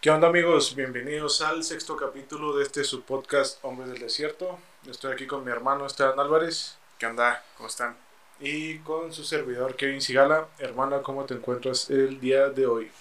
¿Qué 0.00 0.10
onda 0.10 0.28
amigos? 0.28 0.76
Bienvenidos 0.76 1.40
al 1.40 1.64
sexto 1.64 1.96
capítulo 1.96 2.56
de 2.56 2.62
este 2.62 2.84
su 2.84 3.02
podcast 3.02 3.58
Hombres 3.64 3.90
del 3.90 4.00
Desierto. 4.00 4.58
Estoy 4.86 5.12
aquí 5.12 5.26
con 5.26 5.44
mi 5.44 5.50
hermano 5.50 5.86
Esteban 5.86 6.20
Álvarez. 6.20 6.76
¿Qué 6.98 7.06
onda? 7.06 7.42
¿Cómo 7.56 7.68
están? 7.68 7.96
Y 8.38 8.78
con 8.80 9.12
su 9.12 9.24
servidor 9.24 9.76
Kevin 9.76 10.00
Sigala. 10.00 10.46
Hermana, 10.58 11.02
¿cómo 11.02 11.24
te 11.24 11.34
encuentras 11.34 11.90
el 11.90 12.20
día 12.20 12.48
de 12.50 12.66
hoy? 12.66 12.92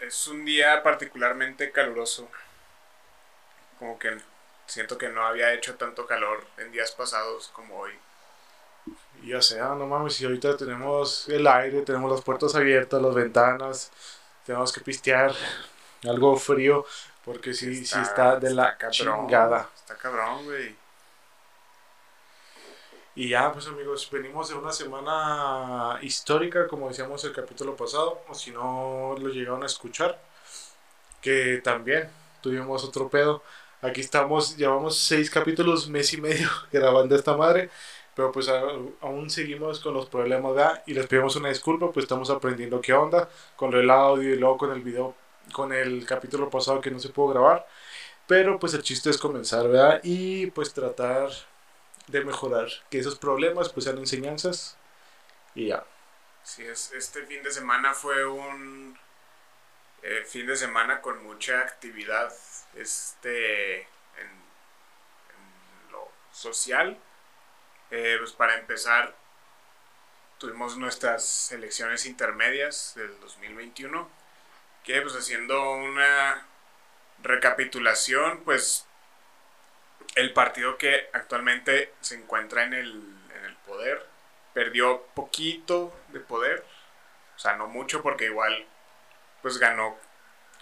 Es 0.00 0.26
un 0.28 0.44
día 0.44 0.82
particularmente 0.82 1.72
caluroso. 1.72 2.28
Como 3.78 3.98
que 3.98 4.16
siento 4.66 4.96
que 4.96 5.08
no 5.08 5.26
había 5.26 5.52
hecho 5.52 5.74
tanto 5.74 6.06
calor 6.06 6.46
en 6.58 6.72
días 6.72 6.92
pasados 6.92 7.48
como 7.48 7.80
hoy. 7.80 7.92
Y 9.22 9.30
ya 9.30 9.42
sea, 9.42 9.74
no 9.74 9.86
mames, 9.86 10.14
si 10.14 10.24
ahorita 10.24 10.56
tenemos 10.56 11.28
el 11.28 11.46
aire, 11.46 11.82
tenemos 11.82 12.10
las 12.10 12.22
puertas 12.22 12.54
abiertas, 12.54 13.02
las 13.02 13.14
ventanas, 13.14 13.90
tenemos 14.44 14.72
que 14.72 14.80
pistear 14.80 15.34
algo 16.04 16.36
frío, 16.36 16.84
porque 17.24 17.54
sí, 17.54 17.84
sí 17.84 17.98
está 17.98 18.36
de 18.36 18.54
la 18.54 18.76
chingada. 18.90 19.68
Está 19.76 19.96
cabrón, 19.96 20.44
güey. 20.44 20.76
Y 23.16 23.28
ya, 23.28 23.52
pues 23.52 23.68
amigos, 23.68 24.08
venimos 24.10 24.48
de 24.48 24.56
una 24.56 24.72
semana 24.72 25.98
histórica, 26.02 26.66
como 26.66 26.88
decíamos 26.88 27.22
el 27.24 27.32
capítulo 27.32 27.76
pasado, 27.76 28.22
o 28.28 28.34
si 28.34 28.50
no 28.50 29.14
lo 29.18 29.28
llegaron 29.28 29.62
a 29.62 29.66
escuchar, 29.66 30.20
que 31.20 31.60
también 31.62 32.10
tuvimos 32.40 32.84
otro 32.84 33.08
pedo. 33.08 33.42
Aquí 33.82 34.00
estamos, 34.00 34.56
llevamos 34.56 34.98
seis 34.98 35.30
capítulos, 35.30 35.88
mes 35.88 36.12
y 36.12 36.20
medio 36.20 36.48
grabando 36.72 37.14
esta 37.14 37.36
madre, 37.36 37.70
pero 38.14 38.30
pues 38.32 38.48
aún 38.48 39.30
seguimos 39.30 39.80
con 39.80 39.94
los 39.94 40.06
problemas, 40.06 40.54
¿verdad? 40.54 40.82
Y 40.86 40.94
les 40.94 41.06
pedimos 41.06 41.36
una 41.36 41.48
disculpa, 41.48 41.90
pues 41.92 42.04
estamos 42.04 42.30
aprendiendo 42.30 42.80
qué 42.80 42.92
onda 42.92 43.28
con 43.56 43.74
el 43.74 43.90
audio 43.90 44.32
y 44.34 44.36
luego 44.38 44.58
con 44.58 44.72
el 44.72 44.82
video, 44.82 45.14
con 45.52 45.72
el 45.72 46.06
capítulo 46.06 46.48
pasado 46.48 46.80
que 46.80 46.90
no 46.90 46.98
se 46.98 47.08
pudo 47.08 47.28
grabar. 47.28 47.66
Pero 48.26 48.58
pues 48.58 48.74
el 48.74 48.82
chiste 48.82 49.10
es 49.10 49.18
comenzar, 49.18 49.68
¿verdad? 49.68 50.00
Y 50.02 50.46
pues 50.52 50.72
tratar 50.72 51.30
de 52.06 52.24
mejorar, 52.24 52.68
que 52.90 52.98
esos 52.98 53.18
problemas 53.18 53.70
pues 53.70 53.84
sean 53.84 53.98
enseñanzas 53.98 54.76
y 55.54 55.68
ya. 55.68 55.84
Sí, 56.42 56.62
es, 56.64 56.92
este 56.92 57.24
fin 57.26 57.42
de 57.42 57.50
semana 57.50 57.94
fue 57.94 58.24
un 58.26 58.98
eh, 60.02 60.24
fin 60.26 60.46
de 60.46 60.56
semana 60.56 61.00
con 61.00 61.24
mucha 61.24 61.60
actividad 61.60 62.32
este, 62.74 63.80
en, 63.80 63.86
en 64.26 65.92
lo 65.92 66.08
social. 66.32 66.98
Eh, 67.96 68.16
pues 68.18 68.32
para 68.32 68.56
empezar, 68.56 69.14
tuvimos 70.38 70.76
nuestras 70.76 71.52
elecciones 71.52 72.06
intermedias 72.06 72.92
del 72.96 73.20
2021, 73.20 74.10
que 74.82 75.00
pues 75.00 75.14
haciendo 75.14 75.74
una 75.74 76.44
recapitulación, 77.22 78.42
pues 78.42 78.84
el 80.16 80.32
partido 80.32 80.76
que 80.76 81.08
actualmente 81.12 81.94
se 82.00 82.16
encuentra 82.16 82.64
en 82.64 82.74
el, 82.74 82.90
en 83.36 83.44
el 83.44 83.54
poder 83.58 84.04
perdió 84.52 85.06
poquito 85.14 85.96
de 86.08 86.18
poder, 86.18 86.64
o 87.36 87.38
sea, 87.38 87.54
no 87.54 87.68
mucho 87.68 88.02
porque 88.02 88.24
igual 88.24 88.66
pues 89.40 89.58
ganó 89.58 89.96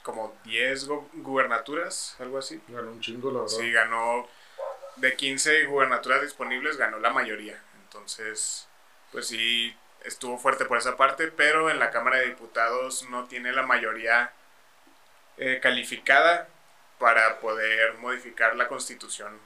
como 0.02 0.36
10 0.44 0.86
gubernaturas, 1.14 2.14
algo 2.18 2.36
así. 2.36 2.60
Ganó 2.68 2.90
un 2.90 3.00
chingo, 3.00 3.30
la 3.30 3.40
verdad. 3.40 3.56
Sí, 3.56 3.72
ganó 3.72 4.28
de 4.96 5.16
15 5.16 5.64
gubernaturas 5.66 6.22
disponibles, 6.22 6.76
ganó 6.76 6.98
la 6.98 7.10
mayoría. 7.10 7.60
Entonces, 7.84 8.68
pues 9.10 9.28
sí, 9.28 9.76
estuvo 10.04 10.38
fuerte 10.38 10.64
por 10.64 10.78
esa 10.78 10.96
parte, 10.96 11.28
pero 11.28 11.70
en 11.70 11.78
la 11.78 11.90
Cámara 11.90 12.18
de 12.18 12.26
Diputados 12.26 13.08
no 13.10 13.26
tiene 13.26 13.52
la 13.52 13.62
mayoría 13.62 14.32
eh, 15.38 15.60
calificada 15.62 16.48
para 16.98 17.40
poder 17.40 17.94
modificar 17.98 18.56
la 18.56 18.68
constitución 18.68 19.38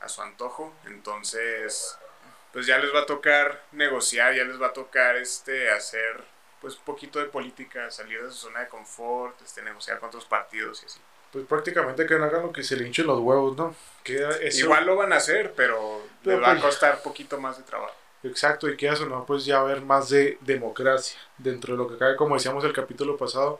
a 0.00 0.08
su 0.08 0.22
antojo. 0.22 0.74
Entonces, 0.86 1.98
pues 2.52 2.66
ya 2.66 2.78
les 2.78 2.94
va 2.94 3.00
a 3.00 3.06
tocar 3.06 3.62
negociar, 3.72 4.34
ya 4.34 4.44
les 4.44 4.60
va 4.60 4.68
a 4.68 4.72
tocar 4.72 5.16
este 5.16 5.70
hacer 5.70 6.22
pues 6.60 6.76
un 6.76 6.84
poquito 6.84 7.18
de 7.18 7.24
política, 7.26 7.90
salir 7.90 8.22
de 8.22 8.30
su 8.30 8.36
zona 8.36 8.60
de 8.60 8.68
confort, 8.68 9.40
este, 9.42 9.62
negociar 9.62 9.98
con 9.98 10.08
otros 10.08 10.24
partidos 10.26 10.82
y 10.82 10.86
así. 10.86 11.00
Pues 11.32 11.46
prácticamente 11.46 12.06
que 12.06 12.14
hagan 12.14 12.42
lo 12.42 12.52
que 12.52 12.62
se 12.62 12.76
le 12.76 12.86
hinchen 12.86 13.06
los 13.06 13.20
huevos, 13.20 13.56
¿no? 13.56 13.74
Que 14.04 14.28
Igual 14.52 14.84
lo 14.86 14.96
van 14.96 15.12
a 15.12 15.16
hacer, 15.16 15.54
pero, 15.56 16.02
les 16.24 16.40
va 16.40 16.48
a 16.48 16.50
pues 16.52 16.62
costar 16.64 17.02
poquito 17.02 17.40
más 17.40 17.56
de 17.56 17.64
trabajo. 17.64 17.94
Exacto, 18.22 18.68
y 18.68 18.76
que 18.76 18.88
eso 18.88 19.06
no, 19.06 19.24
pues 19.24 19.44
ya 19.44 19.60
haber 19.60 19.80
más 19.80 20.10
de 20.10 20.38
democracia 20.42 21.18
dentro 21.38 21.74
de 21.74 21.78
lo 21.78 21.88
que 21.88 21.98
cae, 21.98 22.14
como 22.16 22.36
decíamos 22.36 22.64
el 22.64 22.72
capítulo 22.72 23.16
pasado, 23.16 23.58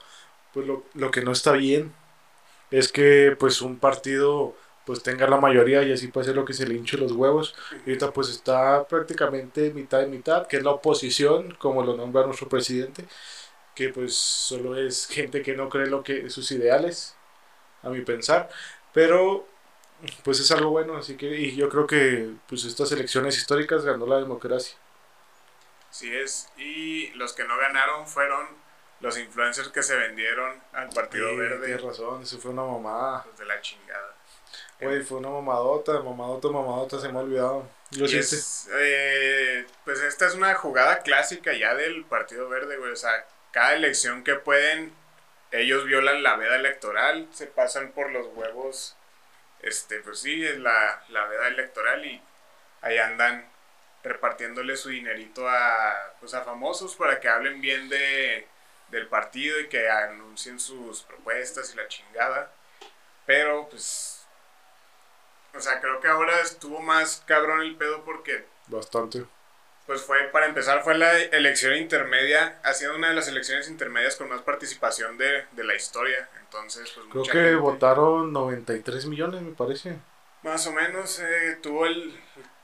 pues 0.52 0.66
lo, 0.66 0.84
lo 0.94 1.10
que 1.10 1.22
no 1.22 1.32
está 1.32 1.52
bien 1.52 1.92
es 2.70 2.92
que 2.92 3.36
pues 3.38 3.60
un 3.62 3.78
partido 3.78 4.54
pues 4.84 5.02
tenga 5.02 5.28
la 5.28 5.36
mayoría 5.36 5.82
y 5.82 5.92
así 5.92 6.08
puede 6.08 6.26
ser 6.26 6.36
lo 6.36 6.44
que 6.44 6.54
se 6.54 6.66
le 6.66 6.74
hinche 6.74 6.96
los 6.96 7.12
huevos. 7.12 7.54
Y 7.86 7.90
ahorita 7.90 8.12
pues 8.12 8.28
está 8.30 8.86
prácticamente 8.86 9.72
mitad 9.72 10.02
y 10.02 10.06
mitad, 10.06 10.46
que 10.46 10.56
es 10.58 10.62
la 10.64 10.70
oposición, 10.72 11.54
como 11.58 11.84
lo 11.84 11.96
nombra 11.96 12.26
nuestro 12.26 12.48
presidente, 12.48 13.04
que 13.74 13.90
pues 13.90 14.14
solo 14.16 14.76
es 14.76 15.06
gente 15.06 15.42
que 15.42 15.54
no 15.54 15.68
cree 15.68 15.86
lo 15.86 16.02
que 16.02 16.30
sus 16.30 16.50
ideales, 16.52 17.16
a 17.82 17.88
mi 17.90 18.02
pensar, 18.02 18.48
pero 18.92 19.46
pues 20.24 20.40
es 20.40 20.50
algo 20.50 20.70
bueno, 20.70 20.96
así 20.96 21.16
que 21.16 21.26
y 21.26 21.56
yo 21.56 21.68
creo 21.68 21.86
que 21.86 22.30
pues 22.48 22.64
estas 22.64 22.90
elecciones 22.92 23.36
históricas 23.36 23.84
ganó 23.84 24.06
la 24.06 24.18
democracia. 24.18 24.76
Así 25.90 26.14
es, 26.14 26.48
y 26.56 27.08
los 27.10 27.32
que 27.34 27.44
no 27.44 27.56
ganaron 27.58 28.06
fueron 28.06 28.46
los 29.00 29.18
influencers 29.18 29.68
que 29.68 29.82
se 29.82 29.96
vendieron 29.96 30.62
al 30.72 30.88
Partido 30.90 31.36
Verde. 31.36 31.66
Tienes 31.66 31.82
razón, 31.82 32.22
eso 32.22 32.38
fue 32.38 32.52
una 32.52 32.62
mamada. 32.62 33.24
Los 33.26 33.38
de 33.38 33.44
la 33.44 33.60
chingada. 33.60 34.14
Oye, 34.80 35.02
fue 35.02 35.18
una 35.18 35.28
mamadota, 35.28 36.00
mamadota, 36.00 36.48
mamadota, 36.48 37.00
se 37.00 37.08
me 37.08 37.18
ha 37.18 37.22
olvidado. 37.22 37.68
Lo 37.96 38.06
eh, 38.06 39.66
pues 39.84 40.00
esta 40.00 40.26
es 40.26 40.34
una 40.34 40.54
jugada 40.54 41.00
clásica 41.00 41.52
ya 41.52 41.74
del 41.74 42.04
Partido 42.04 42.48
Verde, 42.48 42.78
güey. 42.78 42.90
O 42.90 42.96
sea, 42.96 43.26
cada 43.50 43.74
elección 43.74 44.24
que 44.24 44.34
pueden, 44.34 44.92
ellos 45.52 45.84
violan 45.84 46.22
la 46.22 46.36
veda 46.36 46.56
electoral, 46.56 47.28
se 47.32 47.46
pasan 47.46 47.92
por 47.92 48.10
los 48.10 48.26
huevos, 48.28 48.96
este, 49.60 50.00
pues 50.00 50.20
sí, 50.20 50.44
es 50.44 50.58
la, 50.58 51.04
la 51.08 51.26
veda 51.26 51.48
electoral 51.48 52.04
y 52.04 52.20
ahí 52.80 52.98
andan 52.98 53.48
repartiéndole 54.02 54.76
su 54.76 54.88
dinerito 54.88 55.48
a, 55.48 56.14
pues 56.18 56.34
a 56.34 56.42
famosos 56.42 56.96
para 56.96 57.20
que 57.20 57.28
hablen 57.28 57.60
bien 57.60 57.88
de, 57.88 58.48
del 58.88 59.06
partido 59.06 59.60
y 59.60 59.68
que 59.68 59.88
anuncien 59.88 60.58
sus 60.58 61.02
propuestas 61.02 61.72
y 61.72 61.76
la 61.76 61.86
chingada. 61.86 62.52
Pero, 63.26 63.68
pues, 63.68 64.26
o 65.54 65.60
sea, 65.60 65.80
creo 65.80 66.00
que 66.00 66.08
ahora 66.08 66.40
estuvo 66.40 66.80
más 66.80 67.22
cabrón 67.26 67.60
el 67.60 67.76
pedo 67.76 68.04
porque... 68.04 68.44
Bastante. 68.66 69.24
Pues 69.92 70.04
fue, 70.04 70.24
para 70.28 70.46
empezar, 70.46 70.82
fue 70.82 70.96
la 70.96 71.18
elección 71.18 71.76
intermedia. 71.76 72.58
Ha 72.64 72.72
sido 72.72 72.96
una 72.96 73.10
de 73.10 73.14
las 73.14 73.28
elecciones 73.28 73.68
intermedias 73.68 74.16
con 74.16 74.30
más 74.30 74.40
participación 74.40 75.18
de, 75.18 75.44
la 75.54 75.74
historia. 75.74 76.30
Entonces, 76.40 76.90
pues 76.94 77.08
Creo 77.10 77.24
que 77.24 77.54
votaron 77.56 78.32
93 78.32 79.04
millones, 79.04 79.42
me 79.42 79.52
parece. 79.52 79.98
Más 80.44 80.66
o 80.66 80.72
menos, 80.72 81.18
eh, 81.18 81.58
tuvo 81.60 81.84
el 81.84 82.18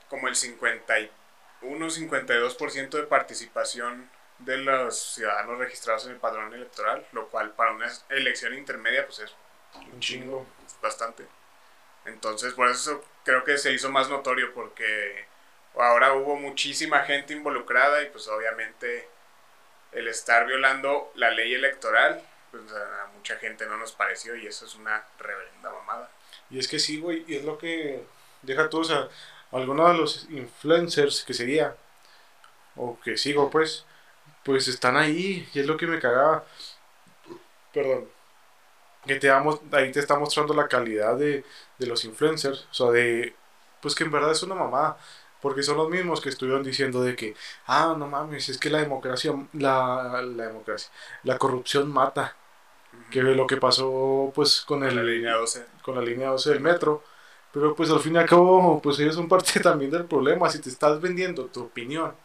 como 0.07 0.27
el 0.27 0.33
51-52% 0.33 2.89
de 2.89 3.03
participación 3.03 4.09
de 4.39 4.57
los 4.57 5.13
ciudadanos 5.13 5.59
registrados 5.59 6.07
en 6.07 6.13
el 6.13 6.17
padrón 6.17 6.51
electoral, 6.55 7.05
lo 7.11 7.29
cual 7.29 7.51
para 7.51 7.73
una 7.73 7.91
elección 8.09 8.55
intermedia 8.55 9.05
pues 9.05 9.19
es 9.19 9.35
un 9.93 9.99
chingo, 9.99 10.47
bastante. 10.81 11.27
Entonces, 12.05 12.53
por 12.53 12.69
eso 12.69 13.03
creo 13.23 13.43
que 13.43 13.59
se 13.59 13.71
hizo 13.71 13.91
más 13.91 14.09
notorio 14.09 14.51
porque 14.55 15.27
ahora 15.75 16.13
hubo 16.13 16.35
muchísima 16.35 16.99
gente 17.01 17.33
involucrada 17.33 18.01
y 18.03 18.07
pues 18.07 18.27
obviamente 18.27 19.07
el 19.91 20.07
estar 20.07 20.45
violando 20.45 21.11
la 21.15 21.31
ley 21.31 21.53
electoral, 21.53 22.21
pues 22.51 22.63
a 22.71 23.07
mucha 23.15 23.37
gente 23.37 23.65
no 23.65 23.77
nos 23.77 23.91
pareció 23.93 24.35
y 24.35 24.47
eso 24.47 24.65
es 24.65 24.75
una 24.75 25.03
reverenda 25.19 25.71
mamada. 25.71 26.09
Y 26.49 26.59
es 26.59 26.67
que 26.67 26.79
sí, 26.79 26.99
güey, 26.99 27.23
y 27.27 27.35
es 27.35 27.43
lo 27.43 27.57
que 27.57 28.03
deja 28.41 28.69
tú, 28.69 28.79
o 28.79 28.83
sea, 28.83 29.07
algunos 29.51 29.91
de 29.91 29.97
los 29.97 30.27
influencers 30.29 31.23
que 31.23 31.33
seguía, 31.33 31.75
o 32.75 32.99
que 33.01 33.17
sigo 33.17 33.49
pues, 33.49 33.85
pues 34.43 34.67
están 34.67 34.97
ahí 34.97 35.49
y 35.53 35.59
es 35.59 35.65
lo 35.65 35.77
que 35.77 35.87
me 35.87 35.99
cagaba. 35.99 36.43
Perdón 37.73 38.09
que 39.05 39.15
te 39.15 39.27
damos, 39.27 39.61
ahí 39.71 39.91
te 39.91 39.99
está 39.99 40.17
mostrando 40.19 40.53
la 40.53 40.67
calidad 40.67 41.15
de, 41.17 41.43
los 41.79 42.03
influencers, 42.05 42.67
o 42.71 42.73
sea, 42.73 42.91
de, 42.91 43.33
pues 43.81 43.95
que 43.95 44.03
en 44.03 44.11
verdad 44.11 44.31
es 44.31 44.43
una 44.43 44.55
mamada, 44.55 44.97
porque 45.41 45.63
son 45.63 45.77
los 45.77 45.89
mismos 45.89 46.21
que 46.21 46.29
estuvieron 46.29 46.63
diciendo 46.63 47.01
de 47.03 47.15
que, 47.15 47.35
ah, 47.67 47.95
no 47.97 48.07
mames, 48.07 48.49
es 48.49 48.57
que 48.57 48.69
la 48.69 48.79
democracia, 48.79 49.33
la, 49.53 50.21
la 50.23 50.47
democracia, 50.47 50.91
la 51.23 51.37
corrupción 51.37 51.91
mata, 51.91 52.37
que 53.09 53.21
lo 53.23 53.47
que 53.47 53.57
pasó 53.57 54.31
pues 54.35 54.61
con, 54.61 54.83
el, 54.83 54.95
la 54.95 55.03
línea 55.03 55.35
12. 55.35 55.65
con 55.81 55.95
la 55.95 56.01
línea 56.01 56.29
12 56.29 56.49
del 56.51 56.61
metro, 56.61 57.03
pero 57.51 57.75
pues 57.75 57.89
al 57.91 57.99
fin 57.99 58.15
y 58.15 58.17
al 58.19 58.25
cabo, 58.27 58.81
pues 58.81 58.99
ellos 58.99 59.15
son 59.15 59.27
parte 59.27 59.59
también 59.61 59.91
del 59.91 60.05
problema, 60.05 60.49
si 60.49 60.61
te 60.61 60.69
estás 60.69 61.01
vendiendo 61.01 61.47
tu 61.47 61.63
opinión 61.63 62.15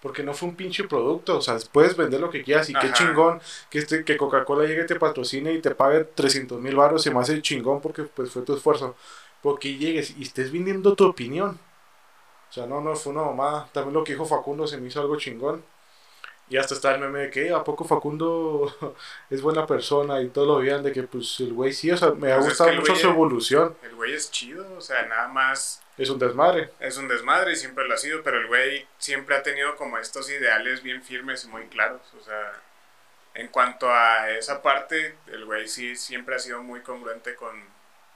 Porque 0.00 0.22
no 0.22 0.34
fue 0.34 0.48
un 0.48 0.56
pinche 0.56 0.84
producto, 0.88 1.38
o 1.38 1.42
sea, 1.42 1.58
puedes 1.72 1.96
vender 1.96 2.20
lo 2.20 2.30
que 2.30 2.42
quieras 2.42 2.70
y 2.70 2.78
qué 2.78 2.88
Ajá. 2.88 2.94
chingón 2.94 3.40
que, 3.70 3.78
este, 3.80 4.04
que 4.04 4.16
Coca-Cola 4.16 4.66
llegue, 4.66 4.84
te 4.84 4.96
patrocine 4.96 5.52
y 5.52 5.60
te 5.60 5.74
pague 5.74 6.04
300 6.04 6.60
mil 6.60 6.76
baros, 6.76 7.02
se 7.02 7.10
me 7.12 7.20
hace 7.20 7.42
chingón 7.42 7.80
porque 7.82 8.04
pues 8.04 8.30
fue 8.32 8.42
tu 8.42 8.54
esfuerzo. 8.56 8.96
Porque 9.42 9.76
llegues 9.78 10.16
y 10.16 10.22
estés 10.22 10.52
vendiendo 10.52 10.94
tu 10.96 11.06
opinión. 11.06 11.60
O 12.50 12.52
sea, 12.52 12.66
no, 12.66 12.80
no, 12.80 12.96
fue 12.96 13.12
una 13.12 13.22
mamada. 13.22 13.68
También 13.72 13.94
lo 13.94 14.04
que 14.04 14.12
dijo 14.12 14.24
Facundo 14.26 14.66
se 14.66 14.76
me 14.78 14.88
hizo 14.88 15.00
algo 15.00 15.16
chingón. 15.16 15.64
Y 16.48 16.56
hasta 16.56 16.74
está 16.74 16.92
el 16.94 17.00
meme 17.00 17.20
de 17.20 17.30
que, 17.30 17.46
"Eh, 17.46 17.54
¿a 17.54 17.62
poco 17.62 17.84
Facundo 17.84 18.74
es 19.30 19.40
buena 19.40 19.66
persona? 19.66 20.20
Y 20.20 20.28
todo 20.30 20.46
lo 20.46 20.58
veían 20.58 20.82
de 20.82 20.92
que, 20.92 21.04
pues, 21.04 21.38
el 21.40 21.52
güey 21.52 21.72
sí, 21.72 21.90
o 21.92 21.96
sea, 21.96 22.10
me 22.10 22.32
ha 22.32 22.36
Pues 22.36 22.46
es 22.46 22.58
gustado 22.58 22.70
que 22.70 22.76
mucho 22.76 22.96
su 22.96 23.08
evolución. 23.08 23.76
El 23.84 23.94
güey 23.94 24.14
es 24.14 24.30
chido, 24.32 24.66
o 24.76 24.80
sea, 24.80 25.06
nada 25.06 25.28
más 25.28 25.80
Es 25.96 26.10
un 26.10 26.18
desmadre. 26.18 26.70
es 26.80 26.96
un 26.96 27.06
desmadre 27.06 27.52
y 27.52 27.56
siempre 27.56 27.86
lo 27.86 27.94
ha 27.94 27.98
sido, 27.98 28.22
pero 28.24 28.38
el 28.40 28.48
güey 28.48 28.84
siempre 28.98 29.36
ha 29.36 29.42
tenido 29.44 29.76
como 29.76 29.98
estos 29.98 30.28
ideales 30.28 30.82
bien 30.82 31.02
firmes 31.04 31.44
y 31.44 31.48
muy 31.48 31.66
claros, 31.68 32.00
o 32.20 32.24
sea, 32.24 32.52
en 33.34 33.46
cuanto 33.48 33.88
a 33.88 34.30
esa 34.30 34.60
parte, 34.60 35.14
el 35.28 35.44
güey 35.44 35.68
sí 35.68 35.94
siempre 35.94 36.34
ha 36.34 36.38
sido 36.40 36.62
muy 36.64 36.80
congruente 36.80 37.36
con 37.36 37.62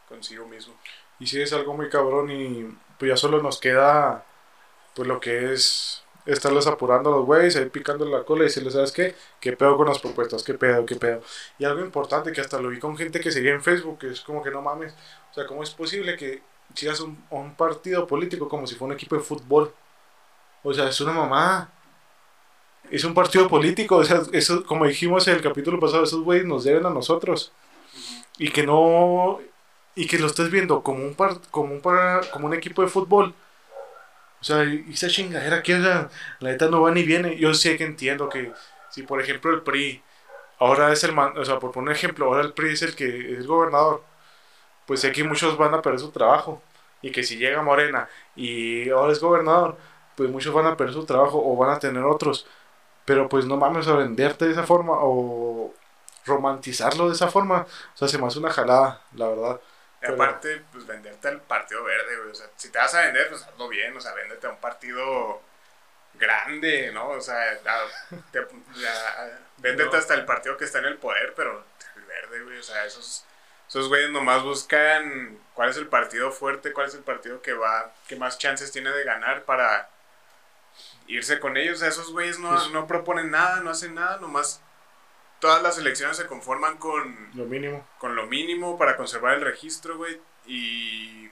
consigo 0.08 0.46
mismo. 0.48 0.75
Y 1.20 1.26
sí, 1.28 1.40
es 1.40 1.52
algo 1.52 1.75
muy 1.75 1.88
cabrón 1.88 2.30
y 2.32 2.76
pues 2.99 3.11
ya 3.11 3.17
solo 3.17 3.43
nos 3.43 3.61
queda, 3.61 4.25
pues, 4.94 5.08
lo 5.08 5.20
que 5.20 5.52
es 5.52 6.05
estarles 6.26 6.67
apurando 6.67 7.11
a 7.12 7.17
los 7.19 7.26
güeyes, 7.26 7.56
ahí 7.56 7.69
picando 7.69 8.05
la 8.06 8.25
cola 8.25 8.44
y 8.44 8.46
decirles, 8.46 8.75
¿sabes 8.75 8.93
qué? 8.93 9.14
¿Qué 9.41 9.52
pedo 9.56 9.76
con 9.76 9.88
las 9.88 9.99
propuestas? 9.99 10.43
¿Qué 10.43 10.55
pedo? 10.55 10.87
¿Qué 10.87 10.96
pedo? 10.96 11.23
Y 11.58 11.64
algo 11.64 11.81
importante 11.85 12.32
que 12.32 12.41
hasta 12.41 12.58
lo 12.61 12.70
vi 12.70 12.79
con 12.79 12.96
gente 12.96 13.20
que 13.20 13.31
seguía 13.31 13.52
en 13.52 13.62
Facebook, 13.62 13.99
que 13.99 14.11
es 14.11 14.20
como 14.20 14.43
que 14.43 14.50
no 14.50 14.62
mames, 14.62 14.94
o 15.31 15.35
sea, 15.35 15.46
¿cómo 15.46 15.62
es 15.62 15.70
posible 15.70 16.17
que 16.17 16.43
sigas 16.75 17.00
un, 17.00 17.25
un 17.31 17.55
partido 17.56 18.06
político 18.06 18.49
como 18.49 18.67
si 18.67 18.75
fuera 18.75 18.94
un 18.94 18.99
equipo 18.99 19.17
de 19.17 19.23
fútbol? 19.23 19.75
O 20.62 20.73
sea, 20.75 20.88
es 20.88 21.00
una 21.00 21.12
mamá. 21.12 21.70
Es 22.90 23.05
un 23.05 23.14
partido 23.14 23.49
político, 23.49 23.97
o 23.97 24.05
sea, 24.05 24.23
eso, 24.32 24.64
como 24.67 24.87
dijimos 24.87 25.26
en 25.29 25.35
el 25.37 25.43
capítulo 25.43 25.81
pasado, 25.81 26.05
esos 26.05 26.23
güeyes 26.23 26.47
nos 26.47 26.64
deben 26.64 26.87
a 26.87 26.90
nosotros. 26.90 27.52
Y 28.38 28.50
que 28.50 28.64
no. 28.64 29.40
Y 29.96 30.06
que 30.06 30.19
lo 30.19 30.26
estés 30.26 30.50
viendo 30.50 30.82
como 30.82 31.05
un, 31.05 31.14
par, 31.14 31.41
como 31.50 31.73
un, 31.75 31.81
par- 31.81 32.29
como 32.31 32.46
un 32.46 32.55
equipo 32.55 32.82
de 32.82 32.88
fútbol. 32.88 33.35
O 34.41 34.44
sea, 34.44 34.64
y 34.64 34.85
esa 34.93 35.08
chingadera 35.08 35.62
que, 35.62 35.75
o 35.75 35.82
sea, 35.82 36.11
la 36.41 36.50
neta 36.50 36.69
no 36.69 36.82
va 36.82 36.91
ni 36.91 37.02
viene. 37.02 37.37
Yo 37.38 37.55
sé 37.55 37.76
que 37.76 37.85
entiendo 37.85 38.29
que 38.29 38.52
si, 38.91 39.02
por 39.02 39.20
ejemplo, 39.20 39.50
el 39.52 39.62
PRI 39.62 40.02
ahora 40.58 40.93
es 40.93 41.02
el 41.05 41.12
man, 41.12 41.37
o 41.38 41.44
sea, 41.44 41.58
por 41.58 41.73
poner 41.73 41.94
ejemplo, 41.96 42.26
ahora 42.26 42.43
el 42.43 42.52
PRI 42.52 42.73
es 42.75 42.82
el 42.82 42.94
que 42.94 43.38
es 43.38 43.46
gobernador, 43.46 44.02
pues 44.87 45.00
sé 45.00 45.12
que 45.12 45.25
muchos 45.25 45.56
van 45.58 45.75
a 45.75 45.82
perder 45.82 46.00
su 46.00 46.11
trabajo. 46.12 46.62
Y 47.02 47.12
que 47.12 47.23
si 47.25 47.37
llega 47.38 47.62
Morena 47.62 48.08
y 48.37 48.90
ahora 48.90 49.12
es 49.12 49.20
gobernador, 49.20 49.76
pues 50.17 50.31
muchos 50.31 50.55
van 50.55 50.67
a 50.67 50.76
perder 50.76 50.94
su 50.94 51.05
trabajo 51.06 51.43
o 51.44 51.56
van 51.56 51.70
a 51.73 51.79
tener 51.81 52.05
otros. 52.05 52.47
Pero 53.06 53.29
pues 53.29 53.47
no 53.47 53.56
mames 53.58 53.88
a 53.88 53.97
venderte 53.97 54.47
de 54.47 54.52
esa 54.52 54.64
forma 54.64 54.94
o 55.00 55.75
romantizarlo 56.26 57.08
de 57.08 57.14
esa 57.14 57.29
forma. 57.29 57.67
O 57.94 57.97
sea, 57.99 58.08
se 58.08 58.19
me 58.19 58.26
hace 58.26 58.38
una 58.40 58.50
jalada, 58.50 59.02
la 59.14 59.29
verdad. 59.29 59.61
Y 60.08 60.12
aparte, 60.12 60.62
pues 60.72 60.86
venderte 60.86 61.28
al 61.28 61.40
partido 61.40 61.82
verde, 61.84 62.16
güey, 62.18 62.30
o 62.30 62.34
sea, 62.34 62.46
si 62.56 62.68
te 62.70 62.78
vas 62.78 62.94
a 62.94 63.02
vender, 63.02 63.28
pues 63.28 63.42
hazlo 63.42 63.68
bien, 63.68 63.96
o 63.96 64.00
sea, 64.00 64.12
véndete 64.14 64.46
a 64.46 64.50
un 64.50 64.58
partido 64.60 65.40
grande, 66.14 66.90
¿no? 66.92 67.08
O 67.08 67.20
sea, 67.20 67.52
a- 67.52 68.20
te- 68.30 68.38
a- 68.40 69.38
véndete 69.58 69.90
No. 69.90 69.96
hasta 69.98 70.14
el 70.14 70.24
partido 70.24 70.56
que 70.56 70.64
está 70.64 70.78
en 70.78 70.84
el 70.86 70.98
poder, 70.98 71.34
pero 71.34 71.64
el 71.96 72.02
verde, 72.04 72.42
güey, 72.42 72.58
o 72.58 72.62
sea, 72.62 72.84
esos, 72.84 73.24
esos 73.68 73.88
güeyes 73.88 74.10
nomás 74.10 74.42
buscan 74.42 75.38
cuál 75.54 75.70
es 75.70 75.76
el 75.76 75.88
partido 75.88 76.30
fuerte, 76.30 76.72
cuál 76.72 76.86
es 76.88 76.94
el 76.94 77.02
partido 77.02 77.40
que 77.42 77.52
va, 77.54 77.92
que 78.06 78.16
más 78.16 78.38
chances 78.38 78.70
tiene 78.70 78.90
de 78.90 79.04
ganar 79.04 79.44
para 79.44 79.88
irse 81.06 81.40
con 81.40 81.56
ellos. 81.56 81.76
O 81.76 81.80
sea, 81.80 81.88
esos 81.88 82.12
güeyes 82.12 82.38
no, 82.38 82.50
Pues- 82.50 82.70
no 82.70 82.86
proponen 82.86 83.30
nada, 83.30 83.60
no 83.60 83.70
hacen 83.70 83.94
nada, 83.94 84.18
nomás 84.18 84.60
todas 85.44 85.62
las 85.62 85.76
elecciones 85.76 86.17
se 86.17 86.26
conforman 86.26 86.79
con 86.79 87.29
Lo 87.35 87.44
mínimo. 87.44 87.87
con 87.99 88.17
lo 88.17 88.26
mínimo 88.26 88.79
para 88.79 88.96
conservar 88.96 89.35
el 89.35 89.43
registro, 89.43 89.99
güey, 89.99 90.19
y 90.46 91.29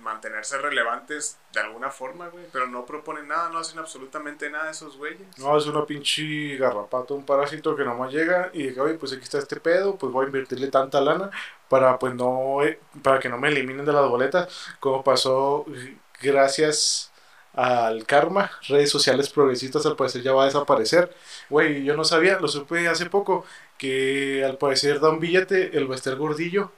mantenerse 0.00 0.58
relevantes 0.58 1.38
de 1.52 1.60
alguna 1.60 1.92
forma, 1.92 2.26
güey, 2.30 2.46
pero 2.52 2.66
no 2.66 2.84
proponen 2.84 3.28
nada, 3.28 3.50
no 3.50 3.58
hacen 3.60 3.78
absolutamente 3.78 4.50
nada 4.50 4.72
esos 4.72 4.96
güeyes. 4.96 5.38
No, 5.38 5.56
es 5.56 5.66
una 5.66 5.86
pinche 5.86 6.56
garrapata, 6.56 7.14
un 7.14 7.24
parásito 7.24 7.76
que 7.76 7.84
nomás 7.84 8.12
llega 8.12 8.50
y 8.52 8.64
dice, 8.64 8.80
oye, 8.80 8.94
pues 8.94 9.12
aquí 9.12 9.22
está 9.22 9.38
este 9.38 9.60
pedo, 9.60 9.94
pues 9.94 10.12
voy 10.12 10.24
a 10.24 10.26
invertirle 10.26 10.66
tanta 10.66 11.00
lana 11.00 11.30
para 11.68 11.96
pues 11.96 12.12
no, 12.12 12.60
eh, 12.64 12.80
para 13.04 13.20
que 13.20 13.28
no 13.28 13.38
me 13.38 13.46
eliminen 13.50 13.84
de 13.86 13.92
las 13.92 14.08
boletas, 14.08 14.52
como 14.80 15.04
pasó 15.04 15.64
eh, 15.72 15.96
gracias 16.20 17.12
al 17.54 18.04
karma, 18.06 18.50
redes 18.68 18.90
sociales 18.90 19.30
progresistas 19.30 19.86
al 19.86 19.96
parecer 19.96 20.22
ya 20.22 20.32
va 20.32 20.42
a 20.42 20.46
desaparecer. 20.46 21.14
Güey, 21.48 21.84
yo 21.84 21.96
no 21.96 22.04
sabía, 22.04 22.38
lo 22.40 22.48
supe 22.48 22.88
hace 22.88 23.06
poco, 23.06 23.44
que 23.78 24.44
al 24.44 24.58
parecer 24.58 25.00
da 25.00 25.10
un 25.10 25.20
billete 25.20 25.76
el 25.76 25.86
Bester 25.86 26.16
Gordillo 26.16 26.72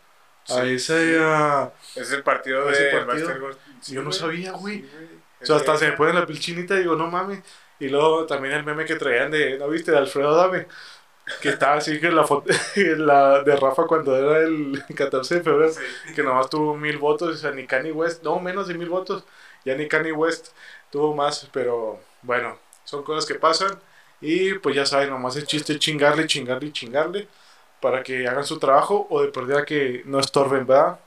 a 0.49 0.63
Sí, 0.63 0.75
ese... 0.75 1.19
a- 1.21 1.73
Es 1.95 2.13
el 2.13 2.23
partido 2.23 2.69
¿Ese 2.71 2.85
de 2.85 2.91
partido? 3.05 3.27
Buster 3.29 3.41
Gor- 3.43 3.57
sí, 3.81 3.95
Yo 3.95 4.03
no 4.03 4.13
sabía, 4.13 4.53
güey. 4.53 4.83
Sí, 4.83 4.89
O 5.43 5.47
sea, 5.47 5.57
hasta 5.57 5.75
Es 5.75 5.81
se 5.81 5.91
me 5.91 5.97
pone 5.97 6.13
la 6.13 6.27
piel 6.27 6.39
chinita 6.41 6.75
y 6.77 6.81
digo, 6.81 6.95
no 6.97 7.09
mames. 7.11 7.43
Y 7.79 7.89
luego 7.89 8.27
también 8.27 8.55
el 8.55 8.65
meme 8.65 8.85
que 8.87 8.97
traían 8.97 9.31
de, 9.31 9.59
¿no 9.59 9.69
viste? 9.69 9.91
De 9.93 9.99
Alfredo 9.99 10.35
Dame. 10.37 10.67
Que 11.43 11.49
estaba 11.51 11.75
así 11.77 11.99
que 12.01 12.11
la 12.11 12.25
foto 12.25 12.53
la 12.99 13.43
de 13.43 13.57
Rafa 13.57 13.85
cuando 13.87 14.17
era 14.17 14.39
el 14.47 14.81
14 14.97 15.37
de 15.37 15.43
febrero, 15.43 15.73
Sí. 15.73 16.15
que 16.15 16.23
nomás 16.23 16.49
tuvo 16.49 16.77
mil 16.77 16.99
votos, 16.99 17.35
o 17.35 17.39
sea, 17.39 17.51
ni 17.51 17.67
Kanye 17.67 17.91
West, 17.93 18.23
no, 18.23 18.39
menos 18.41 18.69
de 18.69 18.75
mil 18.75 18.89
votos, 18.89 19.25
ya 19.67 19.75
ni 19.75 19.89
Kanye 19.89 20.13
West 20.13 20.49
tuvo 20.91 21.15
más, 21.15 21.49
pero 21.53 22.01
bueno, 22.23 22.57
son 22.85 23.03
cosas 23.03 23.27
que 23.27 23.35
pasan 23.35 23.79
y 24.21 24.55
pues 24.55 24.77
ya 24.77 24.87
saben, 24.87 25.11
nomás 25.11 25.37
el 25.37 25.47
chiste 25.47 25.79
chingarle, 25.79 26.27
chingarle 26.27 26.73
chingarle 26.73 27.29
para 27.81 28.03
que 28.03 28.27
hagan 28.29 28.45
su 28.45 28.59
trabajo 28.59 29.07
o 29.11 29.21
de 29.23 29.29
perdida 29.29 29.65
que 29.65 30.03
no 30.07 30.21
estorben, 30.21 30.67
¿verdad? 30.67 31.01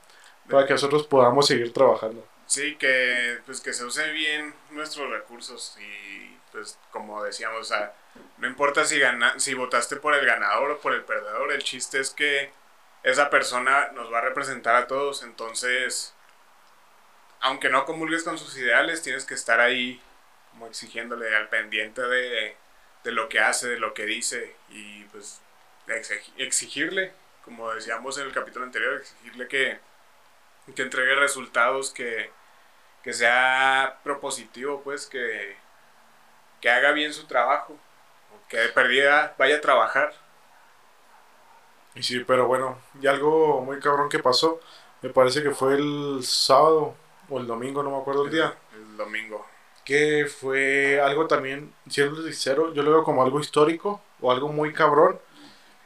Para 0.49 0.67
que 0.67 0.73
nosotros 0.73 1.07
podamos 1.07 1.47
seguir 1.47 1.71
trabajando. 1.73 2.27
Sí, 2.47 2.75
que 2.75 3.39
pues 3.45 3.61
que 3.61 3.73
se 3.73 3.85
use 3.85 4.11
bien 4.11 4.53
nuestros 4.71 5.09
recursos 5.09 5.77
y 5.79 6.37
pues 6.51 6.77
como 6.91 7.23
decíamos, 7.23 7.61
o 7.61 7.63
sea, 7.63 7.93
no 8.39 8.47
importa 8.47 8.83
si 8.83 8.99
gana, 8.99 9.39
si 9.39 9.53
votaste 9.53 9.95
por 9.95 10.13
el 10.15 10.25
ganador 10.25 10.71
o 10.71 10.79
por 10.79 10.93
el 10.93 11.03
perdedor, 11.03 11.53
el 11.53 11.63
chiste 11.63 11.99
es 11.99 12.09
que 12.09 12.51
esa 13.03 13.29
persona 13.29 13.91
nos 13.93 14.11
va 14.11 14.17
a 14.17 14.21
representar 14.21 14.75
a 14.75 14.87
todos, 14.87 15.23
entonces 15.23 16.13
aunque 17.41 17.69
no 17.69 17.85
comulgues 17.85 18.23
con 18.23 18.37
sus 18.37 18.57
ideales, 18.57 19.01
tienes 19.01 19.25
que 19.25 19.33
estar 19.35 19.59
ahí 19.59 20.01
como 20.51 20.67
exigiéndole 20.67 21.35
al 21.35 21.49
pendiente 21.49 22.01
de, 22.01 22.55
de 23.03 23.11
lo 23.11 23.29
que 23.29 23.39
hace, 23.39 23.69
de 23.69 23.79
lo 23.79 23.93
que 23.93 24.05
dice 24.05 24.55
y 24.69 25.03
pues 25.05 25.41
exig- 25.87 26.33
exigirle, 26.37 27.13
como 27.45 27.71
decíamos 27.73 28.17
en 28.17 28.27
el 28.27 28.33
capítulo 28.33 28.65
anterior, 28.65 28.95
exigirle 28.95 29.47
que, 29.47 29.79
que 30.75 30.81
entregue 30.83 31.15
resultados, 31.15 31.91
que, 31.91 32.31
que 33.03 33.13
sea 33.13 33.99
propositivo, 34.03 34.81
pues 34.83 35.07
que, 35.07 35.57
que 36.61 36.69
haga 36.69 36.91
bien 36.91 37.13
su 37.13 37.25
trabajo, 37.27 37.77
que 38.49 38.57
de 38.57 38.69
perdida 38.69 39.35
vaya 39.37 39.57
a 39.57 39.61
trabajar. 39.61 40.13
Y 41.95 42.03
sí, 42.03 42.19
pero 42.25 42.47
bueno, 42.47 42.77
y 43.01 43.07
algo 43.07 43.61
muy 43.61 43.79
cabrón 43.79 44.09
que 44.09 44.19
pasó, 44.19 44.59
me 45.01 45.09
parece 45.09 45.43
que 45.43 45.51
fue 45.51 45.75
el 45.75 46.19
sábado 46.23 46.95
o 47.29 47.39
el 47.39 47.47
domingo, 47.47 47.83
no 47.83 47.91
me 47.91 47.97
acuerdo 47.97 48.25
el 48.25 48.31
día, 48.31 48.53
El 48.73 48.97
domingo. 48.97 49.45
que 49.85 50.25
fue 50.27 50.99
algo 51.01 51.27
también, 51.27 51.73
siendo 51.89 52.21
sincero, 52.23 52.73
yo 52.73 52.83
lo 52.83 52.91
veo 52.91 53.03
como 53.03 53.23
algo 53.23 53.39
histórico 53.39 54.01
o 54.21 54.31
algo 54.31 54.49
muy 54.49 54.73
cabrón, 54.73 55.19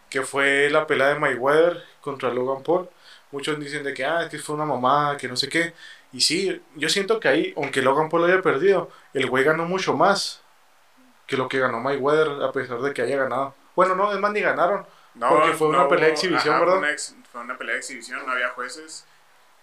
que 0.10 0.22
fue 0.24 0.70
la 0.70 0.86
pelea 0.88 1.10
de 1.10 1.20
Mayweather 1.20 1.84
contra 2.02 2.34
Logan 2.34 2.64
Paul. 2.64 2.90
Muchos 3.32 3.60
dicen 3.60 3.84
de 3.84 3.94
que, 3.94 4.06
ah, 4.06 4.24
es 4.24 4.30
que 4.30 4.38
fue 4.40 4.56
una 4.56 4.66
mamada, 4.66 5.18
que 5.18 5.28
no 5.28 5.36
sé 5.36 5.50
qué. 5.50 5.74
Y 6.12 6.22
sí, 6.22 6.62
yo 6.76 6.90
siento 6.90 7.20
que 7.20 7.28
ahí, 7.28 7.54
aunque 7.58 7.82
Logan 7.82 8.10
Paul 8.10 8.26
haya 8.26 8.42
perdido, 8.42 8.90
el 9.14 9.28
güey 9.30 9.44
ganó 9.44 9.66
mucho 9.66 9.94
más 9.96 10.42
que 11.28 11.38
lo 11.38 11.48
que 11.48 11.60
ganó 11.60 11.80
Mayweather, 11.80 12.44
a 12.44 12.52
pesar 12.52 12.82
de 12.82 12.94
que 12.94 13.02
haya 13.02 13.18
ganado. 13.18 13.56
Bueno, 13.76 13.96
no, 13.96 14.12
es 14.14 14.20
más, 14.20 14.32
ni 14.32 14.42
ganaron. 14.42 14.86
No, 15.16 15.30
Porque 15.30 15.54
fue 15.54 15.68
una 15.70 15.88
pelea 15.88 16.08
de 16.08 16.14
exhibición, 16.14 16.60
¿verdad? 16.60 16.78
una 16.78 16.92
ex- 16.92 17.16
fue 17.32 17.42
una 17.42 17.58
pelea 17.58 17.74
de 17.74 17.80
exhibición, 17.80 18.26
no 18.26 18.32
había 18.32 18.50
jueces. 18.50 19.06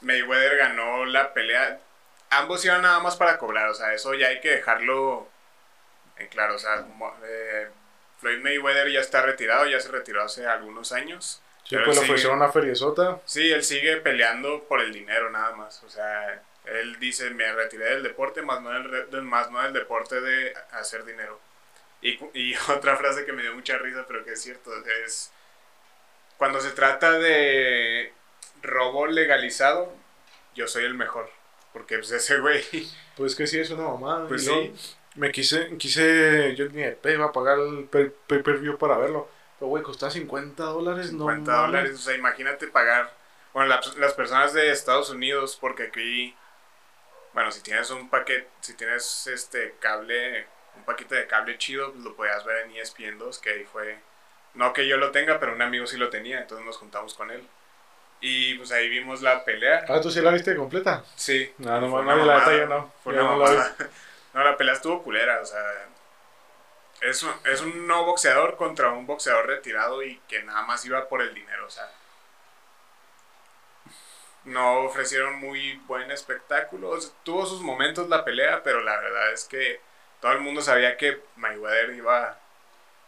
Mayweather 0.02 0.57
ganó 0.57 1.04
la 1.04 1.33
pelea. 1.33 1.80
Ambos 2.30 2.64
iban 2.64 2.83
nada 2.83 3.00
más 3.00 3.16
para 3.16 3.38
cobrar, 3.38 3.69
o 3.69 3.75
sea, 3.75 3.92
eso 3.92 4.14
ya 4.14 4.28
hay 4.28 4.40
que 4.40 4.50
dejarlo 4.50 5.28
en 6.16 6.28
claro. 6.28 6.54
O 6.54 6.59
sea, 6.59 6.85
eh, 7.25 7.69
Floyd 8.19 8.40
Mayweather 8.40 8.90
ya 8.90 9.00
está 9.00 9.23
retirado, 9.23 9.66
ya 9.66 9.80
se 9.80 9.90
retiró 9.90 10.23
hace 10.23 10.47
algunos 10.47 10.92
años. 10.92 11.42
Sí, 11.64 11.76
pues 11.85 11.97
le 11.97 12.02
ofrecieron 12.02 12.37
una 12.37 12.52
feriezota. 12.52 13.21
Sí, 13.25 13.50
él 13.50 13.62
sigue 13.64 13.97
peleando 13.99 14.64
por 14.64 14.80
el 14.80 14.92
dinero 14.92 15.30
nada 15.30 15.54
más. 15.57 15.83
O 15.85 15.88
sea, 15.88 16.42
él 16.64 16.99
dice, 16.99 17.30
me 17.30 17.50
retiré 17.52 17.87
del 17.87 18.02
deporte, 18.02 18.42
más 18.42 18.61
no 18.61 18.71
del, 18.71 19.23
más 19.23 19.50
no 19.50 19.62
del 19.62 19.73
deporte 19.73 20.21
de 20.21 20.54
hacer 20.73 21.04
dinero. 21.04 21.40
Y, 22.02 22.19
y 22.35 22.54
otra 22.69 22.97
frase 22.97 23.25
que 23.25 23.33
me 23.33 23.42
dio 23.42 23.54
mucha 23.54 23.78
risa, 23.78 24.04
pero 24.07 24.25
que 24.25 24.33
es 24.33 24.42
cierto, 24.42 24.71
es 25.04 25.33
cuando 26.37 26.61
se 26.61 26.71
trata 26.71 27.12
de 27.12 28.14
robo 28.62 29.07
legalizado, 29.07 29.93
yo 30.55 30.67
soy 30.69 30.85
el 30.85 30.95
mejor. 30.95 31.31
Porque 31.73 31.97
pues 31.99 32.11
ese 32.11 32.38
güey, 32.40 32.62
Pues 33.17 33.35
que 33.37 33.47
sí, 33.47 33.59
es 33.61 33.71
una 33.71 33.85
mamada. 33.88 34.26
pues 34.29 34.45
sí, 34.45 34.75
me 35.14 35.31
quise, 35.31 35.76
quise, 35.79 36.55
yo 36.57 36.67
ni 36.71 36.83
de 36.83 36.99
iba 37.12 37.26
a 37.26 37.33
pagar 37.33 37.59
el 37.59 37.85
pay- 37.88 38.12
pay-per-view 38.26 38.76
para 38.79 38.97
verlo. 38.99 39.29
Pero, 39.59 39.69
güey, 39.69 39.83
costaba 39.83 40.11
50 40.11 40.64
dólares, 40.64 41.12
no 41.12 41.25
50 41.29 41.52
mames. 41.52 41.67
dólares. 41.71 41.95
O 41.95 41.99
sea, 42.02 42.14
imagínate 42.17 42.67
pagar. 42.69 43.12
Bueno, 43.52 43.69
la- 43.69 43.81
las 43.99 44.14
personas 44.14 44.52
de 44.52 44.71
Estados 44.71 45.11
Unidos, 45.11 45.57
porque 45.61 45.85
aquí. 45.85 46.35
Bueno, 47.35 47.52
si 47.52 47.61
tienes 47.62 47.90
un 47.90 48.09
paquete. 48.11 48.49
Si 48.61 48.75
tienes 48.75 49.26
este 49.26 49.75
cable. 49.81 50.47
Un 50.76 50.85
paquete 50.85 51.14
de 51.17 51.26
cable 51.26 51.59
chido, 51.59 51.93
pues 51.93 52.05
lo 52.05 52.17
podías 52.17 52.45
ver 52.45 52.64
en 52.67 52.71
ESPN 52.76 53.19
2, 53.19 53.38
que 53.38 53.50
ahí 53.50 53.64
fue. 53.64 53.99
No 54.55 54.73
que 54.73 54.87
yo 54.88 54.97
lo 54.97 55.11
tenga, 55.11 55.38
pero 55.38 55.52
un 55.52 55.62
amigo 55.62 55.87
sí 55.87 55.97
lo 55.97 56.09
tenía, 56.11 56.40
entonces 56.40 56.64
nos 56.67 56.76
juntamos 56.79 57.14
con 57.14 57.31
él. 57.31 57.47
Y 58.20 58.54
pues 58.54 58.70
ahí 58.72 58.88
vimos 58.88 59.22
la 59.22 59.44
pelea. 59.44 59.84
Ah, 59.88 60.00
¿tú 60.00 60.10
sí 60.10 60.20
la 60.20 60.30
viste 60.30 60.54
completa? 60.54 61.02
Sí. 61.16 61.52
No, 61.58 61.80
no, 61.80 61.88
no, 61.88 61.96
una 61.96 62.16
la 62.16 62.66
no. 62.66 62.92
Fue 63.02 63.14
Yo 63.14 63.22
una 63.22 63.30
no 63.30 63.54
la. 63.54 63.74
No, 64.32 64.56
pelea 64.56 64.74
estuvo 64.74 65.02
culera, 65.02 65.40
o 65.40 65.44
sea. 65.44 65.60
Es 67.00 67.22
un, 67.22 67.32
es 67.46 67.62
un 67.62 67.86
no 67.86 68.04
boxeador 68.04 68.56
contra 68.56 68.90
un 68.90 69.06
boxeador 69.06 69.46
retirado 69.46 70.02
y 70.02 70.20
que 70.28 70.42
nada 70.42 70.62
más 70.62 70.84
iba 70.84 71.08
por 71.08 71.22
el 71.22 71.34
dinero, 71.34 71.66
o 71.66 71.70
sea. 71.70 71.90
No 74.44 74.80
ofrecieron 74.80 75.40
muy 75.40 75.76
buen 75.86 76.10
espectáculo. 76.10 76.90
O 76.90 77.00
sea, 77.00 77.10
tuvo 77.24 77.46
sus 77.46 77.62
momentos 77.62 78.08
la 78.08 78.24
pelea, 78.24 78.62
pero 78.62 78.82
la 78.82 78.96
verdad 78.98 79.32
es 79.32 79.44
que 79.44 79.80
todo 80.20 80.32
el 80.32 80.40
mundo 80.40 80.60
sabía 80.60 80.96
que 80.96 81.20
Mayweather 81.36 81.90
iba, 81.94 82.38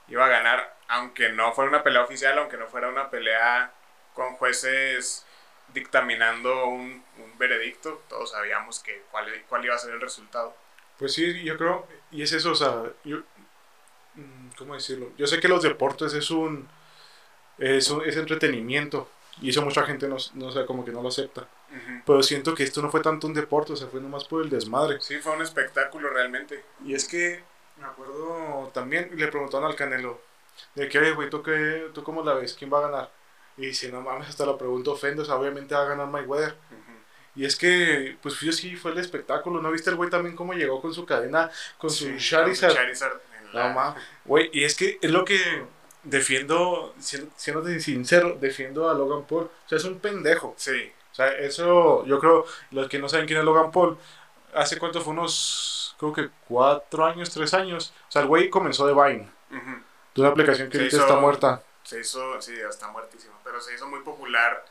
iba 0.09 0.25
a 0.25 0.29
ganar, 0.29 0.75
aunque 0.89 1.29
no 1.29 1.53
fuera 1.53 1.69
una 1.71 1.83
pelea 1.83 2.03
oficial, 2.03 2.39
aunque 2.39 2.57
no 2.57 2.67
fuera 2.67 2.89
una 2.89 3.11
pelea 3.11 3.73
con 4.15 4.35
jueces 4.37 5.25
dictaminando 5.73 6.67
un, 6.67 7.05
un 7.19 7.39
veredicto, 7.39 8.03
todos 8.09 8.31
sabíamos 8.33 8.81
que 8.81 9.03
cuál, 9.11 9.27
cuál 9.49 9.65
iba 9.65 9.75
a 9.75 9.79
ser 9.79 9.93
el 9.95 10.01
resultado. 10.01 10.55
Pues 10.99 11.15
sí, 11.15 11.43
yo 11.45 11.57
creo, 11.57 11.87
y 12.11 12.23
es 12.23 12.33
eso, 12.33 12.53
o 12.53 12.55
sea, 12.55 12.85
yo, 13.05 13.19
mm, 14.17 14.51
¿cómo 14.59 14.75
decirlo? 14.75 15.11
Yo 15.19 15.27
sé 15.27 15.41
que 15.41 15.49
los 15.49 15.63
deportes 15.63 16.15
es 16.15 16.31
un, 16.31 16.69
es, 17.59 17.91
un- 17.91 18.05
es 18.05 18.17
entretenimiento, 18.17 19.09
y 19.41 19.51
eso 19.51 19.63
mucha 19.63 19.85
gente 19.85 20.09
no, 20.09 20.17
no 20.35 20.53
sé, 20.53 20.67
como 20.67 20.85
que 20.85 20.93
no 20.93 21.03
lo 21.03 21.09
acepta. 21.09 21.49
Pero 22.07 22.23
siento 22.23 22.55
que 22.55 22.65
esto 22.65 22.83
no 22.83 22.91
fue 22.91 23.01
tanto 23.01 23.27
un 23.27 23.35
deporte, 23.35 23.73
o 23.73 23.77
sea, 23.77 23.89
fue 23.89 24.01
nomás 24.01 24.25
por 24.25 24.43
el 24.43 24.51
desmadre. 24.51 25.01
Sí, 25.01 25.19
fue 25.19 25.33
un 25.35 25.43
espectáculo 25.43 26.11
realmente. 26.11 26.65
Y 26.85 26.95
es 26.95 27.07
que, 27.09 27.43
me 27.79 27.87
acuerdo, 27.87 28.71
también 28.75 29.11
le 29.15 29.29
preguntaron 29.29 29.67
al 29.69 29.77
Canelo, 29.77 30.21
de 30.75 30.89
que, 30.89 30.99
oye, 30.99 31.13
güey, 31.13 31.31
¿tú, 31.31 31.43
qué, 31.43 31.91
¿tú 31.95 32.03
cómo 32.03 32.23
la 32.25 32.35
ves? 32.35 32.55
¿Quién 32.55 32.73
va 32.73 32.79
a 32.79 32.83
ganar? 32.91 33.11
Y 33.57 33.67
dice, 33.67 33.91
no 33.93 34.01
mames, 34.01 34.29
hasta 34.29 34.47
lo 34.47 34.57
pregunto 34.59 34.93
ofendo, 34.93 35.23
o 35.23 35.25
sea, 35.25 35.37
obviamente 35.37 35.75
va 35.75 35.83
a 35.83 35.89
ganar 35.89 36.07
Mayweather. 36.09 36.55
Y 37.35 37.45
es 37.47 37.57
que, 37.57 38.17
pues 38.23 38.39
yo 38.41 38.53
sí 38.53 38.77
fue 38.77 38.93
el 38.93 38.99
espectáculo, 38.99 39.63
¿no 39.63 39.71
viste 39.71 39.89
el 39.91 39.97
güey 39.97 40.11
también 40.11 40.37
cómo 40.37 40.53
llegó 40.53 40.83
con 40.83 40.93
su 40.93 41.07
cadena, 41.07 41.51
con 41.79 41.89
Sí, 41.91 42.19
su 42.19 42.19
Charizard? 42.19 42.75
Charizard 42.75 43.21
la- 43.53 43.69
No 43.69 43.75
mames, 43.75 44.03
güey, 44.27 44.51
y 44.53 44.65
es 44.65 44.75
que 44.77 44.99
es 45.01 45.11
lo 45.11 45.25
que 45.25 45.39
defiendo, 46.03 46.95
siendo, 46.99 47.31
sincero, 47.81 48.37
defiendo 48.41 48.91
a 48.91 48.95
Logan 48.95 49.25
Paul. 49.27 49.45
O 49.45 49.69
sea, 49.69 49.79
es 49.79 49.85
un 49.85 49.99
pendejo. 49.99 50.55
Sí, 50.57 50.93
O 51.11 51.15
sea, 51.15 51.29
eso, 51.29 52.05
yo 52.07 52.19
creo, 52.19 52.47
los 52.71 52.89
que 52.89 52.99
no 52.99 53.09
saben 53.09 53.27
quién 53.27 53.39
es 53.39 53.45
Logan 53.45 53.71
Paul, 53.71 53.99
hace 54.55 54.79
cuánto 54.79 55.01
fue 55.03 55.13
unos, 55.13 55.95
creo 55.99 56.13
que 56.13 56.29
cuatro 56.49 57.05
años, 57.05 57.31
tres 57.31 57.53
años. 57.55 57.93
O 58.09 58.13
sea, 58.13 58.23
el 58.23 58.29
güey 58.29 58.49
comenzó 58.51 58.87
de 58.87 58.95
Vine, 58.95 59.29
ujú. 59.51 59.71
de 60.15 60.21
una 60.23 60.31
aplicación 60.31 60.69
que 60.71 60.79
ahorita 60.79 60.97
hizo- 60.97 61.07
está 61.07 61.19
muerta. 61.21 61.63
Se 61.85 62.01
hizo, 62.01 62.41
sí, 62.41 62.59
está 62.59 62.89
muertísimo, 62.89 63.39
pero 63.45 63.61
se 63.61 63.75
hizo 63.75 63.87
muy 63.89 64.01
popular 64.01 64.65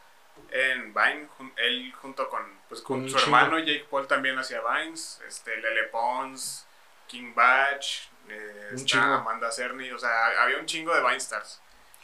en 0.49 0.93
Vine, 0.93 1.27
jun- 1.37 1.53
él 1.57 1.93
junto 2.01 2.29
con, 2.29 2.41
pues, 2.69 2.81
Con 2.81 3.09
su 3.09 3.17
hermano 3.17 3.59
Jake 3.59 3.85
Paul 3.89 4.07
también 4.07 4.37
hacía 4.39 4.61
Vines, 4.61 5.21
este, 5.27 5.57
Lele 5.57 5.83
Pons, 5.85 6.65
King 7.07 7.33
Batch, 7.35 8.07
eh, 8.29 8.69
está. 8.73 9.15
Amanda 9.15 9.51
Cerny, 9.51 9.91
o 9.91 9.99
sea, 9.99 10.41
había 10.43 10.57
un 10.57 10.65
chingo 10.65 10.93
de 10.95 11.01
Vine 11.01 11.17
Stars. 11.17 11.61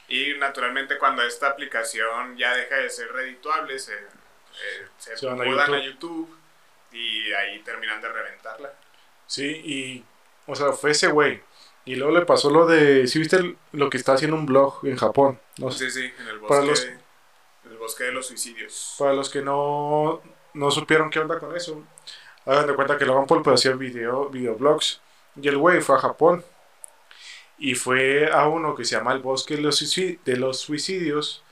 Y 0.10 0.34
naturalmente 0.36 0.98
cuando 0.98 1.24
esta 1.24 1.48
aplicación 1.48 2.38
ya 2.38 2.54
deja 2.54 2.76
de 2.76 2.90
ser 2.90 3.12
redituable, 3.12 3.80
se, 3.80 3.94
eh, 3.96 4.88
se, 4.98 5.28
a 5.28 5.32
mudan 5.34 5.74
a 5.74 5.80
YouTube. 5.80 6.28
YouTube 6.30 6.38
y 6.92 7.32
ahí 7.34 7.60
terminan 7.60 8.02
de 8.02 8.10
reventarla. 8.10 8.74
Sí, 9.26 9.46
y, 9.66 10.06
o 10.46 10.56
sea, 10.56 10.72
fue 10.74 10.92
ese 10.92 11.08
güey. 11.08 11.42
Y 11.88 11.96
luego 11.96 12.14
le 12.20 12.26
pasó 12.26 12.50
lo 12.52 12.68
de, 12.68 13.08
¿sí 13.08 13.18
viste 13.18 13.38
el- 13.38 13.58
lo 13.72 13.90
que 13.90 13.98
está 13.98 14.14
haciendo 14.14 14.36
un 14.36 14.46
blog 14.46 14.86
en 14.86 14.98
Japón? 14.98 15.40
No 15.58 15.72
sé. 15.72 15.90
Sí, 15.90 16.02
sí, 16.02 16.14
en 16.20 16.28
el 16.28 16.40
Para 16.42 16.60
bosque, 16.62 16.68
los- 16.70 16.84
en 17.66 17.72
el 17.72 17.78
bosque 17.78 18.04
de 18.04 18.12
los 18.12 18.28
suicidios. 18.28 18.96
Para 19.00 19.14
los 19.14 19.30
que 19.30 19.42
no, 19.42 20.22
no 20.54 20.70
supieron 20.72 21.10
qué 21.10 21.20
onda 21.20 21.40
con 21.40 21.56
eso, 21.56 21.82
hagan 22.46 22.68
de 22.68 22.76
cuenta 22.76 22.98
que 22.98 23.06
Logan 23.06 23.26
Paul 23.26 23.42
pues, 23.42 23.56
hacía 23.62 23.72
video, 23.76 24.30
videoblogs. 24.30 25.02
Y 25.42 25.48
el 25.48 25.58
güey 25.58 25.80
fue 25.82 25.96
a 25.96 26.00
Japón. 26.00 26.44
Y 27.58 27.74
fue 27.76 28.32
a 28.32 28.48
uno 28.48 28.76
que 28.76 28.86
se 28.86 28.96
llama 28.96 29.14
El 29.14 29.20
Bosque 29.20 29.56
de 29.56 29.62
los, 29.62 29.80
de 29.80 30.38
los 30.38 30.60
Suicidios. 30.60 31.44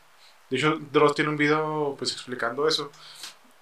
De 0.50 0.58
hecho, 0.58 0.78
Dross 0.92 1.16
tiene 1.16 1.32
un 1.32 1.38
video 1.38 1.96
pues 1.98 2.12
explicando 2.12 2.68
eso. 2.68 2.92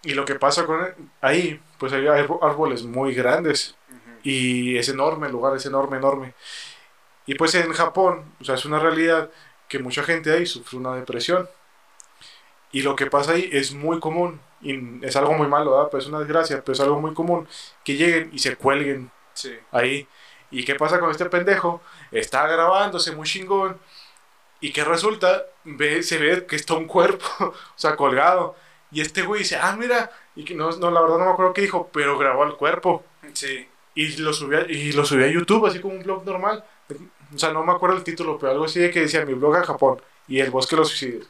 Y 0.03 0.13
lo 0.15 0.25
que 0.25 0.35
pasa 0.35 0.65
con 0.65 0.83
él- 0.83 0.95
ahí, 1.21 1.61
pues 1.77 1.93
hay 1.93 2.05
árboles 2.07 2.83
muy 2.83 3.13
grandes. 3.13 3.75
Y 4.23 4.77
es 4.77 4.89
enorme, 4.89 5.27
el 5.27 5.33
lugar 5.33 5.55
es 5.55 5.65
enorme, 5.65 5.97
enorme. 5.97 6.33
Y 7.25 7.35
pues 7.35 7.55
en 7.55 7.73
Japón, 7.73 8.33
o 8.41 8.43
sea, 8.45 8.55
es 8.55 8.65
una 8.65 8.79
realidad 8.79 9.29
que 9.69 9.79
mucha 9.79 10.03
gente 10.03 10.31
ahí 10.33 10.45
sufre 10.45 10.77
una 10.77 10.95
depresión. 10.95 11.49
Y 12.71 12.81
lo 12.81 12.95
que 12.95 13.05
pasa 13.07 13.33
ahí 13.33 13.49
es 13.51 13.73
muy 13.73 13.99
común, 13.99 14.41
y 14.61 15.05
es 15.05 15.15
algo 15.15 15.33
muy 15.33 15.47
malo, 15.47 15.71
¿verdad? 15.71 15.89
Pues 15.91 16.03
es 16.05 16.09
una 16.09 16.19
desgracia, 16.19 16.61
pero 16.63 16.73
es 16.73 16.79
algo 16.79 16.99
muy 16.99 17.13
común 17.13 17.47
que 17.83 17.95
lleguen 17.95 18.29
y 18.33 18.39
se 18.39 18.55
cuelguen 18.55 19.11
Sí. 19.33 19.53
ahí. 19.71 20.07
¿Y 20.51 20.63
qué 20.65 20.75
pasa 20.75 20.99
con 20.99 21.09
este 21.11 21.25
pendejo? 21.25 21.81
Está 22.11 22.45
grabándose 22.47 23.11
muy 23.11 23.27
chingón. 23.27 23.79
Y 24.61 24.73
que 24.73 24.83
resulta, 24.85 25.45
ve, 25.65 26.03
se 26.03 26.17
ve 26.19 26.45
que 26.47 26.55
está 26.57 26.75
un 26.75 26.87
cuerpo, 26.87 27.25
o 27.39 27.53
sea, 27.75 27.95
colgado. 27.97 28.55
Y 28.91 29.01
este 29.01 29.23
güey 29.23 29.41
dice, 29.41 29.57
ah, 29.61 29.75
mira. 29.77 30.11
Y 30.35 30.45
que 30.45 30.55
no, 30.55 30.71
no, 30.71 30.91
la 30.91 31.01
verdad 31.01 31.17
no 31.19 31.25
me 31.25 31.31
acuerdo 31.31 31.53
qué 31.53 31.61
dijo, 31.61 31.89
pero 31.93 32.17
grabó 32.17 32.43
el 32.45 32.55
cuerpo. 32.55 33.03
Sí. 33.33 33.67
Y 33.95 34.17
lo 34.17 34.33
subí 34.33 34.55
a, 34.55 34.62
y 34.62 34.91
lo 34.91 35.05
subí 35.05 35.23
a 35.23 35.27
YouTube, 35.27 35.65
así 35.67 35.79
como 35.79 35.93
un 35.95 36.03
blog 36.03 36.25
normal. 36.25 36.63
O 37.33 37.38
sea, 37.38 37.51
no 37.51 37.63
me 37.63 37.71
acuerdo 37.71 37.95
el 37.97 38.03
título, 38.03 38.38
pero 38.39 38.51
algo 38.51 38.65
así 38.65 38.79
de 38.79 38.91
que 38.91 39.01
decía 39.01 39.25
mi 39.25 39.33
blog 39.33 39.55
a 39.57 39.63
Japón 39.63 40.01
y 40.27 40.39
el 40.39 40.50
bosque 40.51 40.75
de 40.75 40.79
los 40.81 40.89
suicidios. 40.89 41.27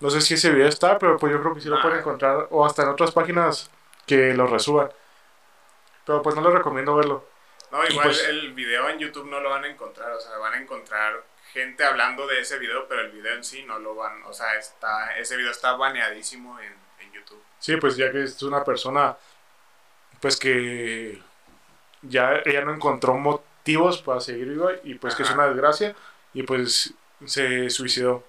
No 0.00 0.10
sé 0.10 0.20
si 0.20 0.34
ese 0.34 0.50
video 0.50 0.68
está, 0.68 0.98
pero 0.98 1.16
pues 1.18 1.32
yo 1.32 1.40
creo 1.40 1.54
que 1.54 1.60
sí 1.60 1.68
lo 1.68 1.76
Ah. 1.78 1.82
pueden 1.82 1.98
encontrar 2.00 2.48
o 2.50 2.64
hasta 2.66 2.82
en 2.82 2.88
otras 2.88 3.10
páginas 3.12 3.70
que 4.06 4.34
lo 4.34 4.46
resuban. 4.46 4.90
Pero 6.04 6.20
pues 6.22 6.34
no 6.36 6.42
les 6.42 6.52
recomiendo 6.52 6.94
verlo. 6.96 7.26
No, 7.70 7.84
igual 7.86 8.08
pues- 8.08 8.24
el 8.28 8.52
video 8.52 8.88
en 8.88 8.98
YouTube 8.98 9.26
no 9.30 9.40
lo 9.40 9.50
van 9.50 9.64
a 9.64 9.68
encontrar, 9.68 10.12
o 10.12 10.20
sea, 10.20 10.36
van 10.38 10.54
a 10.54 10.60
encontrar 10.60 11.24
gente 11.52 11.84
hablando 11.84 12.26
de 12.26 12.40
ese 12.40 12.58
video, 12.58 12.86
pero 12.88 13.00
el 13.02 13.10
video 13.10 13.34
en 13.34 13.44
sí 13.44 13.62
no 13.64 13.78
lo 13.78 13.94
van, 13.94 14.22
o 14.24 14.32
sea, 14.32 14.56
está, 14.58 15.16
ese 15.18 15.36
video 15.36 15.50
está 15.50 15.72
baneadísimo 15.76 16.58
en, 16.60 16.72
en 17.00 17.12
YouTube. 17.12 17.42
Sí, 17.58 17.76
pues 17.76 17.96
ya 17.96 18.10
que 18.12 18.24
es 18.24 18.42
una 18.42 18.62
persona, 18.64 19.16
pues 20.20 20.36
que 20.36 21.20
ya 22.08 22.40
ella 22.44 22.64
no 22.64 22.74
encontró 22.74 23.14
motivos 23.16 24.02
para 24.02 24.20
seguir 24.20 24.48
viva 24.48 24.72
y 24.84 24.94
pues 24.94 25.14
que 25.14 25.22
es 25.22 25.30
una 25.30 25.46
desgracia 25.46 25.94
y 26.32 26.42
pues 26.42 26.94
se 27.24 27.70
suicidó. 27.70 28.24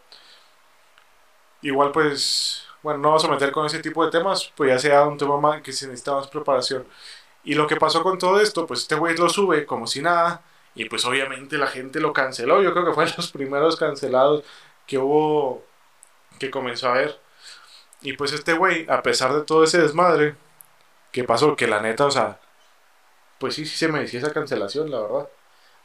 Igual 1.62 1.92
pues, 1.92 2.64
bueno, 2.84 3.00
no 3.00 3.10
vamos 3.10 3.26
a 3.26 3.30
meter 3.30 3.52
con 3.52 3.66
ese 3.66 3.80
tipo 3.80 4.06
de 4.06 4.12
temas, 4.12 4.52
pues 4.56 4.70
ya 4.70 4.80
sea 4.80 5.06
un 5.06 5.18
tema 5.18 5.40
más 5.40 5.62
que 5.62 5.74
se 5.74 5.88
necesita 5.88 6.14
más 6.14 6.28
preparación. 6.28 6.86
Y 7.44 7.56
lo 7.56 7.68
que 7.68 7.76
pasó 7.78 8.04
con 8.04 8.18
todo 8.20 8.40
esto, 8.40 8.68
pues 8.68 8.82
este 8.82 8.96
güey 8.96 9.16
lo 9.18 9.30
sube 9.30 9.66
como 9.66 9.88
si 9.88 10.02
nada 10.02 10.44
y 10.76 10.86
pues 10.90 11.06
obviamente 11.06 11.58
la 11.58 11.68
gente 11.68 12.00
lo 12.00 12.14
canceló. 12.14 12.62
Yo 12.62 12.74
creo 12.74 12.86
que 12.86 12.94
fue 12.94 13.06
de 13.06 13.14
los 13.18 13.32
primeros 13.32 13.78
cancelados 13.78 14.44
que 14.88 14.98
hubo, 14.98 15.64
que 16.40 16.52
comenzó 16.52 16.90
a 16.90 16.94
ver. 16.94 17.20
Y 18.02 18.14
pues 18.14 18.34
este 18.34 18.54
güey, 18.54 18.86
a 18.90 19.02
pesar 19.04 19.34
de 19.34 19.42
todo 19.42 19.64
ese 19.64 19.80
desmadre, 19.80 20.36
que 21.12 21.24
pasó, 21.24 21.56
que 21.56 21.68
la 21.68 21.82
neta, 21.82 22.06
o 22.06 22.12
sea, 22.12 22.40
pues 23.40 23.56
sí, 23.56 23.66
sí 23.66 23.78
se 23.78 23.88
merecía 23.88 24.20
esa 24.20 24.34
cancelación, 24.34 24.90
la 24.92 25.02
verdad. 25.02 25.30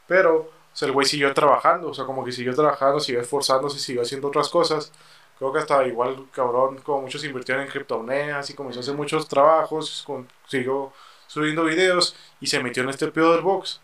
Pero, 0.07 0.35
o 0.39 0.75
sea, 0.75 0.87
el 0.87 0.93
güey 0.93 1.07
siguió 1.07 1.33
trabajando, 1.33 1.89
o 1.89 1.93
sea, 1.93 2.05
como 2.05 2.23
que 2.25 2.31
siguió 2.31 2.53
trabajando, 2.55 2.99
siguió 2.99 3.21
esforzándose, 3.21 3.79
siguió 3.79 4.01
haciendo 4.03 4.29
otras 4.29 4.49
cosas. 4.49 4.91
Creo 5.37 5.51
que 5.53 5.59
hasta 5.59 5.85
igual, 5.87 6.27
cabrón, 6.31 6.79
como 6.79 7.01
muchos 7.03 7.23
invirtieron 7.23 7.63
en 7.63 7.69
criptomonedas 7.69 8.49
y 8.49 8.53
comenzó 8.53 8.79
a 8.79 8.83
hacer 8.83 8.95
muchos 8.95 9.27
trabajos, 9.27 10.05
siguió 10.47 10.93
subiendo 11.27 11.63
videos 11.63 12.15
y 12.41 12.47
se 12.47 12.61
metió 12.61 12.83
en 12.83 12.89
este 12.89 13.07
pedo 13.07 13.33
del 13.33 13.41
box. 13.41 13.81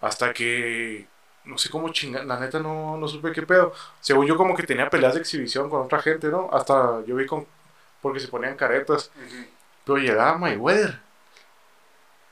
Hasta 0.00 0.32
que, 0.32 1.06
no 1.44 1.58
sé 1.58 1.70
cómo 1.70 1.90
chingar, 1.90 2.24
la 2.24 2.40
neta 2.40 2.58
no, 2.60 2.96
no 2.96 3.08
supe 3.08 3.32
qué 3.32 3.42
pedo. 3.42 3.72
Según 4.00 4.26
yo, 4.26 4.36
como 4.36 4.56
que 4.56 4.64
tenía 4.64 4.90
peleas 4.90 5.14
de 5.14 5.20
exhibición 5.20 5.70
con 5.70 5.82
otra 5.82 6.00
gente, 6.02 6.28
¿no? 6.28 6.48
Hasta 6.52 7.04
yo 7.06 7.16
vi 7.16 7.26
con, 7.26 7.46
porque 8.02 8.20
se 8.20 8.28
ponían 8.28 8.56
caretas. 8.56 9.10
Pero 9.84 9.98
llegaba 9.98 10.38
Mayweather. 10.38 11.00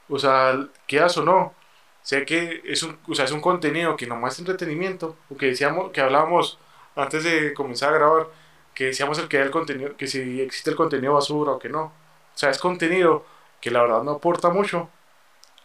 O 0.09 0.19
sea, 0.19 0.69
quieras 0.87 1.17
o 1.19 1.25
no. 1.25 1.55
Sé 2.03 2.25
que 2.25 2.63
es 2.65 2.83
un, 2.83 2.99
o 3.09 3.15
sea, 3.15 3.25
es 3.27 3.33
un 3.33 3.41
contenido 3.41 3.97
que 3.97 4.07
nomás 4.07 4.35
es 4.35 4.41
entretenimiento. 4.41 5.17
O 5.31 5.37
que 5.37 5.47
decíamos, 5.47 5.93
que 5.93 6.01
hablábamos 6.01 6.59
antes 6.97 7.25
de 7.25 7.55
comenzar 7.55 7.95
a 7.95 7.99
grabar, 7.99 8.29
que 8.75 8.87
decíamos 8.87 9.19
el 9.19 9.29
que 9.29 9.41
el 9.41 9.51
contenido, 9.51 9.97
que 9.97 10.07
si 10.07 10.41
existe 10.41 10.71
el 10.71 10.77
contenido 10.77 11.15
basura 11.15 11.53
o 11.53 11.59
que 11.59 11.69
no. 11.69 11.85
O 11.85 11.93
sea, 12.39 12.51
es 12.51 12.59
contenido 12.59 13.25
que 13.61 13.71
la 13.71 13.83
verdad 13.83 14.03
no 14.03 14.13
aporta 14.13 14.51
mucho. 14.51 14.89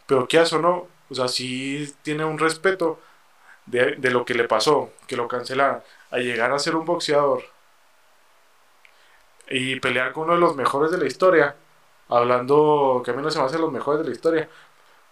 Pero 0.07 0.27
quieras 0.27 0.53
o 0.53 0.59
no, 0.59 0.87
o 1.09 1.15
sea, 1.15 1.27
sí 1.27 1.93
tiene 2.03 2.25
un 2.25 2.39
respeto 2.39 2.99
de, 3.65 3.95
de 3.97 4.11
lo 4.11 4.25
que 4.25 4.33
le 4.35 4.45
pasó, 4.47 4.91
que 5.07 5.17
lo 5.17 5.27
cancelaron, 5.27 5.83
a 6.11 6.17
llegar 6.19 6.51
a 6.51 6.59
ser 6.59 6.75
un 6.75 6.85
boxeador 6.85 7.43
y 9.49 9.79
pelear 9.79 10.13
con 10.13 10.25
uno 10.25 10.33
de 10.33 10.39
los 10.39 10.55
mejores 10.55 10.91
de 10.91 10.97
la 10.97 11.05
historia, 11.05 11.55
hablando 12.09 13.01
que 13.05 13.11
a 13.11 13.13
mí 13.13 13.21
no 13.21 13.31
se 13.31 13.39
me 13.39 13.45
hacen 13.45 13.61
los 13.61 13.71
mejores 13.71 14.01
de 14.03 14.09
la 14.09 14.13
historia, 14.15 14.49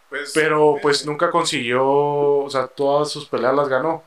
Pues, 0.09 0.35
pero 0.35 0.75
eh, 0.77 0.79
pues 0.81 1.05
nunca 1.05 1.31
consiguió, 1.31 1.85
o 1.87 2.49
sea, 2.49 2.67
todas 2.67 3.11
sus 3.11 3.27
peleas 3.27 3.55
las 3.55 3.69
ganó. 3.69 4.03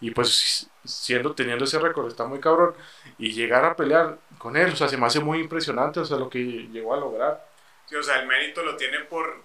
Y 0.00 0.10
pues 0.10 0.68
siendo, 0.84 1.34
teniendo 1.34 1.64
ese 1.64 1.78
récord 1.78 2.08
está 2.08 2.26
muy 2.26 2.40
cabrón. 2.40 2.74
Y 3.18 3.32
llegar 3.32 3.64
a 3.64 3.76
pelear 3.76 4.18
con 4.38 4.56
él, 4.56 4.72
o 4.72 4.76
sea, 4.76 4.88
se 4.88 4.96
me 4.96 5.06
hace 5.06 5.20
muy 5.20 5.38
impresionante, 5.40 6.00
o 6.00 6.04
sea, 6.04 6.16
lo 6.18 6.28
que 6.30 6.40
llegó 6.40 6.94
a 6.94 6.98
lograr. 6.98 7.46
Sí, 7.88 7.94
o 7.96 8.02
sea, 8.02 8.20
el 8.20 8.26
mérito 8.26 8.62
lo 8.62 8.76
tiene 8.76 9.00
por 9.00 9.42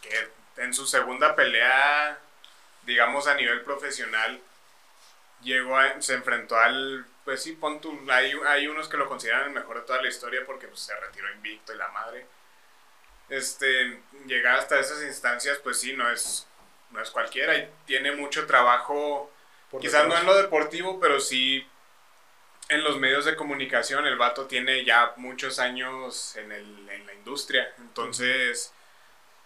que 0.00 0.62
en 0.62 0.74
su 0.74 0.86
segunda 0.86 1.34
pelea, 1.34 2.18
digamos 2.86 3.26
a 3.26 3.34
nivel 3.34 3.62
profesional, 3.62 4.40
llegó 5.42 5.76
a- 5.76 6.00
se 6.00 6.14
enfrentó 6.14 6.56
al, 6.56 7.06
pues 7.30 7.44
sí, 7.44 7.52
pon 7.52 7.80
tú, 7.80 7.96
hay, 8.10 8.32
hay 8.48 8.66
unos 8.66 8.88
que 8.88 8.96
lo 8.96 9.08
consideran 9.08 9.44
el 9.44 9.50
mejor 9.50 9.76
de 9.76 9.86
toda 9.86 10.02
la 10.02 10.08
historia 10.08 10.42
porque 10.44 10.66
pues, 10.66 10.80
se 10.80 10.96
retiró 10.96 11.32
invicto 11.32 11.72
y 11.72 11.76
la 11.76 11.86
madre. 11.86 12.26
Este, 13.28 14.00
llegar 14.26 14.58
hasta 14.58 14.80
esas 14.80 15.00
instancias, 15.04 15.58
pues 15.58 15.78
sí, 15.78 15.92
no 15.92 16.10
es, 16.10 16.48
no 16.90 17.00
es 17.00 17.08
cualquiera 17.08 17.56
y 17.56 17.70
tiene 17.86 18.10
mucho 18.10 18.48
trabajo 18.48 19.30
Por 19.70 19.80
Quizás 19.80 20.08
no 20.08 20.18
en 20.18 20.26
lo 20.26 20.34
deportivo, 20.34 20.98
pero 20.98 21.20
sí 21.20 21.64
en 22.68 22.82
los 22.82 22.98
medios 22.98 23.24
de 23.24 23.36
comunicación. 23.36 24.08
El 24.08 24.18
vato 24.18 24.48
tiene 24.48 24.84
ya 24.84 25.12
muchos 25.14 25.60
años 25.60 26.34
en, 26.34 26.50
el, 26.50 26.88
en 26.88 27.06
la 27.06 27.14
industria. 27.14 27.72
Entonces, 27.78 28.72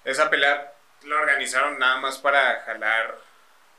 esa 0.06 0.30
pelea 0.30 0.72
la 1.02 1.16
organizaron 1.16 1.78
nada 1.78 1.98
más 1.98 2.16
para 2.16 2.62
jalar, 2.62 3.18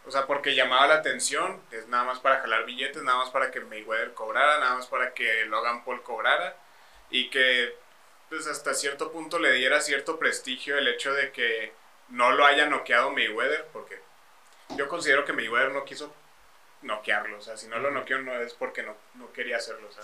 o 0.08 0.12
sea, 0.12 0.28
porque 0.28 0.56
llamaba 0.56 0.88
la 0.88 0.96
atención, 0.96 1.62
es 1.72 1.88
nada 1.88 2.04
más 2.04 2.20
para 2.20 2.40
jalar 2.40 2.66
billetes, 2.66 3.02
nada 3.04 3.18
más 3.18 3.32
para 3.32 3.52
que 3.52 3.60
Mayweather 3.62 4.14
cobrara, 4.14 4.60
nada 4.60 4.76
más 4.76 4.88
para 4.88 5.14
que 5.14 5.46
Logan 5.46 5.84
Paul 5.84 6.04
cobrara 6.04 6.56
y 7.10 7.30
que 7.30 7.76
pues 8.30 8.48
hasta 8.48 8.74
cierto 8.74 9.12
punto 9.12 9.40
le 9.40 9.52
diera 9.54 9.82
cierto 9.82 10.18
prestigio 10.18 10.78
el 10.78 10.88
hecho 10.88 11.14
de 11.14 11.32
que 11.32 11.74
no 12.10 12.32
lo 12.32 12.46
haya 12.46 12.68
noqueado 12.68 13.12
Mayweather, 13.12 13.68
porque 13.74 14.00
yo 14.78 14.88
considero 14.88 15.26
que 15.26 15.34
Mayweather 15.34 15.72
no 15.72 15.86
quiso 15.86 16.14
noquearlo, 16.82 17.38
o 17.38 17.42
sea, 17.42 17.58
si 17.58 17.68
no 17.68 17.80
lo 17.80 17.92
noqueó 17.92 18.22
no 18.22 18.34
es 18.36 18.54
porque 18.54 18.84
no, 18.84 18.96
no 19.16 19.32
quería 19.34 19.58
hacerlo, 19.58 19.88
o 19.88 19.92
sea, 19.92 20.04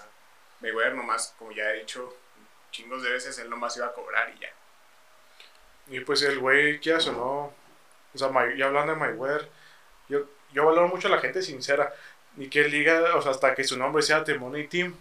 Mayweather 0.62 0.96
nomás, 0.96 1.36
como 1.38 1.52
ya 1.52 1.72
he 1.72 1.80
dicho 1.80 2.16
chingos 2.72 3.04
de 3.04 3.12
veces, 3.12 3.38
él 3.40 3.50
nomás 3.50 3.78
iba 3.78 3.88
a 3.88 3.94
cobrar 3.94 4.34
y 4.36 4.40
ya. 4.40 4.50
Y 5.88 6.00
pues 6.02 6.22
el 6.24 6.40
güey, 6.40 6.80
¿qué 6.80 6.94
hace, 6.94 7.12
no? 7.12 7.54
O 8.14 8.18
sea, 8.18 8.30
ya 8.56 8.68
hablando 8.68 8.94
de 8.94 9.00
Mayweather, 9.00 9.50
yo, 10.10 10.22
yo 10.54 10.66
valoro 10.66 10.88
mucho 10.88 11.08
a 11.08 11.12
la 11.12 11.20
gente 11.20 11.42
sincera. 11.42 11.94
Y 12.38 12.50
que 12.50 12.62
él 12.62 12.72
diga, 12.72 13.16
o 13.16 13.22
sea, 13.22 13.32
hasta 13.32 13.54
que 13.54 13.64
su 13.64 13.78
nombre 13.78 14.02
sea 14.02 14.24
The 14.24 14.38
Money 14.38 14.68
Team. 14.68 14.96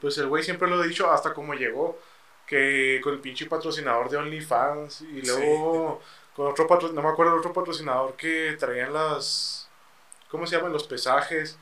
Pues 0.00 0.18
el 0.18 0.26
güey 0.26 0.42
siempre 0.42 0.68
lo 0.68 0.82
he 0.82 0.88
dicho 0.88 1.10
hasta 1.10 1.32
como 1.32 1.54
llegó. 1.54 1.98
Que 2.46 3.00
con 3.02 3.14
el 3.14 3.20
pinche 3.20 3.46
patrocinador 3.46 4.10
de 4.10 4.18
OnlyFans. 4.18 5.02
Y 5.02 5.22
luego 5.22 6.02
con 6.34 6.48
otro 6.48 6.66
patrocinador, 6.66 7.02
no 7.02 7.08
me 7.08 7.12
acuerdo, 7.12 7.36
otro 7.36 7.52
patrocinador 7.52 8.14
que 8.16 8.56
traían 8.58 8.92
las. 8.92 9.68
¿Cómo 10.30 10.46
se 10.46 10.56
llaman? 10.56 10.72
Los 10.72 10.84
pesajes. 10.84 11.56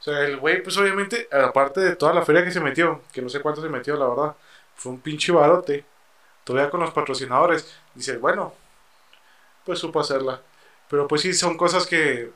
O 0.00 0.02
sea, 0.02 0.20
el 0.20 0.38
güey, 0.38 0.62
pues 0.62 0.76
obviamente, 0.76 1.28
aparte 1.30 1.80
de 1.80 1.96
toda 1.96 2.12
la 2.12 2.22
feria 2.22 2.44
que 2.44 2.50
se 2.50 2.60
metió, 2.60 3.02
que 3.12 3.22
no 3.22 3.28
sé 3.28 3.40
cuánto 3.40 3.62
se 3.62 3.68
metió, 3.68 3.96
la 3.96 4.08
verdad, 4.08 4.36
fue 4.74 4.92
un 4.92 5.00
pinche 5.00 5.32
barote. 5.32 5.84
Todavía 6.44 6.70
con 6.70 6.80
los 6.80 6.90
patrocinadores. 6.90 7.74
Dices, 7.94 8.20
bueno, 8.20 8.54
pues 9.64 9.78
supo 9.78 10.00
hacerla. 10.00 10.42
Pero 10.94 11.08
pues 11.08 11.22
sí, 11.22 11.34
son 11.34 11.56
cosas 11.56 11.88
que. 11.88 12.30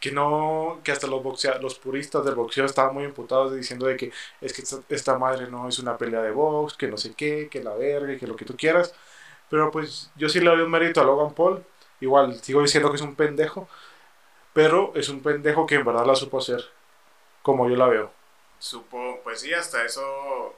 Que 0.00 0.10
no. 0.10 0.80
Que 0.82 0.90
hasta 0.90 1.06
los 1.06 1.22
boxea, 1.22 1.58
los 1.58 1.78
puristas 1.78 2.24
del 2.24 2.34
boxeo 2.34 2.64
estaban 2.64 2.92
muy 2.92 3.04
imputados 3.04 3.54
diciendo 3.54 3.86
de 3.86 3.96
que 3.96 4.10
es 4.40 4.52
que 4.52 4.64
esta, 4.88 5.18
madre 5.18 5.46
no 5.48 5.68
es 5.68 5.78
una 5.78 5.96
pelea 5.96 6.20
de 6.20 6.32
box, 6.32 6.74
que 6.76 6.88
no 6.88 6.96
sé 6.96 7.14
qué, 7.14 7.48
que 7.48 7.62
la 7.62 7.74
verga, 7.74 8.18
que 8.18 8.26
lo 8.26 8.34
que 8.34 8.44
tú 8.44 8.56
quieras. 8.56 8.92
Pero 9.48 9.70
pues 9.70 10.10
yo 10.16 10.28
sí 10.28 10.40
le 10.40 10.50
doy 10.50 10.62
un 10.62 10.70
mérito 10.72 11.00
a 11.00 11.04
Logan 11.04 11.32
Paul. 11.32 11.64
Igual 12.00 12.42
sigo 12.42 12.60
diciendo 12.60 12.90
que 12.90 12.96
es 12.96 13.02
un 13.02 13.14
pendejo. 13.14 13.68
Pero 14.52 14.92
es 14.96 15.08
un 15.08 15.22
pendejo 15.22 15.64
que 15.64 15.76
en 15.76 15.84
verdad 15.84 16.06
la 16.06 16.16
supo 16.16 16.38
hacer. 16.38 16.64
Como 17.42 17.68
yo 17.70 17.76
la 17.76 17.86
veo. 17.86 18.10
Supo, 18.58 19.20
pues 19.22 19.42
sí, 19.42 19.54
hasta 19.54 19.84
eso 19.84 20.56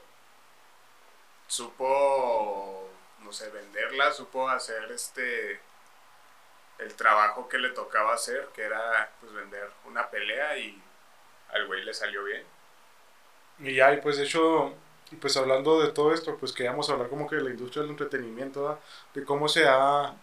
supo, 1.45 2.89
no 3.19 3.31
sé, 3.31 3.51
venderla, 3.51 4.11
supo 4.11 4.49
hacer 4.49 4.91
este 4.91 5.66
el 6.79 6.93
trabajo 6.95 7.47
que 7.47 7.57
le 7.57 7.69
tocaba 7.69 8.13
hacer, 8.13 8.49
que 8.53 8.63
era 8.63 9.09
pues 9.19 9.33
vender 9.33 9.69
una 9.85 10.09
pelea 10.09 10.57
y 10.57 10.81
al 11.49 11.67
güey 11.67 11.83
le 11.83 11.93
salió 11.93 12.23
bien. 12.23 12.43
Y 13.59 13.75
ya, 13.75 13.93
y 13.93 14.01
pues 14.01 14.17
de 14.17 14.23
hecho, 14.23 14.73
pues 15.19 15.35
hablando 15.37 15.81
de 15.81 15.91
todo 15.91 16.13
esto, 16.13 16.37
pues 16.37 16.53
queríamos 16.53 16.89
hablar 16.89 17.09
como 17.09 17.27
que 17.27 17.37
de 17.37 17.43
la 17.43 17.49
industria 17.49 17.81
del 17.81 17.91
entretenimiento, 17.91 18.63
¿verdad? 18.63 18.79
de 19.13 19.23
cómo 19.23 19.47
se 19.47 19.67
ha, 19.67 20.13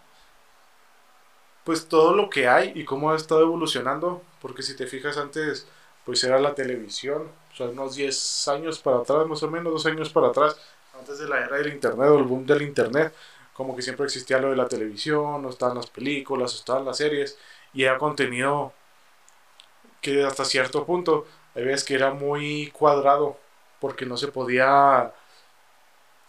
pues 1.65 1.89
todo 1.89 2.15
lo 2.15 2.31
que 2.31 2.47
hay 2.49 2.73
y 2.75 2.85
cómo 2.85 3.11
ha 3.11 3.17
estado 3.17 3.43
evolucionando, 3.43 4.23
porque 4.41 4.63
si 4.63 4.77
te 4.77 4.87
fijas 4.87 5.17
antes, 5.17 5.67
pues 6.05 6.23
era 6.25 6.39
la 6.39 6.55
televisión, 6.55 7.31
o 7.53 7.57
sea, 7.57 7.67
unos 7.69 7.97
10 7.97 8.49
años 8.49 8.79
para 8.79 8.99
atrás, 8.99 9.27
más 9.27 9.43
o 9.43 9.51
menos, 9.51 9.73
dos 9.73 9.87
años 9.87 10.11
para 10.11 10.29
atrás, 10.29 10.57
antes 10.99 11.19
de 11.19 11.29
la 11.29 11.41
era 11.45 11.57
del 11.57 11.73
internet 11.73 12.09
o 12.09 12.19
el 12.19 12.25
boom 12.25 12.47
del 12.47 12.63
internet, 12.63 13.13
como 13.55 13.75
que 13.75 13.83
siempre 13.83 14.05
existía 14.05 14.39
lo 14.39 14.51
de 14.51 14.57
la 14.57 14.69
televisión, 14.69 15.45
o 15.45 15.49
estaban 15.49 15.77
las 15.77 15.87
películas, 15.87 16.53
o 16.53 16.57
estaban 16.57 16.85
las 16.85 16.99
series, 16.99 17.39
y 17.73 17.85
era 17.85 17.99
contenido 17.99 18.73
que 20.03 20.23
hasta 20.25 20.45
cierto 20.45 20.85
punto 20.85 21.27
hay 21.55 21.65
veces 21.65 21.85
que 21.85 21.95
era 21.95 22.13
muy 22.13 22.71
cuadrado 22.73 23.39
porque 23.81 24.05
no 24.05 24.17
se 24.17 24.29
podía 24.29 25.13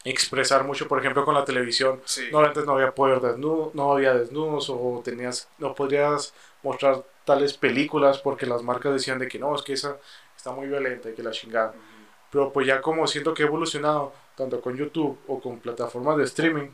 expresar 0.05 0.63
mucho, 0.63 0.87
por 0.87 0.99
ejemplo, 0.99 1.25
con 1.25 1.33
la 1.33 1.43
televisión. 1.43 1.99
Sí. 2.05 2.27
No, 2.31 2.39
antes 2.39 2.65
no 2.65 2.73
había 2.73 2.93
poder 2.93 3.19
desnudo, 3.19 3.71
no 3.73 3.91
había 3.91 4.13
desnudos 4.13 4.69
o 4.69 5.01
tenías, 5.03 5.49
no 5.57 5.73
podrías 5.73 6.33
mostrar 6.61 7.03
tales 7.25 7.57
películas 7.57 8.19
porque 8.19 8.45
las 8.45 8.61
marcas 8.61 8.93
decían 8.93 9.17
de 9.19 9.27
que 9.27 9.39
no, 9.39 9.55
es 9.55 9.63
que 9.63 9.73
esa 9.73 9.97
está 10.37 10.51
muy 10.51 10.67
violenta 10.67 11.09
y 11.09 11.13
que 11.13 11.23
la 11.23 11.31
chingada. 11.31 11.69
Ujú. 11.69 11.79
Pero 12.31 12.53
pues 12.53 12.67
ya 12.67 12.81
como 12.81 13.07
siento 13.07 13.33
que 13.33 13.43
he 13.43 13.45
evolucionado, 13.47 14.13
tanto 14.35 14.61
con 14.61 14.77
YouTube 14.77 15.17
o 15.27 15.41
con 15.41 15.59
plataformas 15.59 16.17
de 16.17 16.25
streaming, 16.25 16.69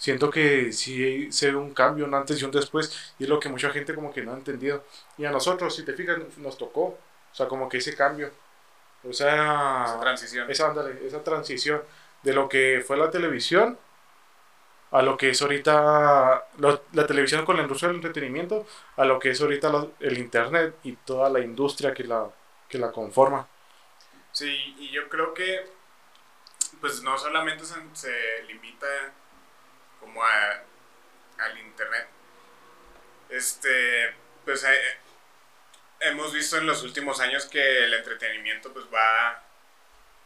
siento 0.00 0.30
que 0.30 0.72
sí 0.72 1.30
se 1.30 1.50
ve 1.52 1.56
un 1.56 1.74
cambio, 1.74 2.06
un 2.06 2.14
antes 2.14 2.40
y 2.40 2.44
un 2.44 2.50
después, 2.50 3.14
y 3.20 3.24
es 3.24 3.28
lo 3.30 3.38
que 3.38 3.50
mucha 3.50 3.70
gente 3.70 3.94
como 3.94 4.12
que 4.12 4.22
no 4.22 4.32
ha 4.32 4.36
entendido. 4.36 4.82
Y 5.18 5.26
a 5.26 5.30
nosotros, 5.30 5.76
si 5.76 5.84
te 5.84 5.92
fijas, 5.92 6.18
nos 6.38 6.58
tocó, 6.58 6.82
o 6.84 6.98
sea, 7.34 7.46
como 7.48 7.68
que 7.68 7.78
ese 7.78 7.94
cambio. 7.94 8.30
O 9.08 9.12
sea, 9.12 9.84
Esa 9.86 10.00
transición. 10.00 10.50
esa, 10.50 10.68
ándale, 10.68 11.06
esa 11.06 11.22
transición 11.24 11.82
de 12.22 12.34
lo 12.34 12.48
que 12.48 12.82
fue 12.86 12.96
la 12.96 13.10
televisión 13.10 13.78
a 14.92 15.02
lo 15.02 15.16
que 15.16 15.30
es 15.30 15.40
ahorita 15.42 16.46
lo- 16.58 16.82
la 16.92 17.06
televisión 17.06 17.44
con 17.44 17.56
la 17.56 17.62
industria 17.62 17.88
del 17.88 17.96
entretenimiento, 17.98 18.66
a 18.96 19.04
lo 19.04 19.18
que 19.20 19.30
es 19.30 19.40
ahorita 19.40 19.68
lo- 19.70 19.92
el 20.00 20.18
internet 20.18 20.74
y 20.82 20.94
toda 20.96 21.30
la 21.30 21.40
industria 21.40 21.94
que 21.94 22.04
la, 22.04 22.28
que 22.68 22.78
la 22.78 22.90
conforma. 22.90 23.46
Sí, 24.32 24.74
y 24.78 24.90
yo 24.90 25.08
creo 25.08 25.32
que 25.34 25.66
pues 26.80 27.02
no 27.02 27.16
solamente 27.18 27.64
se, 27.64 27.74
se 27.92 28.12
limita 28.48 28.86
como 30.00 30.24
a, 30.24 30.62
al 31.38 31.58
internet. 31.58 32.08
Este, 33.28 34.14
pues 34.44 34.64
eh, 34.64 34.98
hemos 36.00 36.32
visto 36.32 36.58
en 36.58 36.66
los 36.66 36.82
últimos 36.82 37.20
años 37.20 37.46
que 37.46 37.84
el 37.84 37.94
entretenimiento 37.94 38.72
pues 38.72 38.86
va 38.92 39.42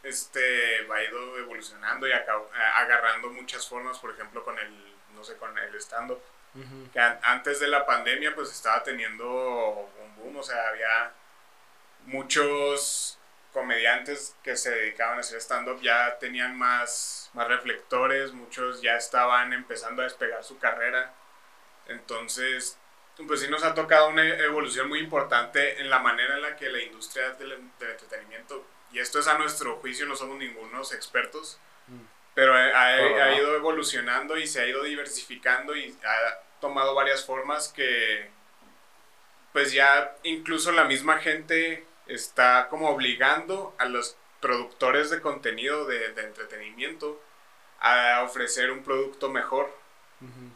este 0.03 0.83
va 0.87 1.03
ido 1.03 1.39
evolucionando 1.39 2.07
y 2.07 2.13
acab- 2.13 2.49
agarrando 2.77 3.29
muchas 3.31 3.67
formas, 3.69 3.99
por 3.99 4.11
ejemplo, 4.13 4.45
con 4.45 4.59
el 4.59 4.95
no 5.15 5.23
sé, 5.25 5.37
con 5.37 5.57
el 5.59 5.75
stand 5.77 6.11
up 6.13 6.23
que 6.93 7.01
an- 7.01 7.19
antes 7.23 7.59
de 7.61 7.69
la 7.69 7.85
pandemia 7.85 8.35
pues 8.35 8.51
estaba 8.53 8.83
teniendo 8.85 9.27
un 9.29 10.17
boom, 10.17 10.37
o 10.37 10.43
sea, 10.43 10.69
había 10.69 11.13
muchos 12.07 13.19
comediantes 13.55 14.37
que 14.43 14.57
se 14.57 14.71
dedicaban 14.71 15.17
a 15.17 15.21
hacer 15.21 15.40
stand-up 15.40 15.81
ya 15.81 16.19
tenían 16.19 16.59
más, 16.59 17.31
más 17.33 17.49
reflectores, 17.49 18.33
muchos 18.33 18.83
ya 18.83 18.97
estaban 18.97 19.55
empezando 19.55 20.03
a 20.03 20.05
despegar 20.05 20.45
su 20.45 20.59
carrera. 20.59 21.14
Entonces, 21.88 22.79
pues 23.27 23.40
sí 23.40 23.49
nos 23.49 23.62
ha 23.64 23.75
tocado 23.75 24.09
una 24.09 24.27
evolución 24.27 24.88
muy 24.88 24.99
importante 24.99 25.81
en 25.81 25.88
la 25.88 26.01
manera 26.01 26.35
en 26.35 26.43
la 26.43 26.57
que 26.57 26.69
la 26.69 26.81
industria 26.83 27.31
del, 27.35 27.51
del 27.79 27.90
entretenimiento, 27.90 28.67
y 28.93 28.99
esto 28.99 29.19
es 29.21 29.27
a 29.29 29.38
nuestro 29.38 29.77
juicio, 29.77 30.05
no 30.07 30.17
somos 30.17 30.37
ningunos 30.38 30.93
expertos, 30.93 31.59
Mm. 31.87 32.01
pero 32.35 32.55
ha, 32.55 32.87
ha- 32.87 33.35
ido 33.35 33.55
evolucionando 33.57 34.38
y 34.38 34.47
se 34.47 34.62
ha 34.62 34.67
ido 34.67 34.83
diversificando 34.85 35.77
y 35.77 35.95
ha 36.03 36.40
tomado 36.59 36.95
varias 36.95 37.27
formas 37.27 37.69
que 37.69 38.31
pues 39.53 39.71
ya 39.73 40.17
incluso 40.23 40.73
la 40.73 40.85
misma 40.85 41.19
gente 41.19 41.85
está 42.07 42.69
como 42.69 42.90
obligando 42.90 43.75
a 43.79 43.87
los 43.87 44.17
productores 44.40 45.11
de 45.11 45.21
contenido 45.21 45.87
de, 45.87 46.12
de 46.12 46.23
entretenimiento 46.23 47.21
a 47.81 48.23
ofrecer 48.23 48.71
un 48.71 48.83
producto 48.83 49.31
mejor 49.31 49.75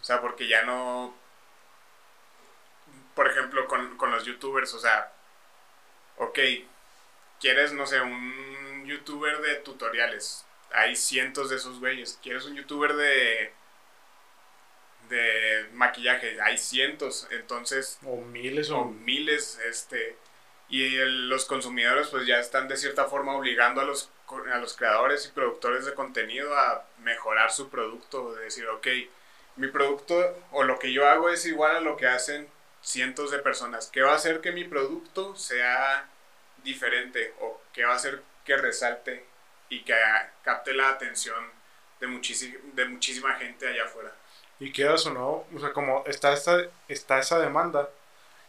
O 0.00 0.04
sea, 0.04 0.20
porque 0.20 0.48
ya 0.48 0.62
no... 0.62 1.14
Por 3.14 3.28
ejemplo, 3.28 3.66
con, 3.66 3.96
con 3.96 4.11
los 4.11 4.24
youtubers, 4.24 4.72
o 4.74 4.78
sea, 4.78 5.12
ok, 6.18 6.38
quieres, 7.40 7.72
no 7.72 7.84
sé, 7.87 8.00
un 8.00 8.84
youtuber 8.87 9.40
de 9.40 9.56
tutoriales. 9.56 10.46
Hay 10.72 10.94
cientos 10.96 11.50
de 11.50 11.56
esos 11.56 11.80
güeyes. 11.80 12.18
¿Quieres 12.22 12.44
un 12.44 12.54
youtuber 12.54 12.94
de 12.94 13.52
de 15.08 15.66
maquillaje, 15.72 16.40
hay 16.40 16.58
cientos, 16.58 17.26
entonces 17.30 17.98
o 18.04 18.16
miles 18.16 18.70
o, 18.70 18.84
miles 18.84 19.58
este 19.68 20.16
y 20.68 20.96
los 20.98 21.44
consumidores 21.46 22.09
pues 22.09 22.26
ya 22.26 22.38
están 22.38 22.68
de 22.68 22.76
cierta 22.76 23.07
forma 23.07 23.35
obligando 23.35 23.81
a 23.81 23.85
los 23.85 24.11
a 24.52 24.59
los 24.59 24.76
creadores 24.76 25.24
y 25.26 25.31
productores 25.31 25.87
de 25.87 25.94
contenido 25.94 26.54
a 26.54 26.85
mejorar 26.98 27.50
su 27.50 27.70
producto, 27.70 28.35
de 28.35 28.44
decir, 28.44 28.66
ok, 28.68 28.87
mi 29.57 29.68
producto 29.68 30.37
o 30.52 30.64
lo 30.64 30.78
que 30.78 30.92
yo 30.92 31.09
hago 31.09 31.31
es 31.31 31.46
igual 31.46 31.76
a 31.76 31.81
lo 31.81 31.96
que 31.96 32.07
hacen 32.07 32.46
cientos 32.83 33.31
de 33.31 33.38
personas. 33.38 33.88
¿Qué 33.90 34.02
va 34.02 34.12
a 34.12 34.16
hacer 34.16 34.42
que 34.42 34.52
mi 34.52 34.64
producto 34.64 35.35
sea 35.35 36.09
diferente 36.62 37.35
o 37.40 37.61
qué 37.72 37.85
va 37.85 37.92
a 37.92 37.96
hacer 37.96 38.22
que 38.44 38.57
resalte 38.57 39.24
y 39.68 39.83
que 39.83 39.94
capte 40.42 40.74
la 40.74 40.90
atención 40.90 41.59
de, 42.00 42.07
de 42.74 42.85
muchísima 42.87 43.35
gente 43.35 43.68
allá 43.68 43.85
afuera. 43.85 44.12
Y 44.61 44.72
quedas 44.72 45.07
o 45.07 45.12
no, 45.12 45.46
o 45.54 45.61
sea, 45.61 45.72
como 45.72 46.04
está, 46.07 46.33
esta, 46.33 46.62
está 46.88 47.18
esa 47.18 47.38
demanda 47.38 47.88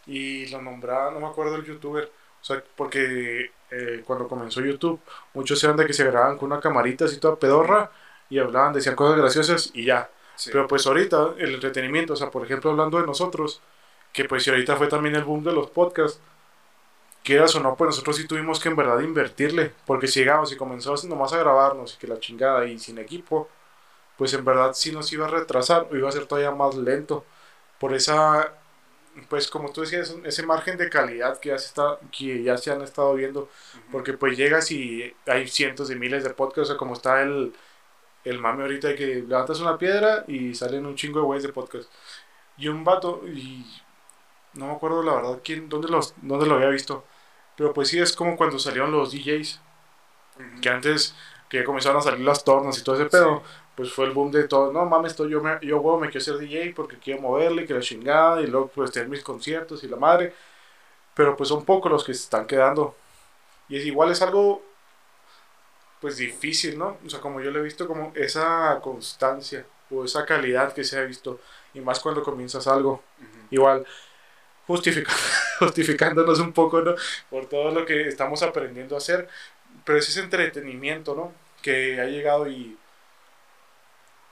y 0.10 0.48
lo 0.48 0.62
nombraba, 0.62 1.12
no 1.12 1.20
me 1.20 1.28
acuerdo 1.28 1.56
el 1.56 1.66
youtuber, 1.66 2.12
o 2.42 2.44
sea, 2.44 2.64
porque 2.76 3.52
eh, 3.72 4.04
cuando 4.06 4.28
comenzó 4.28 4.62
YouTube, 4.62 5.00
muchos 5.34 5.64
eran 5.64 5.78
de 5.78 5.86
que 5.86 5.94
se 5.94 6.04
grababan 6.06 6.38
con 6.38 6.52
una 6.52 6.60
camarita 6.62 7.06
así 7.06 7.20
toda 7.20 7.38
pedorra 7.38 7.92
y 8.30 8.40
hablaban, 8.40 8.74
decían 8.74 8.96
cosas 8.96 9.18
graciosas 9.18 9.72
y 9.74 9.86
ya. 9.86 10.10
Pero 10.46 10.68
pues 10.68 10.88
ahorita 10.88 11.36
el 11.38 11.54
entretenimiento, 11.56 12.14
o 12.14 12.16
sea, 12.16 12.32
por 12.32 12.44
ejemplo, 12.46 12.72
hablando 12.72 13.00
de 13.00 13.06
nosotros, 13.06 13.62
que 14.14 14.26
pues 14.26 14.44
si 14.44 14.50
ahorita 14.50 14.76
fue 14.78 14.88
también 14.88 15.16
el 15.16 15.24
boom 15.24 15.44
de 15.44 15.54
los 15.54 15.70
podcasts, 15.70 16.22
quieras 17.24 17.56
o 17.56 17.60
no, 17.60 17.76
pues 17.76 17.90
nosotros 17.90 18.18
sí 18.18 18.28
tuvimos 18.28 18.60
que 18.60 18.70
en 18.70 18.76
verdad 18.76 19.00
invertirle, 19.02 19.74
porque 19.86 20.08
si 20.08 20.20
llegamos 20.20 20.52
y 20.52 20.58
comenzamos 20.58 21.04
nomás 21.06 21.34
a 21.34 21.38
grabarnos 21.38 21.96
y 21.96 21.98
que 21.98 22.08
la 22.08 22.20
chingada 22.20 22.66
y 22.66 22.80
sin 22.80 22.98
equipo, 22.98 23.50
pues 24.18 24.34
en 24.34 24.46
verdad 24.46 24.74
sí 24.74 24.92
nos 24.92 25.12
iba 25.14 25.28
a 25.28 25.30
retrasar 25.30 25.88
o 25.92 25.96
iba 25.96 26.10
a 26.10 26.12
ser 26.12 26.26
todavía 26.28 26.52
más 26.52 26.76
lento. 26.76 27.26
Por 27.80 27.94
esa, 27.94 28.54
pues 29.28 29.50
como 29.50 29.72
tú 29.72 29.82
decías, 29.82 30.16
ese 30.24 30.46
margen 30.46 30.78
de 30.78 30.90
calidad 30.90 31.40
que 31.40 31.50
ya 31.50 31.58
se, 31.58 31.68
está, 31.68 32.00
que 32.12 32.44
ya 32.44 32.58
se 32.58 32.72
han 32.72 32.82
estado 32.82 33.14
viendo, 33.16 33.50
porque 33.92 34.14
pues 34.14 34.38
llegas 34.38 34.72
y 34.72 35.14
hay 35.28 35.48
cientos 35.48 35.88
de 35.90 35.96
miles 35.96 36.24
de 36.24 36.32
podcasts, 36.32 36.70
o 36.70 36.74
sea, 36.74 36.78
como 36.78 36.94
está 36.94 37.22
el, 37.22 37.54
el 38.24 38.40
mame 38.40 38.64
ahorita 38.64 38.90
de 38.90 38.96
que 38.96 39.06
levantas 39.16 39.60
una 39.60 39.78
piedra 39.78 40.26
y 40.28 40.54
salen 40.56 40.86
un 40.86 40.96
chingo 40.96 41.20
de 41.20 41.26
güeyes 41.26 41.44
de 41.44 41.54
podcast. 41.54 41.90
Y 42.58 42.68
un 42.68 42.84
vato, 42.84 43.24
y 43.28 43.66
no 44.54 44.68
me 44.68 44.74
acuerdo 44.74 45.04
la 45.04 45.16
verdad 45.16 45.42
quién, 45.44 45.70
dónde, 45.70 45.90
los, 45.90 46.14
dónde 46.22 46.46
lo 46.46 46.56
había 46.56 46.70
visto, 46.70 47.06
pero 47.56 47.74
pues 47.74 47.90
sí 47.90 48.00
es 48.00 48.16
como 48.16 48.38
cuando 48.38 48.60
salieron 48.60 48.92
los 48.92 49.12
DJs, 49.12 49.62
que 50.62 50.70
antes 50.70 51.16
que 51.50 51.64
comenzaron 51.64 52.00
a 52.00 52.02
salir 52.02 52.22
las 52.22 52.44
tornas 52.44 52.78
y 52.78 52.84
todo 52.84 52.96
ese 52.96 53.06
pedo, 53.06 53.44
pues 53.80 53.94
fue 53.94 54.04
el 54.08 54.12
boom 54.12 54.30
de 54.30 54.46
todo, 54.46 54.74
no 54.74 54.84
mames, 54.86 55.14
esto, 55.14 55.26
yo, 55.26 55.42
me, 55.42 55.58
yo 55.62 55.80
huevo, 55.80 56.02
me 56.02 56.10
quiero 56.10 56.20
ser 56.20 56.38
DJ 56.38 56.74
porque 56.76 56.98
quiero 56.98 57.22
moverle, 57.22 57.66
que 57.66 57.74
la 57.74 57.80
chingada, 57.80 58.42
y 58.42 58.48
luego 58.48 58.68
pues 58.68 58.92
tener 58.92 59.08
mis 59.08 59.24
conciertos 59.24 59.86
y 59.86 59.88
la 59.88 59.96
madre. 59.96 60.34
Pero 61.14 61.38
pues 61.38 61.48
son 61.48 61.64
pocos 61.64 61.90
los 61.90 62.04
que 62.04 62.14
se 62.14 62.24
están 62.24 62.46
quedando. 62.46 62.94
Y 63.70 63.78
es 63.78 63.86
igual 63.86 64.12
es 64.12 64.22
algo 64.22 64.62
pues 66.02 66.18
difícil, 66.18 66.78
¿no? 66.78 66.98
O 67.06 67.10
sea, 67.10 67.22
como 67.22 67.40
yo 67.40 67.52
lo 67.52 67.60
he 67.60 67.64
visto 67.64 67.88
como 67.88 68.12
esa 68.16 68.80
constancia 68.84 69.66
o 69.90 70.04
esa 70.04 70.26
calidad 70.26 70.74
que 70.74 70.84
se 70.84 71.00
ha 71.00 71.04
visto. 71.04 71.40
Y 71.74 71.80
más 71.80 72.02
cuando 72.02 72.24
comienzas 72.24 72.68
algo. 72.68 73.02
Igual, 73.50 73.86
justificando, 74.68 75.22
justificándonos 75.60 76.40
un 76.42 76.52
poco, 76.52 76.82
¿no? 76.82 76.96
Por 77.30 77.46
todo 77.48 77.72
lo 77.72 77.86
que 77.86 78.10
estamos 78.10 78.44
aprendiendo 78.44 78.96
a 78.96 78.98
hacer. 78.98 79.30
Pero 79.86 80.00
es 80.00 80.10
ese 80.10 80.22
entretenimiento, 80.22 81.16
¿no? 81.16 81.34
Que 81.62 82.02
ha 82.02 82.06
llegado 82.06 82.50
y 82.50 82.78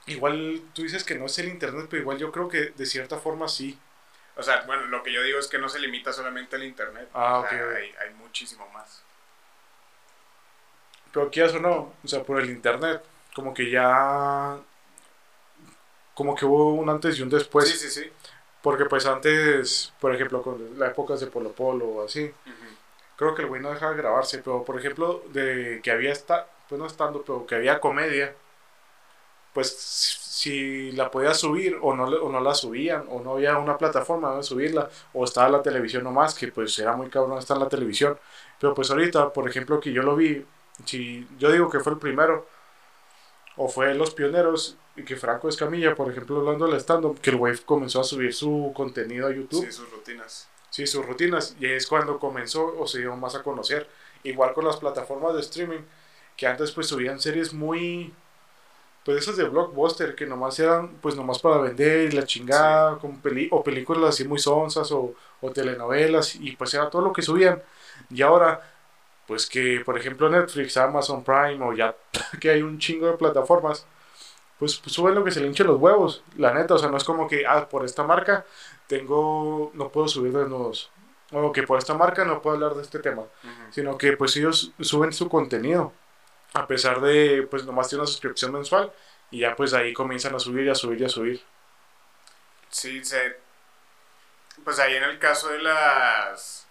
Igual 0.08 0.62
tú 0.74 0.84
dices 0.84 1.04
que 1.04 1.16
no 1.16 1.26
es 1.26 1.38
el 1.40 1.50
internet, 1.50 1.88
pero 1.90 2.02
igual 2.02 2.18
yo 2.18 2.32
creo 2.32 2.48
que 2.48 2.72
de 2.76 2.86
cierta 2.86 3.18
forma 3.18 3.48
sí. 3.48 3.78
O 4.38 4.44
sea, 4.44 4.62
bueno, 4.62 4.86
lo 4.86 5.04
que 5.04 5.12
yo 5.12 5.22
digo 5.22 5.38
es 5.38 5.48
que 5.48 5.58
no 5.58 5.68
se 5.68 5.80
limita 5.80 6.14
solamente 6.14 6.56
al 6.56 6.64
internet. 6.64 7.10
Ah, 7.14 7.40
ok. 7.40 7.52
Hay, 7.52 7.92
hay, 8.02 8.14
muchísimo 8.18 8.68
más. 8.70 9.02
Pero 11.12 11.30
quieras 11.30 11.54
o 11.56 11.60
no, 11.60 11.94
o 12.04 12.08
sea, 12.08 12.24
por 12.24 12.40
el 12.40 12.50
internet, 12.50 13.02
como 13.36 13.54
que 13.54 13.70
ya. 13.70 14.58
Como 16.14 16.36
que 16.36 16.46
hubo 16.46 16.74
un 16.74 16.90
antes 16.90 17.20
y 17.20 17.22
un 17.22 17.30
después. 17.30 17.70
Sí, 17.70 17.78
sí, 17.78 17.90
sí. 17.90 18.12
Porque 18.62 18.86
pues 18.86 19.06
antes, 19.06 19.94
por 20.00 20.16
ejemplo, 20.16 20.42
con 20.42 20.80
las 20.80 20.92
épocas 20.92 21.20
de 21.20 21.28
Polo 21.28 21.52
Polo 21.52 21.86
o 21.86 22.06
así, 22.06 22.32
creo 23.16 23.36
que 23.36 23.42
el 23.42 23.48
güey 23.48 23.62
no 23.62 23.72
dejaba 23.72 23.92
de 23.92 23.98
grabarse, 23.98 24.40
pero 24.40 24.64
por 24.64 24.80
ejemplo, 24.80 25.24
de 25.30 25.80
que 25.84 25.92
había 25.92 26.12
esta, 26.12 26.48
pues 26.68 26.80
no 26.80 26.88
estando, 26.88 27.22
pero 27.22 27.46
que 27.46 27.56
había 27.56 27.80
comedia 27.80 28.34
pues 29.58 29.76
si 29.76 30.92
la 30.92 31.10
podía 31.10 31.34
subir 31.34 31.80
o 31.82 31.96
no, 31.96 32.04
o 32.04 32.32
no 32.32 32.40
la 32.40 32.54
subían, 32.54 33.06
o 33.10 33.22
no 33.22 33.32
había 33.32 33.58
una 33.58 33.76
plataforma 33.76 34.28
donde 34.28 34.44
subirla, 34.44 34.88
o 35.14 35.26
estaba 35.26 35.50
la 35.50 35.64
televisión 35.64 36.04
nomás, 36.04 36.36
que 36.36 36.50
pues 36.50 36.78
era 36.78 36.96
muy 36.96 37.10
cabrón 37.10 37.40
estar 37.40 37.58
en 37.58 37.64
la 37.64 37.68
televisión. 37.68 38.20
Pero 38.60 38.76
pues 38.76 38.92
ahorita, 38.92 39.34
por 39.34 39.50
ejemplo, 39.50 39.80
que 39.80 39.92
yo 39.92 40.04
lo 40.04 40.16
vi, 40.16 40.46
si 40.86 41.28
yo 41.40 41.52
digo 41.52 41.72
que 41.72 41.80
fue 41.80 41.94
el 41.94 41.98
primero, 41.98 42.46
o 43.56 43.68
fue 43.68 43.96
los 43.96 44.14
pioneros, 44.14 44.78
y 44.96 45.02
que 45.02 45.16
Franco 45.16 45.50
Escamilla, 45.50 45.96
por 45.96 46.12
ejemplo, 46.12 46.38
hablando 46.38 46.68
del 46.68 46.76
stand 46.76 47.20
que 47.20 47.32
el 47.32 47.38
güey 47.38 47.58
comenzó 47.66 48.02
a 48.02 48.04
subir 48.04 48.32
su 48.32 48.72
contenido 48.76 49.26
a 49.26 49.32
YouTube. 49.32 49.66
Sí, 49.66 49.72
sus 49.72 49.90
rutinas. 49.90 50.48
Sí, 50.70 50.86
sus 50.86 51.04
rutinas, 51.04 51.56
y 51.60 51.66
es 51.66 51.88
cuando 51.88 52.20
comenzó 52.20 52.78
o 52.78 52.86
se 52.86 53.00
dio 53.00 53.16
más 53.16 53.34
a 53.34 53.42
conocer. 53.42 53.90
Igual 54.22 54.54
con 54.54 54.66
las 54.66 54.78
plataformas 54.78 55.34
de 55.34 55.42
streaming, 55.42 55.82
que 56.36 56.46
antes 56.46 56.72
pues 56.74 56.86
subían 56.86 57.20
series 57.20 57.54
muy 57.54 58.14
pues 59.08 59.24
esas 59.24 59.38
de 59.38 59.46
blockbuster 59.46 60.16
que 60.16 60.26
nomás 60.26 60.60
eran 60.60 60.98
pues 61.02 61.16
nomás 61.16 61.40
para 61.40 61.60
vender 61.60 62.12
y 62.12 62.12
la 62.12 62.26
chingada 62.26 62.98
con 62.98 63.22
peli 63.22 63.48
o 63.52 63.64
películas 63.64 64.10
así 64.10 64.28
muy 64.28 64.38
sonsas 64.38 64.92
o, 64.92 65.16
o, 65.40 65.50
telenovelas 65.50 66.36
y 66.36 66.58
pues 66.58 66.74
era 66.74 66.90
todo 66.90 67.04
lo 67.04 67.14
que 67.14 67.22
subían. 67.22 67.64
Y 68.10 68.22
ahora 68.22 68.60
pues 69.26 69.48
que 69.48 69.82
por 69.86 69.98
ejemplo 69.98 70.30
Netflix, 70.30 70.76
Amazon 70.76 71.24
Prime 71.24 71.58
o 71.66 71.72
ya 71.72 71.96
que 72.42 72.50
hay 72.50 72.62
un 72.62 72.80
chingo 72.80 73.08
de 73.08 73.14
plataformas 73.14 73.86
pues, 74.60 74.82
suben 74.86 75.16
lo 75.16 75.24
que 75.24 75.32
se 75.32 75.40
le 75.40 75.48
hinche 75.48 75.64
los 75.64 75.80
huevos 75.80 76.22
la 76.36 76.54
neta. 76.54 76.74
O 76.74 76.78
sea 76.78 76.90
no 76.90 76.98
es 76.98 77.06
como 77.06 77.30
que 77.30 77.46
ah 77.48 77.70
por 77.70 77.86
esta 77.86 78.04
marca 78.04 78.46
tengo 78.88 79.72
no 79.74 79.88
puedo 79.88 80.10
subir 80.10 80.34
de 80.34 80.50
nuevos 80.50 80.92
o 81.32 81.54
que 81.54 81.64
por 81.64 81.78
esta 81.78 81.94
marca 81.94 82.26
no 82.26 82.42
puedo 82.42 82.58
hablar 82.58 82.74
de 82.74 82.82
este 82.82 83.00
tema 83.00 83.24
sino 83.72 83.98
que 83.98 84.18
pues 84.18 84.36
ellos 84.36 84.74
suben 84.82 85.14
su 85.14 85.30
contenido 85.30 85.94
a 86.54 86.68
pesar 86.68 87.02
de, 87.02 87.48
pues 87.50 87.66
nomás 87.66 87.90
tiene 87.90 88.02
una 88.02 88.12
suscripción 88.12 88.52
mensual 88.52 88.92
y 89.32 89.40
ya 89.40 89.56
pues 89.56 89.74
ahí 89.74 89.94
comienzan 89.94 90.36
a 90.36 90.40
subir 90.40 90.66
y 90.66 90.70
a 90.70 90.76
subir 90.76 91.02
y 91.02 91.06
a 91.06 91.10
subir. 91.10 91.44
Sí, 92.70 93.04
se, 93.04 93.38
pues 94.64 94.80
ahí 94.80 94.96
en 94.96 95.04
el 95.04 95.20
caso 95.20 95.50
de 95.50 95.60
las 95.60 96.68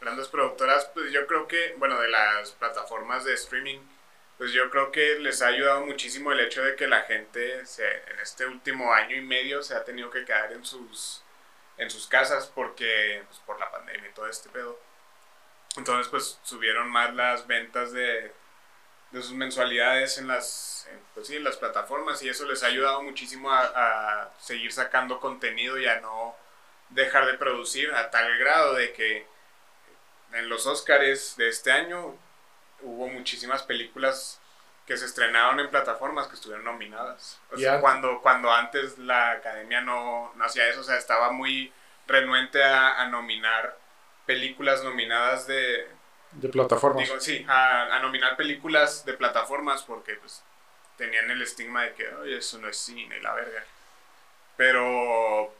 grandes 0.00 0.28
productoras, 0.28 0.90
pues 0.94 1.12
yo 1.12 1.26
creo 1.26 1.48
que, 1.48 1.74
bueno, 1.78 2.00
de 2.00 2.08
las 2.08 2.52
plataformas 2.52 3.24
de 3.24 3.34
streaming, 3.34 3.80
pues 4.36 4.52
yo 4.52 4.70
creo 4.70 4.92
que 4.92 5.18
les 5.18 5.42
ha 5.42 5.48
ayudado 5.48 5.84
muchísimo 5.84 6.32
el 6.32 6.40
hecho 6.40 6.62
de 6.62 6.76
que 6.76 6.86
la 6.86 7.02
gente 7.02 7.66
se, 7.66 7.84
en 7.84 8.20
este 8.22 8.46
último 8.46 8.92
año 8.92 9.16
y 9.16 9.20
medio 9.20 9.62
se 9.62 9.74
ha 9.74 9.84
tenido 9.84 10.10
que 10.10 10.24
quedar 10.24 10.52
en 10.52 10.64
sus, 10.64 11.22
en 11.76 11.90
sus 11.90 12.06
casas 12.06 12.50
porque, 12.54 13.22
pues, 13.26 13.40
por 13.40 13.58
la 13.58 13.70
pandemia 13.70 14.08
y 14.08 14.14
todo 14.14 14.28
este 14.28 14.48
pedo. 14.48 14.78
Entonces, 15.76 16.08
pues 16.08 16.38
subieron 16.42 16.88
más 16.88 17.14
las 17.14 17.46
ventas 17.46 17.92
de, 17.92 18.32
de 19.10 19.22
sus 19.22 19.32
mensualidades 19.32 20.18
en 20.18 20.28
las, 20.28 20.88
pues 21.14 21.26
sí, 21.26 21.36
en 21.36 21.44
las 21.44 21.56
plataformas 21.56 22.22
y 22.22 22.28
eso 22.28 22.44
les 22.46 22.62
ha 22.62 22.66
ayudado 22.66 23.02
muchísimo 23.02 23.50
a, 23.50 24.30
seguir 24.38 24.72
sacando 24.72 25.20
contenido 25.20 25.78
y 25.78 25.86
a 25.86 26.00
no 26.00 26.36
dejar 26.90 27.26
de 27.26 27.34
producir 27.34 27.92
a 27.94 28.10
tal 28.10 28.38
grado 28.38 28.74
de 28.74 28.92
que 28.92 29.26
en 30.32 30.48
los 30.48 30.66
Oscars 30.66 31.36
de 31.36 31.48
este 31.48 31.72
año 31.72 32.16
hubo 32.82 33.08
muchísimas 33.08 33.62
películas 33.62 34.40
que 34.86 34.96
se 34.96 35.04
estrenaron 35.04 35.60
en 35.60 35.68
plataformas 35.68 36.28
que 36.28 36.34
estuvieron 36.34 36.64
nominadas. 36.64 37.38
O 37.50 37.58
sea, 37.58 37.80
cuando, 37.80 38.22
cuando 38.22 38.50
antes 38.50 38.96
la 38.96 39.32
academia 39.32 39.82
no, 39.82 40.32
no, 40.34 40.44
hacía 40.44 40.66
eso, 40.68 40.80
o 40.80 40.84
sea, 40.84 40.96
estaba 40.96 41.30
muy 41.30 41.72
renuente 42.06 42.64
a 42.64 43.06
nominar 43.06 43.76
películas 44.24 44.82
nominadas 44.84 45.46
de, 45.46 45.86
de 46.32 46.48
plataformas. 46.48 47.04
Digo, 47.04 47.20
sí, 47.20 47.44
a, 47.48 47.98
nominar 48.02 48.36
películas 48.36 49.04
de 49.04 49.14
plataformas 49.14 49.82
porque 49.82 50.14
pues 50.14 50.42
tenían 50.96 51.30
el 51.30 51.42
estigma 51.42 51.84
de 51.84 51.94
que, 51.94 52.08
oye, 52.14 52.38
eso 52.38 52.58
no 52.58 52.68
es 52.68 52.76
cine, 52.76 53.20
la 53.20 53.34
verga. 53.34 53.64
Pero, 54.56 55.54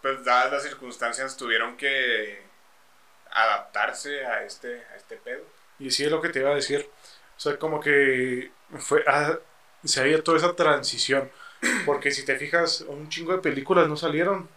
pues 0.00 0.24
dadas 0.24 0.52
las 0.52 0.62
circunstancias, 0.62 1.36
tuvieron 1.36 1.76
que 1.76 2.42
adaptarse 3.30 4.24
a 4.24 4.44
este, 4.44 4.84
a 4.92 4.96
este 4.96 5.16
pedo. 5.16 5.44
Y 5.78 5.90
sí 5.90 6.04
es 6.04 6.10
lo 6.10 6.20
que 6.20 6.28
te 6.28 6.38
iba 6.40 6.50
a 6.50 6.54
decir. 6.54 6.88
O 7.36 7.40
sea, 7.40 7.58
como 7.58 7.80
que 7.80 8.52
fue, 8.78 9.04
ah, 9.08 9.38
se 9.84 10.00
había 10.00 10.22
toda 10.22 10.38
esa 10.38 10.54
transición. 10.54 11.30
Porque 11.86 12.10
si 12.10 12.24
te 12.24 12.36
fijas, 12.36 12.82
un 12.82 13.08
chingo 13.08 13.32
de 13.32 13.38
películas 13.38 13.88
no 13.88 13.96
salieron 13.96 14.48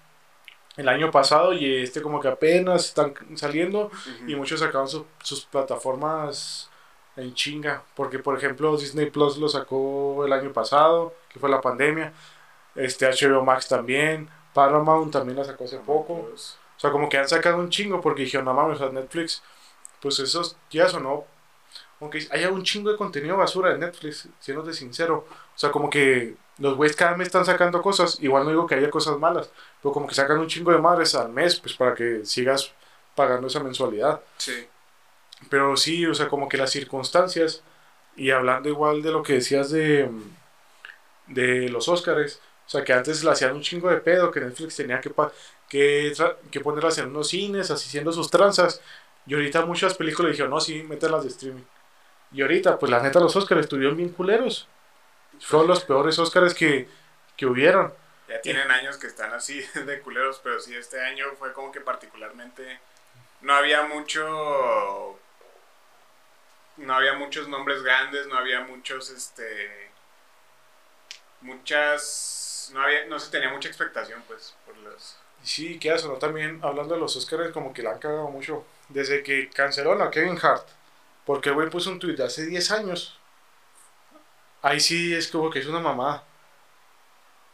el 0.78 0.88
año 0.88 1.12
pasado 1.12 1.54
y 1.54 1.84
este 1.84 2.02
como 2.02 2.20
que 2.20 2.28
apenas 2.28 2.86
están 2.86 3.14
saliendo 3.36 3.92
y 4.28 4.36
muchos 4.36 4.60
sacaron 4.60 4.88
sus 4.88 5.46
plataformas 5.46 6.70
en 7.18 7.34
chinga. 7.34 7.84
Porque 7.96 8.20
por 8.20 8.38
ejemplo 8.38 8.78
Disney 8.78 9.10
Plus 9.10 9.38
lo 9.38 9.50
sacó 9.50 10.24
el 10.26 10.34
año 10.34 10.54
pasado, 10.54 11.14
que 11.30 11.40
fue 11.40 11.50
la 11.50 11.62
pandemia. 11.62 12.14
Este 12.76 13.08
HBO 13.08 13.44
Max 13.44 13.68
también. 13.68 14.30
Paramount 14.54 15.12
también 15.12 15.38
la 15.38 15.44
sacó 15.44 15.66
hace 15.66 15.78
poco. 15.80 16.14
O 16.78 16.80
sea, 16.80 16.92
como 16.92 17.10
que 17.10 17.18
han 17.18 17.28
sacado 17.28 17.58
un 17.58 17.70
chingo 17.70 18.02
porque 18.02 18.24
dijeron, 18.24 18.46
no 18.46 18.54
mames, 18.54 18.82
a 18.82 18.90
Netflix, 18.90 19.42
pues 20.02 20.20
eso 20.20 20.42
ya 20.70 20.88
sonó. 20.88 21.26
Aunque 22.00 22.28
haya 22.32 22.50
un 22.52 22.64
chingo 22.64 22.92
de 22.92 22.98
contenido 22.98 23.38
basura 23.38 23.72
de 23.74 23.80
Netflix, 23.80 24.30
siendo 24.40 24.72
sincero. 24.74 25.26
O 25.30 25.58
sea, 25.58 25.72
como 25.72 25.90
que 25.90 26.36
los 26.60 26.76
güeyes 26.76 26.96
cada 26.96 27.16
mes 27.16 27.28
están 27.28 27.46
sacando 27.46 27.82
cosas. 27.82 28.20
Igual 28.22 28.44
no 28.46 28.50
digo 28.52 28.68
que 28.68 28.76
haya 28.76 28.90
cosas 28.90 29.18
malas, 29.18 29.50
pero 29.82 29.94
como 29.94 30.08
que 30.08 30.16
sacan 30.16 30.40
un 30.40 30.48
chingo 30.48 30.72
de 30.72 30.80
madres 30.80 31.16
al 31.16 31.30
mes, 31.30 31.60
pues 31.60 31.76
para 31.76 31.94
que 31.94 32.26
sigas 32.26 32.74
pagando 33.16 33.48
esa 33.48 33.62
mensualidad. 33.62 34.22
Sí. 34.38 34.68
Pero 35.50 35.78
sí, 35.78 36.06
o 36.06 36.14
sea, 36.16 36.28
como 36.30 36.50
que 36.50 36.58
las 36.58 36.72
circunstancias, 36.72 37.64
y 38.16 38.32
hablando 38.32 38.70
igual 38.70 39.02
de 39.02 39.12
lo 39.12 39.24
que 39.24 39.34
decías 39.34 39.70
de, 39.72 40.10
de 41.28 41.70
los 41.70 41.88
Óscares, 41.88 42.42
o 42.66 42.70
sea, 42.70 42.84
que 42.84 42.94
antes 42.94 43.24
le 43.24 43.32
hacían 43.32 43.56
un 43.56 43.62
chingo 43.62 43.90
de 43.90 43.98
pedo, 43.98 44.32
que 44.32 44.42
Netflix 44.42 44.76
tenía 44.76 45.00
que, 45.00 45.12
que, 45.70 46.14
que 46.52 46.60
ponerlas 46.60 46.98
en 46.98 47.08
unos 47.08 47.30
cines, 47.30 47.72
así 47.72 47.88
haciendo 47.88 48.12
sus 48.12 48.30
tranzas. 48.30 48.82
Y 49.26 49.34
ahorita 49.36 49.66
muchas 49.66 49.94
películas 49.94 50.32
dijeron, 50.32 50.52
no, 50.52 50.60
sí, 50.60 50.84
mételas 50.84 51.24
de 51.24 51.30
streaming. 51.30 51.64
Y 52.32 52.42
ahorita, 52.42 52.78
pues 52.80 52.92
la 52.92 53.02
neta, 53.02 53.20
los 53.20 53.36
Oscars 53.36 53.62
estuvieron 53.62 53.96
bien 53.98 54.10
culeros. 54.10 54.68
Fueron 55.42 55.68
los 55.68 55.84
peores 55.84 56.18
Oscars 56.20 56.54
que, 56.54 56.88
que 57.36 57.46
hubieron. 57.46 57.94
Ya 58.28 58.42
tienen 58.42 58.70
años 58.72 58.98
que 58.98 59.08
están 59.08 59.34
así 59.34 59.62
de 59.74 60.02
culeros, 60.02 60.40
pero 60.44 60.60
sí, 60.60 60.76
este 60.76 61.02
año 61.02 61.26
fue 61.38 61.54
como 61.54 61.72
que 61.72 61.82
particularmente. 61.82 62.80
No 63.42 63.54
había 63.54 63.84
mucho. 63.84 65.20
No 66.78 66.94
había 66.94 67.14
muchos 67.14 67.48
nombres 67.48 67.82
grandes, 67.84 68.28
no 68.28 68.38
había 68.38 68.62
muchos, 68.62 69.10
este. 69.10 69.92
Muchas. 71.42 72.72
No, 72.74 72.82
había, 72.82 73.06
no 73.06 73.20
se 73.20 73.32
tenía 73.32 73.50
mucha 73.50 73.70
expectación, 73.70 74.22
pues, 74.28 74.56
por 74.66 74.76
los. 74.78 75.18
Sí, 75.44 75.80
qué 75.80 75.94
eso, 75.94 76.08
¿no? 76.10 76.16
También 76.16 76.60
hablando 76.64 76.96
de 76.96 77.00
los 77.00 77.16
Oscars, 77.16 77.52
como 77.52 77.74
que 77.74 77.84
la 77.84 77.92
han 77.92 78.00
cagado 78.00 78.30
mucho. 78.30 78.66
Desde 78.90 79.22
que 79.22 79.50
canceló 79.50 79.92
a 80.02 80.12
Kevin 80.12 80.40
Hart 80.42 80.68
porque 81.28 81.50
el 81.50 81.56
güey 81.56 81.70
puso 81.70 81.92
un 81.92 82.00
tweet 82.00 82.16
de 82.16 82.24
hace 82.24 82.46
10 82.46 82.72
años. 82.72 83.20
Ahí 84.62 84.80
sí 84.80 85.14
es 85.16 85.30
como 85.30 85.50
que 85.50 85.60
es 85.60 85.68
una 85.68 85.80
mamá. 85.80 86.24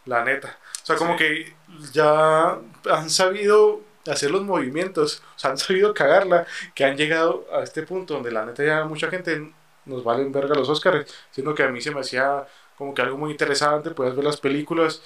La 0.05 0.23
neta. 0.23 0.59
O 0.83 0.85
sea, 0.85 0.95
como 0.97 1.15
que 1.15 1.55
ya 1.93 2.59
han 2.89 3.09
sabido 3.09 3.81
hacer 4.07 4.31
los 4.31 4.43
movimientos, 4.43 5.23
o 5.35 5.39
sea, 5.39 5.51
han 5.51 5.57
sabido 5.57 5.93
cagarla, 5.93 6.45
que 6.75 6.83
han 6.83 6.97
llegado 6.97 7.45
a 7.53 7.63
este 7.63 7.83
punto 7.83 8.15
donde 8.15 8.31
la 8.31 8.45
neta 8.45 8.63
ya 8.65 8.83
mucha 8.85 9.09
gente 9.09 9.53
nos 9.85 10.03
valen 10.03 10.31
verga 10.31 10.55
los 10.55 10.67
Oscars, 10.69 11.13
siendo 11.31 11.55
que 11.55 11.63
a 11.63 11.69
mí 11.69 11.79
se 11.81 11.91
me 11.91 12.01
hacía 12.01 12.45
como 12.77 12.93
que 12.93 13.01
algo 13.01 13.17
muy 13.17 13.31
interesante, 13.31 13.91
puedes 13.91 14.15
ver 14.15 14.25
las 14.25 14.37
películas 14.41 15.01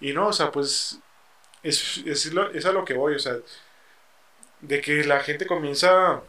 y 0.00 0.12
no, 0.12 0.28
o 0.28 0.32
sea, 0.32 0.50
pues 0.52 0.98
es, 1.62 1.98
es, 2.06 2.26
es 2.54 2.66
a 2.66 2.72
lo 2.72 2.84
que 2.84 2.94
voy, 2.94 3.14
o 3.16 3.18
sea, 3.20 3.36
de 4.60 4.80
que 4.80 5.04
la 5.04 5.20
gente 5.20 5.46
comienza 5.46 6.22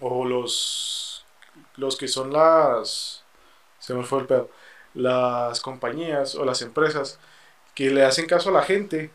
o 0.00 0.24
los, 0.24 1.24
los 1.76 1.96
que 1.96 2.08
son 2.08 2.32
las, 2.32 3.17
se 3.88 3.94
me 3.94 4.04
fue 4.04 4.20
el 4.20 4.26
pedo, 4.26 4.50
las 4.92 5.62
compañías 5.62 6.34
o 6.34 6.44
las 6.44 6.60
empresas 6.60 7.18
que 7.74 7.88
le 7.88 8.04
hacen 8.04 8.26
caso 8.26 8.50
a 8.50 8.52
la 8.52 8.62
gente 8.62 9.10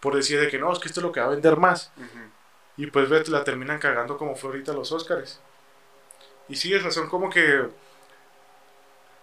por 0.00 0.16
decir 0.16 0.40
de 0.40 0.48
que 0.48 0.58
no, 0.58 0.72
es 0.72 0.78
que 0.78 0.88
esto 0.88 1.00
es 1.00 1.04
lo 1.04 1.12
que 1.12 1.20
va 1.20 1.26
a 1.26 1.30
vender 1.30 1.58
más. 1.58 1.92
Y 2.78 2.86
pues 2.86 3.10
ves, 3.10 3.28
la 3.28 3.44
terminan 3.44 3.78
cagando 3.78 4.16
como 4.16 4.34
fue 4.34 4.48
ahorita 4.48 4.72
los 4.72 4.92
Oscars. 4.92 5.40
Y 6.48 6.56
sí, 6.56 6.72
esas 6.72 6.94
son 6.94 7.08
como 7.10 7.28
que 7.28 7.68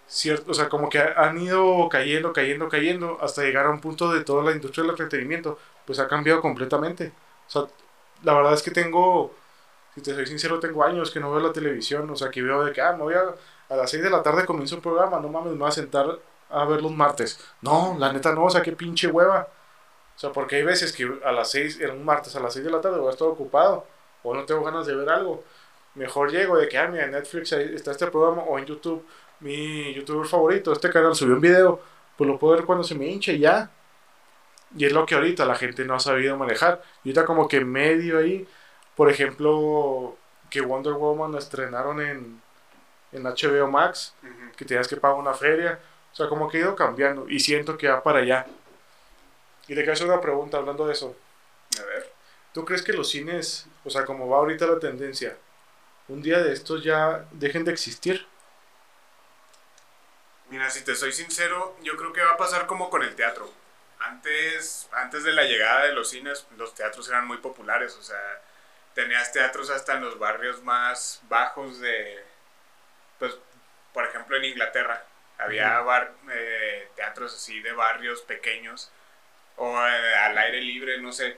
cierto, 0.06 0.52
o 0.52 0.54
sea, 0.54 0.68
como 0.68 0.88
que 0.88 1.00
han 1.00 1.36
ido 1.40 1.88
cayendo, 1.88 2.32
cayendo, 2.32 2.68
cayendo, 2.68 3.18
hasta 3.20 3.42
llegar 3.42 3.66
a 3.66 3.70
un 3.70 3.80
punto 3.80 4.12
de 4.12 4.22
toda 4.22 4.44
la 4.44 4.52
industria 4.52 4.82
del 4.82 4.92
entretenimiento, 4.92 5.58
pues 5.84 5.98
ha 5.98 6.06
cambiado 6.06 6.40
completamente. 6.40 7.12
O 7.48 7.50
sea, 7.50 7.62
la 8.22 8.34
verdad 8.34 8.54
es 8.54 8.62
que 8.62 8.70
tengo 8.70 9.34
si 9.94 10.00
te 10.02 10.14
soy 10.14 10.26
sincero, 10.26 10.58
tengo 10.60 10.84
años 10.84 11.10
que 11.10 11.20
no 11.20 11.30
veo 11.30 11.40
la 11.40 11.52
televisión, 11.52 12.10
o 12.10 12.16
sea, 12.16 12.30
que 12.30 12.42
veo 12.42 12.64
de 12.64 12.72
que, 12.72 12.80
ah, 12.80 12.92
me 12.92 13.04
voy 13.04 13.14
a, 13.14 13.34
a 13.68 13.76
las 13.76 13.90
6 13.90 14.02
de 14.02 14.10
la 14.10 14.22
tarde 14.22 14.44
comienzo 14.46 14.76
un 14.76 14.82
programa, 14.82 15.20
no 15.20 15.28
mames, 15.28 15.52
me 15.52 15.58
voy 15.58 15.68
a 15.68 15.72
sentar 15.72 16.18
a 16.50 16.64
ver 16.64 16.82
los 16.82 16.92
martes. 16.92 17.40
No, 17.62 17.96
la 17.98 18.12
neta 18.12 18.32
no, 18.32 18.44
o 18.44 18.50
sea, 18.50 18.62
qué 18.62 18.72
pinche 18.72 19.08
hueva. 19.08 19.48
O 20.16 20.18
sea, 20.18 20.32
porque 20.32 20.56
hay 20.56 20.62
veces 20.64 20.92
que 20.92 21.10
a 21.24 21.32
las 21.32 21.50
6, 21.50 21.80
en 21.80 21.90
un 21.92 22.04
martes 22.04 22.36
a 22.36 22.40
las 22.40 22.52
6 22.52 22.64
de 22.64 22.70
la 22.70 22.80
tarde 22.80 22.98
voy 22.98 23.08
a 23.08 23.12
estar 23.12 23.28
ocupado, 23.28 23.86
o 24.22 24.34
no 24.34 24.44
tengo 24.44 24.62
ganas 24.62 24.86
de 24.86 24.94
ver 24.94 25.08
algo. 25.10 25.44
Mejor 25.94 26.30
llego 26.30 26.56
de 26.56 26.68
que, 26.68 26.78
ah, 26.78 26.88
mira, 26.88 27.04
en 27.04 27.12
Netflix 27.12 27.52
está 27.52 27.92
este 27.92 28.06
programa, 28.08 28.42
o 28.42 28.58
en 28.58 28.66
YouTube, 28.66 29.04
mi 29.40 29.92
youtuber 29.94 30.26
favorito, 30.26 30.72
este 30.72 30.90
canal 30.90 31.14
subió 31.14 31.34
un 31.34 31.40
video, 31.40 31.80
pues 32.16 32.28
lo 32.28 32.38
puedo 32.38 32.54
ver 32.54 32.64
cuando 32.64 32.84
se 32.84 32.94
me 32.94 33.06
hinche 33.06 33.38
ya. 33.38 33.70
Y 34.76 34.86
es 34.86 34.92
lo 34.92 35.06
que 35.06 35.14
ahorita 35.14 35.44
la 35.44 35.54
gente 35.54 35.84
no 35.84 35.94
ha 35.94 36.00
sabido 36.00 36.36
manejar. 36.36 36.82
Y 37.04 37.10
ahorita 37.10 37.24
como 37.26 37.48
que 37.48 37.64
medio 37.64 38.18
ahí 38.18 38.46
por 38.96 39.10
ejemplo, 39.10 40.16
que 40.50 40.60
Wonder 40.60 40.94
Woman 40.94 41.32
la 41.32 41.38
estrenaron 41.38 42.00
en, 42.00 42.42
en 43.14 43.22
HBO 43.22 43.68
Max, 43.68 44.12
que 44.56 44.64
tenías 44.64 44.88
que 44.88 44.96
pagar 44.96 45.16
una 45.16 45.32
feria. 45.32 45.78
O 46.12 46.16
sea, 46.16 46.28
como 46.28 46.48
que 46.48 46.58
ha 46.58 46.60
ido 46.60 46.76
cambiando 46.76 47.28
y 47.28 47.40
siento 47.40 47.78
que 47.78 47.88
va 47.88 48.02
para 48.02 48.18
allá. 48.18 48.46
Y 49.66 49.68
te 49.68 49.76
quiero 49.76 49.92
hacer 49.92 50.06
una 50.06 50.20
pregunta 50.20 50.58
hablando 50.58 50.86
de 50.86 50.92
eso. 50.92 51.16
A 51.80 51.84
ver. 51.84 52.12
¿Tú 52.52 52.64
crees 52.64 52.82
que 52.82 52.92
los 52.92 53.08
cines, 53.10 53.66
o 53.84 53.90
sea, 53.90 54.04
como 54.04 54.28
va 54.28 54.38
ahorita 54.38 54.66
la 54.66 54.78
tendencia, 54.78 55.36
un 56.08 56.22
día 56.22 56.40
de 56.40 56.52
estos 56.52 56.84
ya 56.84 57.26
dejen 57.32 57.64
de 57.64 57.72
existir? 57.72 58.26
Mira, 60.50 60.70
si 60.70 60.84
te 60.84 60.94
soy 60.94 61.12
sincero, 61.12 61.76
yo 61.82 61.96
creo 61.96 62.12
que 62.12 62.22
va 62.22 62.32
a 62.32 62.36
pasar 62.36 62.66
como 62.66 62.90
con 62.90 63.02
el 63.02 63.14
teatro. 63.16 63.50
Antes, 63.98 64.88
antes 64.92 65.24
de 65.24 65.32
la 65.32 65.44
llegada 65.44 65.86
de 65.86 65.94
los 65.94 66.10
cines, 66.10 66.46
los 66.56 66.74
teatros 66.74 67.08
eran 67.08 67.26
muy 67.26 67.38
populares, 67.38 67.96
o 67.96 68.02
sea, 68.02 68.42
tenías 68.94 69.32
teatros 69.32 69.70
hasta 69.70 69.94
en 69.94 70.04
los 70.04 70.18
barrios 70.18 70.62
más 70.62 71.22
bajos 71.28 71.80
de, 71.80 72.22
pues, 73.24 73.38
por 73.92 74.04
ejemplo, 74.04 74.36
en 74.36 74.44
Inglaterra. 74.44 75.04
Había 75.38 75.82
eh, 76.32 76.88
teatros 76.94 77.34
así 77.34 77.60
de 77.60 77.72
barrios 77.72 78.22
pequeños 78.22 78.90
o 79.56 79.76
eh, 79.76 80.14
al 80.14 80.36
aire 80.38 80.60
libre, 80.60 80.98
no 80.98 81.12
sé. 81.12 81.36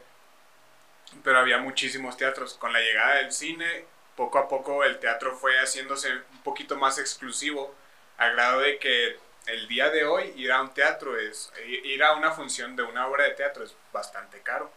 Pero 1.22 1.38
había 1.38 1.58
muchísimos 1.58 2.16
teatros. 2.16 2.54
Con 2.54 2.72
la 2.72 2.80
llegada 2.80 3.16
del 3.16 3.32
cine, 3.32 3.84
poco 4.16 4.38
a 4.38 4.48
poco 4.48 4.84
el 4.84 4.98
teatro 4.98 5.36
fue 5.36 5.58
haciéndose 5.58 6.12
un 6.12 6.42
poquito 6.42 6.76
más 6.76 6.98
exclusivo, 6.98 7.74
a 8.18 8.28
grado 8.30 8.60
de 8.60 8.78
que 8.78 9.18
el 9.46 9.68
día 9.68 9.90
de 9.90 10.04
hoy 10.04 10.32
ir 10.36 10.50
a 10.50 10.60
un 10.60 10.74
teatro 10.74 11.16
es, 11.18 11.52
ir 11.64 12.02
a 12.02 12.14
una 12.14 12.32
función 12.32 12.74
de 12.74 12.82
una 12.82 13.06
obra 13.06 13.24
de 13.24 13.30
teatro 13.30 13.64
es 13.64 13.74
bastante 13.92 14.40
caro. 14.40 14.72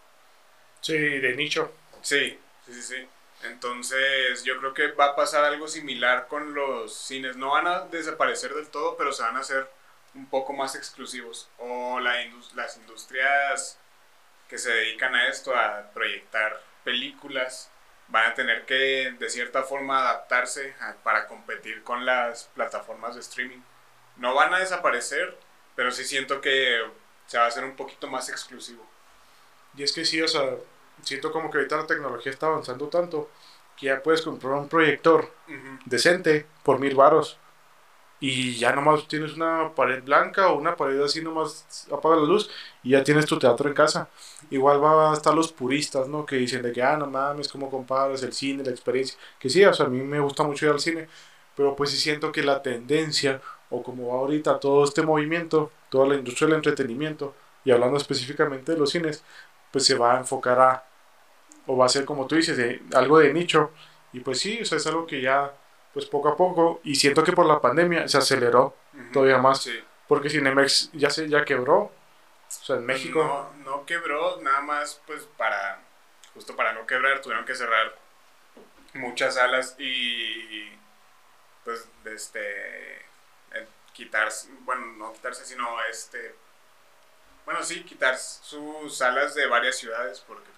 Sí, 0.82 0.96
de 0.96 1.36
nicho. 1.36 1.74
Sí, 2.02 2.40
Sí, 2.66 2.74
sí, 2.74 2.82
sí. 2.84 3.08
Entonces 3.44 4.44
yo 4.44 4.58
creo 4.60 4.74
que 4.74 4.92
va 4.92 5.06
a 5.06 5.16
pasar 5.16 5.46
algo 5.46 5.68
similar 5.68 6.28
con 6.28 6.54
los 6.54 6.94
cines. 6.94 7.38
No 7.38 7.52
van 7.52 7.68
a 7.68 7.82
desaparecer 7.82 8.54
del 8.54 8.68
todo, 8.70 8.98
pero 8.98 9.14
se 9.14 9.24
van 9.24 9.38
a 9.38 9.42
hacer 9.42 9.70
un 10.14 10.30
poco 10.30 10.54
más 10.54 10.76
exclusivos. 10.76 11.50
O 11.58 12.00
la 12.00 12.16
las 12.56 12.78
industrias 12.78 13.80
que 14.50 14.58
se 14.58 14.72
dedican 14.72 15.16
a 15.16 15.28
esto, 15.28 15.56
a 15.56 15.92
proyectar 15.94 16.62
películas, 16.84 17.70
van 18.10 18.32
a 18.32 18.34
tener 18.34 18.66
que 18.66 19.14
de 19.18 19.30
cierta 19.30 19.64
forma 19.64 20.00
adaptarse 20.00 20.76
para 21.04 21.28
competir 21.28 21.84
con 21.84 22.06
las 22.06 22.46
plataformas 22.56 23.16
de 23.16 23.22
streaming. 23.22 23.62
No 24.18 24.34
van 24.34 24.54
a 24.54 24.60
desaparecer, 24.60 25.38
pero 25.76 25.92
sí 25.92 26.04
siento 26.04 26.42
que 26.42 26.84
se 27.28 27.38
va 27.38 27.46
a 27.46 27.48
hacer 27.48 27.64
un 27.64 27.76
poquito 27.76 28.08
más 28.08 28.30
exclusivo. 28.30 28.86
Y 29.78 29.84
es 29.84 29.94
que 29.94 30.04
sí, 30.04 30.22
o 30.22 30.28
sea, 30.28 30.56
siento 31.02 31.32
como 31.32 31.50
que 31.50 31.58
ahorita 31.58 31.78
la 31.78 31.88
tecnología 31.88 32.32
está 32.32 32.48
avanzando 32.48 32.88
tanto 32.88 33.30
que 33.78 33.88
ya 33.88 34.04
puedes 34.04 34.22
comprar 34.22 34.54
un 34.54 34.68
proyector 34.68 35.32
decente 35.86 36.46
por 36.64 36.80
mil 36.80 36.96
varos 36.96 37.38
y 38.20 38.56
ya 38.58 38.74
nomás 38.74 39.08
tienes 39.08 39.34
una 39.36 39.74
pared 39.74 40.04
blanca 40.04 40.50
o 40.50 40.58
una 40.58 40.76
pared 40.76 41.02
así 41.02 41.22
nomás 41.22 41.88
apaga 41.92 42.18
la 42.18 42.24
luz 42.24 42.50
y 42.84 42.92
ya 42.92 43.04
tienes 43.04 43.26
tu 43.26 43.40
teatro 43.40 43.70
en 43.70 43.76
casa. 43.76 44.10
Igual 44.50 44.84
va 44.84 45.12
a 45.12 45.14
estar 45.14 45.34
los 45.34 45.52
puristas, 45.54 46.08
¿no? 46.08 46.26
Que 46.26 46.36
dicen 46.36 46.62
de 46.62 46.74
que, 46.74 46.82
ah, 46.84 46.98
no 46.98 47.08
mames, 47.08 47.48
como 47.48 47.70
comparas 47.72 48.22
el 48.24 48.34
cine, 48.34 48.64
la 48.64 48.72
experiencia. 48.72 49.18
Que 49.40 49.50
sí, 49.50 49.64
o 49.64 49.74
sea, 49.74 49.86
a 49.86 49.90
mí 49.90 50.02
me 50.02 50.20
gusta 50.20 50.44
mucho 50.44 50.66
ir 50.66 50.72
al 50.74 50.80
cine, 50.82 51.08
pero 51.56 51.76
pues 51.76 51.92
sí 51.92 51.98
siento 51.98 52.32
que 52.32 52.44
la 52.44 52.62
tendencia 52.62 53.42
o 53.70 53.84
como 53.84 54.10
va 54.10 54.16
ahorita 54.16 54.60
todo 54.60 54.84
este 54.84 55.02
movimiento, 55.04 55.72
toda 55.90 56.08
la 56.08 56.16
industria 56.16 56.48
del 56.48 56.58
entretenimiento, 56.58 57.36
y 57.64 57.72
hablando 57.72 57.98
específicamente 57.98 58.74
de 58.74 58.80
los 58.80 58.90
cines, 58.92 59.24
pues 59.72 59.86
se 59.86 59.96
va 59.96 60.16
a 60.16 60.20
enfocar 60.20 60.60
a 60.60 60.89
o 61.70 61.78
va 61.78 61.86
a 61.86 61.90
ser 61.90 62.04
como 62.04 62.26
tú 62.26 62.36
dices, 62.36 62.58
de, 62.58 62.82
algo 62.96 63.20
de 63.20 63.32
nicho. 63.32 63.72
Y 64.12 64.22
pues 64.22 64.40
sí, 64.40 64.60
o 64.60 64.66
sea, 64.66 64.80
es 64.80 64.88
algo 64.88 65.06
que 65.06 65.22
ya, 65.22 65.54
pues 65.94 66.08
poco 66.08 66.30
a 66.30 66.36
poco, 66.36 66.82
y 66.84 66.96
siento 66.96 67.24
que 67.24 67.32
por 67.32 67.46
la 67.46 67.62
pandemia 67.62 68.08
se 68.08 68.18
aceleró 68.18 68.76
todavía 69.14 69.38
más. 69.38 69.70
Porque 70.08 70.32
Cinemex 70.32 70.90
ya 70.94 71.12
se 71.12 71.30
ya 71.30 71.46
quebró. 71.46 71.78
O 71.78 71.92
sea, 72.50 72.78
en 72.78 72.86
Pues 72.88 72.98
México. 72.98 73.24
No, 73.24 73.72
no 73.72 73.86
quebró, 73.86 74.42
nada 74.42 74.62
más 74.62 75.00
pues 75.06 75.28
para, 75.38 75.80
justo 76.34 76.56
para 76.56 76.74
no 76.74 76.88
quebrar, 76.88 77.22
tuvieron 77.22 77.46
que 77.46 77.54
cerrar 77.54 77.96
muchas 78.96 79.36
salas 79.36 79.76
y 79.78 80.72
pues 81.64 81.88
este, 82.06 83.06
quitarse, 83.94 84.50
bueno, 84.62 84.88
no 84.98 85.14
quitarse, 85.14 85.46
sino 85.46 85.68
este, 85.84 86.34
bueno, 87.46 87.62
sí, 87.64 87.84
quitar 87.84 88.18
sus 88.18 88.98
salas 88.98 89.36
de 89.36 89.46
varias 89.46 89.78
ciudades 89.78 90.24
porque 90.28 90.50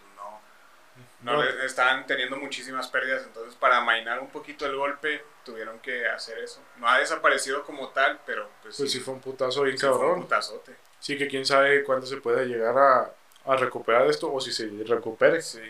no, 1.22 1.34
no, 1.34 1.38
No. 1.38 1.44
le- 1.44 1.66
estaban 1.66 2.06
teniendo 2.08 2.36
muchísimas 2.38 2.88
pérdidas, 2.88 3.24
entonces 3.24 3.56
para 3.56 3.78
amainar 3.78 4.20
un 4.20 4.30
poquito 4.30 4.66
el 4.66 4.76
golpe 4.76 5.24
tuvieron 5.46 5.80
que 5.80 6.08
hacer 6.08 6.40
eso. 6.40 6.62
No 6.78 6.88
ha 6.88 7.00
desaparecido 7.00 7.64
como 7.64 7.90
tal, 7.90 8.20
pero 8.26 8.50
pues, 8.62 8.78
Pues 8.78 8.92
sí 8.92 9.00
fue 9.00 9.14
un 9.14 9.22
putazo 9.22 9.64
bien 9.64 9.78
sí 9.78 9.86
fue 9.86 9.92
un 9.96 10.00
cabrón. 10.00 10.22
putazote. 10.24 10.76
Sí 11.00 11.18
que 11.18 11.28
quién 11.28 11.46
sabe 11.46 11.84
cuándo 11.84 12.06
se 12.06 12.18
puede 12.18 12.46
llegar 12.46 12.78
a, 12.78 13.12
a 13.46 13.56
recuperar 13.58 14.06
esto 14.08 14.32
o 14.32 14.40
si 14.40 14.52
se 14.52 14.70
recupere. 14.88 15.42
Sí. 15.42 15.62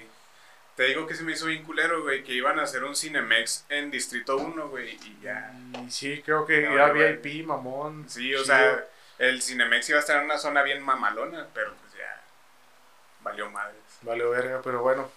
Te 0.75 0.83
digo 0.85 1.05
que 1.05 1.15
se 1.15 1.23
me 1.23 1.33
hizo 1.33 1.45
bien 1.45 1.63
culero, 1.63 2.01
güey, 2.01 2.23
que 2.23 2.31
iban 2.33 2.57
a 2.59 2.63
hacer 2.63 2.83
un 2.85 2.95
Cinemex 2.95 3.65
en 3.69 3.91
Distrito 3.91 4.37
1, 4.37 4.69
güey, 4.69 4.95
y 4.95 5.19
ya. 5.21 5.53
Y 5.85 5.91
sí, 5.91 6.21
creo 6.25 6.45
que 6.45 6.61
No, 6.61 6.75
ya 6.75 6.87
VIP, 6.91 7.45
mamón. 7.45 8.09
Sí, 8.09 8.33
o 8.33 8.41
chido. 8.41 8.45
sea, 8.45 8.85
el 9.19 9.41
Cinemex 9.41 9.89
iba 9.89 9.97
a 9.97 10.01
estar 10.01 10.17
en 10.17 10.25
una 10.25 10.37
zona 10.37 10.63
bien 10.63 10.81
mamalona, 10.81 11.45
pero 11.53 11.73
pues 11.75 11.93
ya 11.93 12.21
valió 13.21 13.49
madres. 13.51 13.77
Vale, 14.01 14.25
verga, 14.25 14.61
pero 14.63 14.81
bueno. 14.81 15.09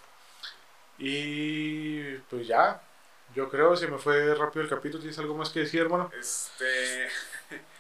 Y 0.99 2.17
pues 2.31 2.47
ya. 2.47 2.81
Yo 3.35 3.51
creo, 3.51 3.77
se 3.77 3.89
me 3.89 3.99
fue 3.99 4.35
rápido 4.35 4.63
el 4.63 4.69
capítulo. 4.71 5.01
¿Tienes 5.01 5.19
algo 5.19 5.35
más 5.35 5.51
que 5.51 5.61
decir, 5.61 5.83
hermano? 5.83 6.11
Este. 6.19 7.09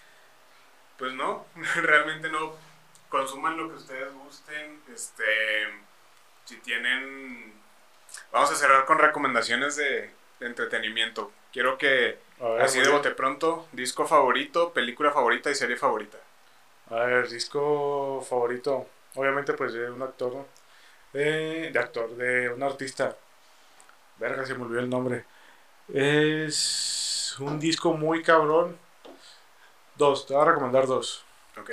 Pues 0.96 1.12
no, 1.12 1.44
realmente 1.82 2.30
no. 2.30 2.54
Consuman 3.08 3.56
lo 3.56 3.68
que 3.68 3.74
ustedes 3.74 4.12
gusten. 4.12 4.80
Este. 4.92 5.24
Si 6.44 6.56
tienen. 6.58 7.52
Vamos 8.30 8.52
a 8.52 8.54
cerrar 8.54 8.84
con 8.84 8.98
recomendaciones 8.98 9.74
de, 9.74 10.12
de 10.38 10.46
entretenimiento. 10.46 11.32
Quiero 11.52 11.78
que, 11.78 12.18
ver, 12.38 12.62
así 12.62 12.80
de 12.80 12.88
bote 12.88 13.10
pronto, 13.10 13.66
disco 13.72 14.06
favorito, 14.06 14.72
película 14.72 15.10
favorita 15.10 15.50
y 15.50 15.56
serie 15.56 15.76
favorita. 15.76 16.18
A 16.90 16.96
ver, 16.96 17.28
disco 17.28 18.24
favorito. 18.28 18.88
Obviamente, 19.14 19.52
pues 19.54 19.72
de 19.72 19.90
un 19.90 20.02
actor, 20.02 20.32
¿no? 20.32 20.46
De, 21.14 21.70
de 21.72 21.78
actor, 21.78 22.14
de 22.16 22.50
un 22.50 22.62
artista. 22.62 23.16
Verga, 24.18 24.44
se 24.44 24.54
me 24.54 24.64
olvidó 24.64 24.80
el 24.80 24.90
nombre. 24.90 25.24
Es 25.92 27.36
un 27.38 27.58
disco 27.58 27.92
muy 27.94 28.22
cabrón. 28.22 28.76
Dos, 29.96 30.26
te 30.26 30.34
voy 30.34 30.42
a 30.42 30.46
recomendar 30.50 30.86
dos. 30.86 31.24
¿Ok? 31.58 31.70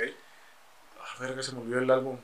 Ah, 1.00 1.16
verga, 1.20 1.42
se 1.42 1.52
me 1.52 1.60
olvidó 1.60 1.80
el 1.80 1.90
álbum. 1.90 2.18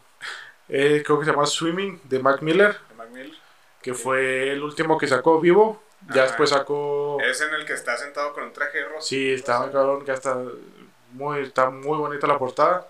Eh, 0.69 1.03
creo 1.05 1.19
que 1.19 1.25
se 1.25 1.31
llama 1.33 1.47
Swimming 1.47 2.01
de 2.05 2.19
Mac 2.21 2.41
Miller, 2.43 2.79
De 2.89 2.95
Mac 2.95 3.09
Miller. 3.11 3.37
que 3.83 3.95
fue 3.95 4.53
el 4.53 4.63
último 4.63 4.97
que 4.99 5.07
sacó 5.09 5.41
vivo. 5.41 5.83
Ya 6.15 6.23
después 6.23 6.51
sacó. 6.51 7.19
Es 7.21 7.41
en 7.41 7.53
el 7.55 7.65
que 7.67 7.73
está 7.73 7.97
sentado 7.97 8.33
con 8.33 8.45
un 8.45 8.53
traje 8.53 8.85
rosa. 8.85 9.01
Sí, 9.01 9.33
está 9.33 9.61
muy 9.61 9.73
cabrón, 9.73 10.05
que 10.05 10.13
está 10.13 10.37
muy, 11.13 11.41
está 11.41 11.71
muy 11.71 11.99
bonita 11.99 12.27
la 12.29 12.39
portada. 12.39 12.87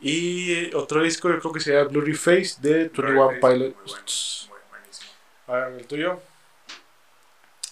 Y 0.00 0.74
otro 0.74 1.02
disco, 1.02 1.28
yo 1.28 1.38
creo 1.40 1.52
que 1.52 1.60
se 1.60 1.72
llama 1.74 1.88
Blurry 1.90 2.14
Face 2.14 2.56
de 2.60 2.88
21 2.88 3.28
Blurry 3.28 3.40
Face, 3.40 3.40
Pilots. 3.40 4.48
Bueno, 4.48 4.64
muy. 4.70 4.80
A 5.46 5.52
ver, 5.68 5.80
el 5.80 5.86
tuyo. 5.86 6.22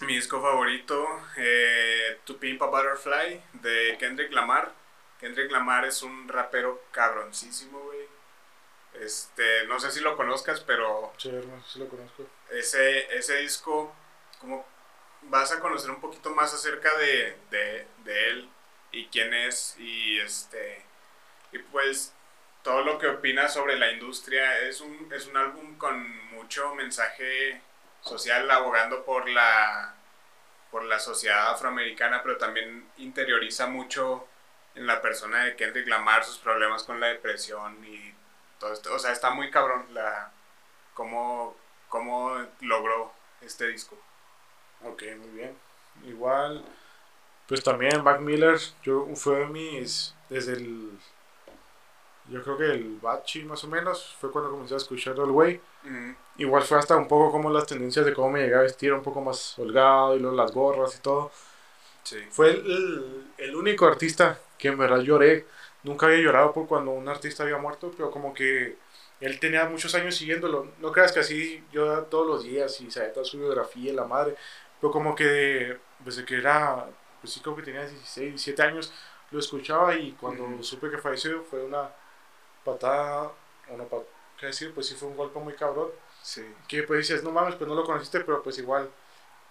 Mi 0.01 0.15
disco 0.15 0.41
favorito, 0.41 1.05
eh, 1.37 2.19
To 2.25 2.37
Pimp 2.37 2.61
a 2.61 2.67
Butterfly, 2.67 3.41
de 3.53 3.97
Kendrick 3.99 4.31
Lamar. 4.31 4.71
Kendrick 5.19 5.51
Lamar 5.51 5.85
es 5.85 6.01
un 6.03 6.27
rapero 6.29 6.83
cabroncísimo, 6.91 7.79
güey. 7.79 8.07
Este, 9.01 9.65
no 9.67 9.79
sé 9.79 9.91
si 9.91 9.99
lo 9.99 10.15
conozcas, 10.15 10.61
pero 10.61 11.13
Sí, 11.17 11.29
hermano, 11.29 11.63
sí 11.67 11.79
lo 11.79 11.87
conozco. 11.87 12.25
ese, 12.51 13.15
ese 13.15 13.37
disco, 13.37 13.93
como 14.39 14.65
vas 15.23 15.51
a 15.51 15.59
conocer 15.59 15.91
un 15.91 16.01
poquito 16.01 16.29
más 16.31 16.53
acerca 16.53 16.95
de, 16.97 17.37
de, 17.51 17.87
de 18.05 18.29
él 18.29 18.49
y 18.91 19.07
quién 19.07 19.33
es 19.33 19.75
y 19.77 20.19
este 20.19 20.83
y 21.51 21.59
pues 21.59 22.13
todo 22.63 22.81
lo 22.81 22.97
que 22.97 23.07
opina 23.07 23.47
sobre 23.47 23.77
la 23.77 23.91
industria 23.91 24.59
es 24.59 24.81
un, 24.81 25.11
es 25.13 25.27
un 25.27 25.37
álbum 25.37 25.77
con 25.77 26.29
mucho 26.31 26.75
mensaje 26.75 27.61
social 28.01 28.49
abogando 28.49 29.03
por 29.03 29.29
la 29.29 29.95
por 30.71 30.83
la 30.83 30.99
sociedad 30.99 31.51
afroamericana 31.51 32.21
pero 32.23 32.37
también 32.37 32.87
interioriza 32.97 33.67
mucho 33.67 34.27
en 34.75 34.85
la 34.87 35.01
persona 35.01 35.43
de 35.45 35.55
Kendrick 35.55 35.87
Lamar 35.87 36.23
sus 36.23 36.37
problemas 36.37 36.83
con 36.83 36.99
la 36.99 37.07
depresión 37.07 37.83
y 37.85 38.13
todo 38.59 38.73
esto 38.73 38.93
o 38.93 38.99
sea 38.99 39.11
está 39.11 39.31
muy 39.31 39.49
cabrón 39.49 39.85
la 39.93 40.31
cómo 40.93 41.55
cómo 41.89 42.37
logró 42.61 43.11
este 43.41 43.67
disco. 43.67 43.97
Ok, 44.85 45.03
muy 45.17 45.29
bien. 45.29 45.57
Igual, 46.05 46.63
pues 47.47 47.63
también 47.63 48.03
Mac 48.03 48.21
Miller, 48.21 48.57
yo 48.83 49.07
fue 49.15 49.47
mis, 49.47 50.15
desde 50.29 50.53
el, 50.53 50.97
yo 52.29 52.43
creo 52.43 52.57
que 52.57 52.65
el 52.65 52.99
Bachi 53.01 53.43
más 53.43 53.63
o 53.63 53.67
menos, 53.67 54.15
fue 54.19 54.31
cuando 54.31 54.51
comencé 54.51 54.73
a 54.73 54.77
escucharlo 54.77 55.25
el 55.25 55.31
güey. 55.31 55.61
Igual 56.37 56.63
fue 56.63 56.77
hasta 56.77 56.95
un 56.95 57.07
poco 57.07 57.31
como 57.31 57.49
las 57.49 57.65
tendencias 57.65 58.05
de 58.05 58.13
cómo 58.13 58.31
me 58.31 58.41
llegué 58.41 58.55
a 58.55 58.61
vestir, 58.61 58.93
un 58.93 59.01
poco 59.01 59.21
más 59.21 59.57
holgado 59.57 60.15
y 60.15 60.19
luego 60.19 60.35
las 60.35 60.51
gorras 60.51 60.95
y 60.95 61.01
todo. 61.01 61.31
Sí. 62.03 62.17
Fue 62.29 62.51
el, 62.51 63.31
el, 63.37 63.55
único 63.55 63.85
artista 63.85 64.39
que 64.57 64.69
en 64.69 64.77
verdad 64.77 64.99
lloré. 64.99 65.45
Nunca 65.83 66.07
había 66.07 66.19
llorado 66.19 66.53
por 66.53 66.67
cuando 66.67 66.91
un 66.91 67.07
artista 67.07 67.43
había 67.43 67.57
muerto, 67.57 67.91
pero 67.95 68.11
como 68.11 68.33
que 68.33 68.77
él 69.21 69.39
tenía 69.39 69.65
muchos 69.65 69.93
años 69.95 70.15
siguiéndolo. 70.15 70.67
No 70.79 70.91
creas 70.91 71.11
que 71.11 71.19
así 71.19 71.63
yo 71.71 72.03
todos 72.03 72.27
los 72.27 72.43
días 72.43 72.79
y 72.81 72.89
sabía 72.91 73.13
toda 73.13 73.25
su 73.25 73.37
biografía, 73.37 73.93
la 73.93 74.05
madre. 74.05 74.35
Pero 74.79 74.91
como 74.91 75.15
que 75.15 75.77
desde 75.99 76.25
que 76.25 76.37
era, 76.37 76.85
pues 77.21 77.33
sí 77.33 77.41
creo 77.41 77.55
que 77.55 77.63
tenía 77.63 77.81
16, 77.81 78.29
17 78.29 78.61
años, 78.61 78.93
lo 79.31 79.39
escuchaba 79.39 79.95
y 79.95 80.13
cuando 80.13 80.63
supe 80.63 80.89
que 80.89 80.97
falleció 80.97 81.43
fue 81.43 81.63
una 81.63 81.89
patada, 82.73 83.31
una 83.69 83.83
patada, 83.83 84.07
¿qué 84.39 84.47
decir? 84.47 84.73
Pues 84.73 84.87
sí 84.87 84.95
fue 84.95 85.07
un 85.09 85.17
golpe 85.17 85.39
muy 85.39 85.53
cabrón 85.53 85.89
Sí. 86.21 86.43
que 86.67 86.83
pues 86.83 87.07
dices, 87.07 87.23
no 87.23 87.31
mames, 87.31 87.55
pues 87.55 87.67
no 87.67 87.75
lo 87.75 87.83
conociste, 87.85 88.19
pero 88.21 88.43
pues 88.43 88.57
igual, 88.59 88.89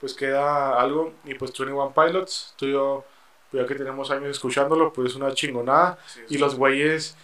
pues 0.00 0.14
queda 0.14 0.78
algo. 0.80 1.12
Y 1.24 1.34
pues 1.34 1.52
21 1.52 1.92
Pilots, 1.94 2.54
tú 2.56 2.66
y 2.66 2.72
yo, 2.72 3.04
pues 3.50 3.62
ya 3.62 3.68
que 3.68 3.74
tenemos 3.74 4.10
años 4.10 4.28
escuchándolo, 4.30 4.92
pues 4.92 5.10
es 5.10 5.16
una 5.16 5.32
chingonada. 5.32 5.98
sí, 6.06 6.20
Y 6.28 6.34
sí. 6.34 6.38
los 6.38 6.54
güeyes, 6.56 7.16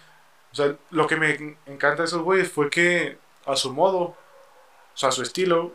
o 0.51 0.55
sea, 0.55 0.75
lo 0.91 1.05
que 1.07 1.15
me 1.15 1.35
en- 1.35 1.57
encanta 1.67 2.01
de 2.03 2.07
esos 2.07 2.21
güeyes 2.23 2.51
fue 2.51 2.69
que 2.69 3.17
a 3.45 3.55
su 3.55 3.71
modo, 3.71 3.99
o 3.99 4.17
sea, 4.95 5.09
a 5.09 5.11
su 5.11 5.21
estilo, 5.21 5.71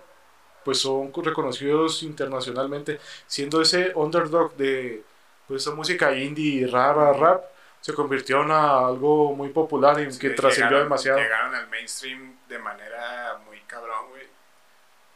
pues 0.64 0.80
son 0.80 1.12
reconocidos 1.14 2.02
internacionalmente, 2.02 3.00
siendo 3.26 3.61
ese 3.62 3.92
underdog 3.94 4.54
de 4.56 5.02
pues 5.48 5.62
esa 5.62 5.74
música 5.74 6.12
indie 6.16 6.66
rara, 6.66 7.12
rap, 7.12 7.44
se 7.81 7.95
convirtió 7.95 8.43
en 8.43 8.51
algo 8.51 9.35
muy 9.35 9.49
popular 9.51 10.01
y 10.01 10.12
Sí, 10.12 10.19
que 10.19 10.31
trascendió 10.31 10.79
demasiado. 10.79 11.19
Llegaron 11.19 11.55
al 11.55 11.69
mainstream 11.69 12.37
de 12.49 12.59
manera 12.59 13.40
muy 13.47 13.61
cabrón, 13.62 14.09
güey. 14.11 14.27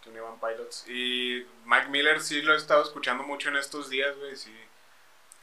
21 0.07 0.39
Pilots. 0.41 0.85
Y 0.89 1.47
Mac 1.65 1.89
Miller 1.89 2.21
sí 2.21 2.43
lo 2.43 2.55
he 2.55 2.57
estado 2.57 2.83
escuchando 2.83 3.25
mucho 3.25 3.49
en 3.49 3.57
estos 3.57 3.89
días, 3.91 4.17
güey. 4.19 4.37
Sí. 4.37 4.55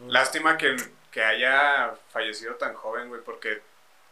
Lástima 0.07 0.57
que, 0.57 0.75
que 1.11 1.23
haya 1.23 1.93
fallecido 2.09 2.55
tan 2.55 2.73
joven, 2.73 3.09
güey, 3.09 3.21
porque 3.23 3.61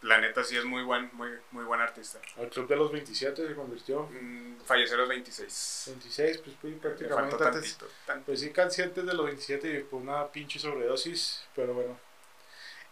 la 0.02 0.18
neta 0.20 0.44
sí 0.44 0.56
es 0.56 0.64
muy 0.66 0.84
buen, 0.84 1.10
muy, 1.14 1.30
muy 1.52 1.64
buen 1.66 1.82
artista. 1.82 2.20
Al 2.38 2.50
club 2.50 2.68
de 2.68 2.76
los 2.76 2.92
27 2.92 3.48
se 3.48 3.56
convirtió. 3.56 4.04
Mm, 4.12 4.62
falleció 4.66 4.96
a 4.96 5.00
los 5.00 5.10
26. 5.10 5.84
26, 5.88 6.38
pues, 6.40 6.56
pues 6.62 6.74
prácticamente 6.80 7.32
faltó 7.32 7.46
antes. 7.46 7.76
tantito. 7.78 7.88
tan- 8.06 8.24
Pues 8.24 8.40
sí, 8.40 8.52
casi 8.52 8.82
antes 8.84 9.06
de 9.06 9.14
los 9.14 9.26
27 9.26 9.80
y 9.80 9.84
por 9.84 10.02
una 10.02 10.28
pinche 10.28 10.60
sobredosis, 10.60 11.44
pero 11.56 11.74
bueno. 11.74 12.00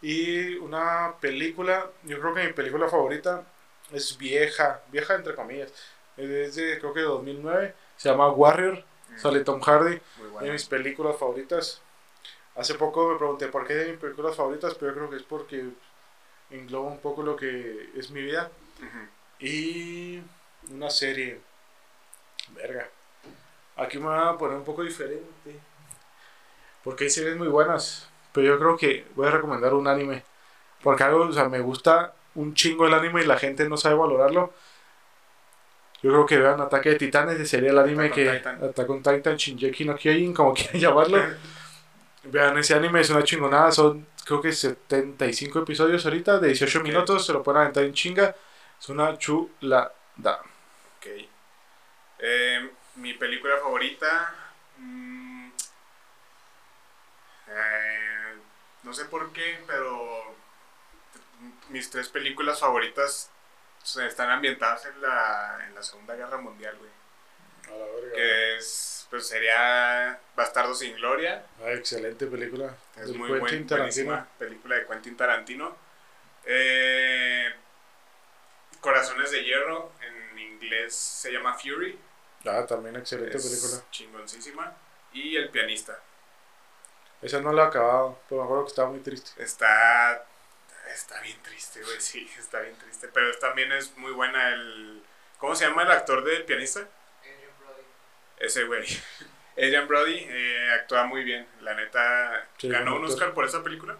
Y 0.02 0.56
una 0.56 1.16
película, 1.20 1.88
yo 2.04 2.20
creo 2.20 2.34
que 2.34 2.44
mi 2.48 2.54
película 2.54 2.88
favorita 2.88 3.44
es 3.92 4.18
vieja, 4.18 4.82
vieja 4.92 5.15
entre 5.15 5.36
comillas. 5.36 5.71
Es 6.17 6.56
de 6.56 6.80
creo 6.80 6.94
que 6.94 7.02
2009, 7.02 7.74
se 7.96 8.10
llama 8.10 8.30
Warrior, 8.32 8.84
Mm, 9.10 9.17
sale 9.17 9.44
Tom 9.44 9.62
Hardy, 9.62 10.00
de 10.42 10.52
mis 10.52 10.65
películas 10.65 11.17
favoritas. 11.17 11.82
Hace 12.56 12.76
poco 12.76 13.10
me 13.10 13.17
pregunté 13.17 13.48
por 13.48 13.65
qué 13.65 13.76
de 13.76 13.92
mis 13.92 14.00
películas 14.00 14.36
favoritas, 14.36 14.74
pero 14.76 14.92
yo 14.92 14.98
creo 14.98 15.10
que 15.10 15.15
es 15.17 15.24
porque 15.24 15.69
engloba 16.50 16.90
un 16.90 17.00
poco 17.00 17.24
lo 17.24 17.36
que 17.36 17.92
es 17.96 18.10
mi 18.10 18.21
vida. 18.21 18.52
Y 19.40 20.21
una 20.71 20.90
serie. 20.90 21.40
Verga. 22.50 22.90
Aquí 23.76 24.00
me 24.00 24.08
voy 24.08 24.17
a 24.17 24.38
poner 24.38 24.58
un 24.58 24.63
poco 24.65 24.84
diferente. 24.84 25.24
Porque 26.84 27.04
hay 27.06 27.10
series 27.10 27.38
muy 27.38 27.48
buenas. 27.48 28.10
Pero 28.38 28.50
yo 28.54 28.60
creo 28.60 28.77
que 28.77 29.04
voy 29.15 29.25
a 29.27 29.31
recomendar 29.31 29.73
un 29.73 29.88
anime. 29.88 30.21
Porque 30.83 31.04
algo, 31.04 31.21
o 31.21 31.33
sea, 31.33 31.50
me 31.50 31.60
gusta 31.60 32.13
un 32.35 32.54
chingo 32.54 32.85
el 32.85 32.94
anime 32.94 33.23
y 33.23 33.25
la 33.25 33.40
gente 33.40 33.67
no 33.67 33.77
sabe 33.77 33.96
valorarlo. 33.96 34.54
Yo 36.04 36.12
creo 36.12 36.25
que 36.27 36.38
vean 36.38 36.62
Ataque 36.62 36.90
de 36.90 36.96
Titanes, 36.98 37.33
ese 37.33 37.48
sería 37.48 37.71
el 37.71 37.79
anime 37.79 38.06
Attack 38.06 38.15
que. 38.15 38.29
Attack 38.29 38.90
on 38.92 39.02
Titan, 39.02 39.35
Shinjeki 39.38 39.85
no 39.85 39.96
Kyojin, 39.96 40.35
como 40.35 40.54
quieran 40.54 40.79
llamarlo. 40.79 41.17
Vean 42.25 42.56
ese 42.60 42.75
anime, 42.75 43.02
es 43.02 43.10
una 43.10 43.23
chingonada. 43.23 43.71
Son 43.71 44.06
creo 44.23 44.40
que 44.40 44.52
75 44.52 45.58
episodios 45.58 46.06
ahorita, 46.06 46.40
de 46.40 46.50
18 46.50 46.77
Ok. 46.77 46.83
minutos, 46.83 47.25
se 47.25 47.33
lo 47.33 47.42
pueden 47.42 47.62
aventar 47.62 47.85
en 47.85 47.94
chinga. 47.94 48.35
Es 48.79 48.90
una 48.90 49.17
chulada. 49.17 49.94
Ok. 50.19 51.08
Eh, 52.19 52.69
mi 52.98 53.13
película 53.15 53.58
favorita. 53.58 54.35
mm, 54.77 55.50
eh, 57.50 57.87
no 58.88 58.94
sé 58.94 59.06
por 59.06 59.31
qué, 59.33 59.60
pero 59.67 60.33
mis 61.69 61.90
tres 61.90 62.08
películas 62.08 62.60
favoritas 62.60 63.29
están 64.08 64.29
ambientadas 64.29 64.85
en 64.85 65.02
la, 65.02 65.60
en 65.67 65.75
la 65.75 65.83
Segunda 65.83 66.15
Guerra 66.15 66.38
Mundial, 66.38 66.75
güey. 66.77 66.90
A 67.67 67.77
la 67.77 67.85
verga. 67.85 68.12
Que 68.15 68.58
es, 68.58 69.06
pues 69.10 69.27
sería 69.27 70.19
Bastardo 70.35 70.73
sin 70.73 70.96
Gloria. 70.96 71.46
Ah, 71.62 71.71
excelente 71.71 72.25
película. 72.27 72.75
Es 72.96 73.10
muy 73.10 73.27
Quentin 73.27 73.40
buen, 73.40 73.67
Tarantino. 73.67 73.77
buenísima 73.77 74.27
película 74.40 74.75
de 74.75 74.85
Quentin 74.88 75.17
Tarantino. 75.17 75.77
Eh, 76.46 77.54
Corazones 78.79 79.31
de 79.31 79.44
Hierro, 79.44 79.92
en 80.02 80.40
inglés 80.40 80.96
se 80.96 81.31
llama 81.31 81.54
Fury. 81.56 82.00
Ah, 82.46 82.65
también 82.65 82.96
excelente 82.96 83.35
es 83.38 83.44
película. 83.46 83.83
chingoncísima. 83.92 84.73
Y 85.12 85.35
El 85.35 85.50
pianista. 85.50 86.00
Esa 87.22 87.42
no 87.42 87.52
la 87.52 87.63
he 87.63 87.68
acabado, 87.68 88.20
pero 88.30 88.42
me 88.42 88.46
acuerdo 88.46 88.65
que 88.65 88.70
estaba 88.70 88.90
muy 88.90 89.00
triste. 89.00 89.42
Está, 89.42 90.26
está 90.94 91.20
bien 91.22 91.42
triste, 91.42 91.82
güey, 91.82 92.00
sí, 92.00 92.30
está 92.40 92.60
bien 92.62 92.76
triste. 92.76 93.08
Pero 93.13 93.38
también 93.40 93.72
es 93.72 93.96
muy 93.98 94.12
buena 94.12 94.50
el... 94.50 95.04
¿Cómo 95.40 95.56
se 95.56 95.68
llama 95.68 95.84
el 95.84 95.92
actor 95.92 96.24
del 96.24 96.46
pianista? 96.46 96.80
Adrian 97.22 97.52
Brody. 97.60 97.84
Ese 98.40 98.63
güey. 98.65 98.86
Adrian 99.58 99.88
Brody 99.88 100.26
eh, 100.30 100.72
actúa 100.74 101.04
muy 101.06 101.24
bien. 101.24 101.48
La 101.62 101.74
neta, 101.74 102.48
Sí, 102.58 102.70
ganó 102.70 102.96
un. 102.96 103.06
Oscar 103.06 103.34
por 103.34 103.46
esa 103.46 103.63
película. 103.63 103.98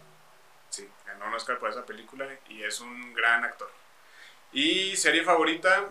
Sí, 0.70 0.88
ganó 1.06 1.28
un 1.28 1.34
Oscar 1.34 1.58
por 1.60 1.70
esa 1.70 1.86
película 1.86 2.28
y 2.50 2.64
es 2.64 2.80
un 2.80 3.14
gran 3.14 3.44
actor. 3.44 3.72
Y 4.52 4.96
serie 4.96 5.24
favorita, 5.24 5.90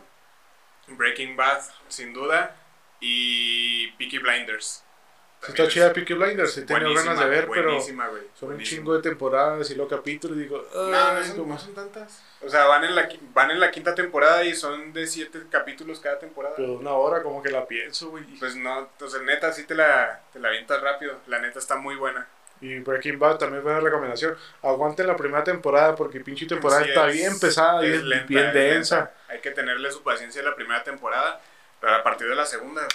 Breaking 0.88 1.36
Bad, 1.36 1.62
sin 1.88 2.12
duda. 2.12 2.56
Y 3.00 3.88
Peaky 3.98 4.18
Blinders. 4.18 4.85
Sí, 5.46 5.52
está 5.52 5.62
es 5.64 5.68
chida 5.70 5.92
Peaky 5.92 6.14
Blinders, 6.14 6.56
he 6.58 6.62
tenido 6.62 6.94
ganas 6.94 7.18
de 7.18 7.26
ver, 7.26 7.48
pero 7.52 7.80
son 8.34 8.52
un 8.52 8.60
chingo 8.60 8.94
de 8.94 9.02
temporadas 9.02 9.70
y 9.70 9.74
luego 9.74 9.88
capítulos 9.96 10.36
y 10.36 10.40
digo, 10.40 10.64
No, 10.74 11.12
no 11.14 11.24
son, 11.24 11.48
no 11.48 11.58
son 11.58 11.74
tantas. 11.74 12.22
O 12.42 12.48
sea, 12.50 12.66
van 12.66 12.84
en, 12.84 12.94
la, 12.94 13.08
van 13.32 13.50
en 13.50 13.60
la 13.60 13.70
quinta 13.70 13.94
temporada 13.94 14.44
y 14.44 14.54
son 14.54 14.92
de 14.92 15.06
siete 15.06 15.42
capítulos 15.50 16.00
cada 16.00 16.18
temporada. 16.18 16.54
pero 16.56 16.74
una 16.74 16.92
hora 16.92 17.22
como 17.22 17.42
que 17.42 17.50
la 17.50 17.66
pienso, 17.66 18.10
güey. 18.10 18.24
Pues 18.38 18.56
no, 18.56 18.80
entonces 18.80 19.22
neta, 19.22 19.52
sí 19.52 19.64
te 19.64 19.74
la, 19.74 20.20
te 20.32 20.38
la 20.38 20.48
avientas 20.48 20.80
rápido. 20.82 21.18
La 21.26 21.38
neta 21.40 21.58
está 21.58 21.76
muy 21.76 21.96
buena. 21.96 22.26
Y 22.60 22.78
Breaking 22.78 23.18
Bad 23.18 23.36
también 23.38 23.62
fue 23.62 23.70
una 23.72 23.80
recomendación. 23.80 24.36
Aguanten 24.62 25.06
la 25.06 25.16
primera 25.16 25.44
temporada 25.44 25.94
porque 25.94 26.20
pinche 26.20 26.46
temporada 26.46 26.82
Sí, 26.84 26.88
está 26.88 27.08
es- 27.08 27.14
bien 27.14 27.38
pesada 27.38 27.84
y 27.84 27.88
es 27.90 27.96
es 27.96 28.02
lenta, 28.02 28.26
bien 28.28 28.52
densa. 28.52 29.12
Hay 29.28 29.40
que 29.40 29.50
tenerle 29.50 29.90
su 29.92 30.02
paciencia 30.02 30.38
en 30.40 30.46
la 30.46 30.54
primera 30.54 30.82
temporada, 30.82 31.40
pero 31.80 31.94
a 31.94 32.02
partir 32.02 32.28
de 32.28 32.34
la 32.34 32.46
segunda, 32.46 32.86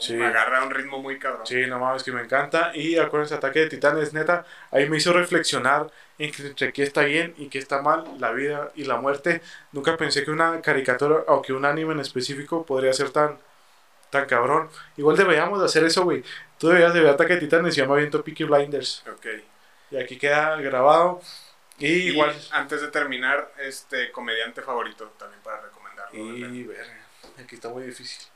Sí. 0.00 0.20
agarra 0.22 0.62
un 0.64 0.70
ritmo 0.70 1.00
muy 1.00 1.18
cabrón. 1.18 1.46
Sí, 1.46 1.66
no 1.66 1.78
mames, 1.78 2.02
que 2.04 2.12
me 2.12 2.20
encanta. 2.22 2.72
Y 2.74 2.96
acuérdense, 2.98 3.34
Ataque 3.34 3.60
de 3.60 3.68
Titanes, 3.68 4.12
neta, 4.12 4.44
ahí 4.70 4.88
me 4.88 4.96
hizo 4.96 5.12
reflexionar 5.12 5.90
en 6.18 6.32
que 6.32 6.46
entre 6.46 6.72
qué 6.72 6.82
está 6.82 7.02
bien 7.02 7.34
y 7.36 7.48
qué 7.48 7.58
está 7.58 7.82
mal, 7.82 8.04
la 8.18 8.32
vida 8.32 8.70
y 8.74 8.84
la 8.84 8.96
muerte. 8.96 9.40
Nunca 9.72 9.96
pensé 9.96 10.24
que 10.24 10.30
una 10.30 10.60
caricatura 10.62 11.24
o 11.28 11.42
que 11.42 11.52
un 11.52 11.64
anime 11.64 11.92
en 11.94 12.00
específico 12.00 12.64
podría 12.64 12.92
ser 12.92 13.10
tan, 13.10 13.38
tan 14.10 14.26
cabrón. 14.26 14.68
Igual 14.96 15.16
deberíamos 15.16 15.58
de 15.60 15.66
hacer 15.66 15.84
eso, 15.84 16.04
güey. 16.04 16.22
Tú 16.58 16.68
deberías 16.68 16.94
de 16.94 17.00
ver 17.00 17.10
Ataque 17.10 17.34
de 17.34 17.40
Titanes 17.40 17.74
y 17.76 17.80
yo 17.80 17.86
me 17.86 17.94
aviento 17.94 18.22
Peaky 18.24 18.44
Blinders. 18.44 19.04
Ok. 19.12 19.26
Y 19.90 19.96
aquí 19.96 20.16
queda 20.18 20.56
grabado. 20.56 21.20
Y 21.78 21.86
Y 21.86 22.08
igual. 22.10 22.34
antes 22.50 22.80
de 22.80 22.88
terminar, 22.88 23.52
este 23.58 24.10
comediante 24.10 24.62
favorito 24.62 25.12
también 25.18 25.40
para 25.42 25.60
recomendarlo. 25.60 26.18
Y 26.18 26.64
verga, 26.64 27.06
aquí 27.40 27.54
está 27.54 27.68
muy 27.68 27.84
difícil. 27.84 28.26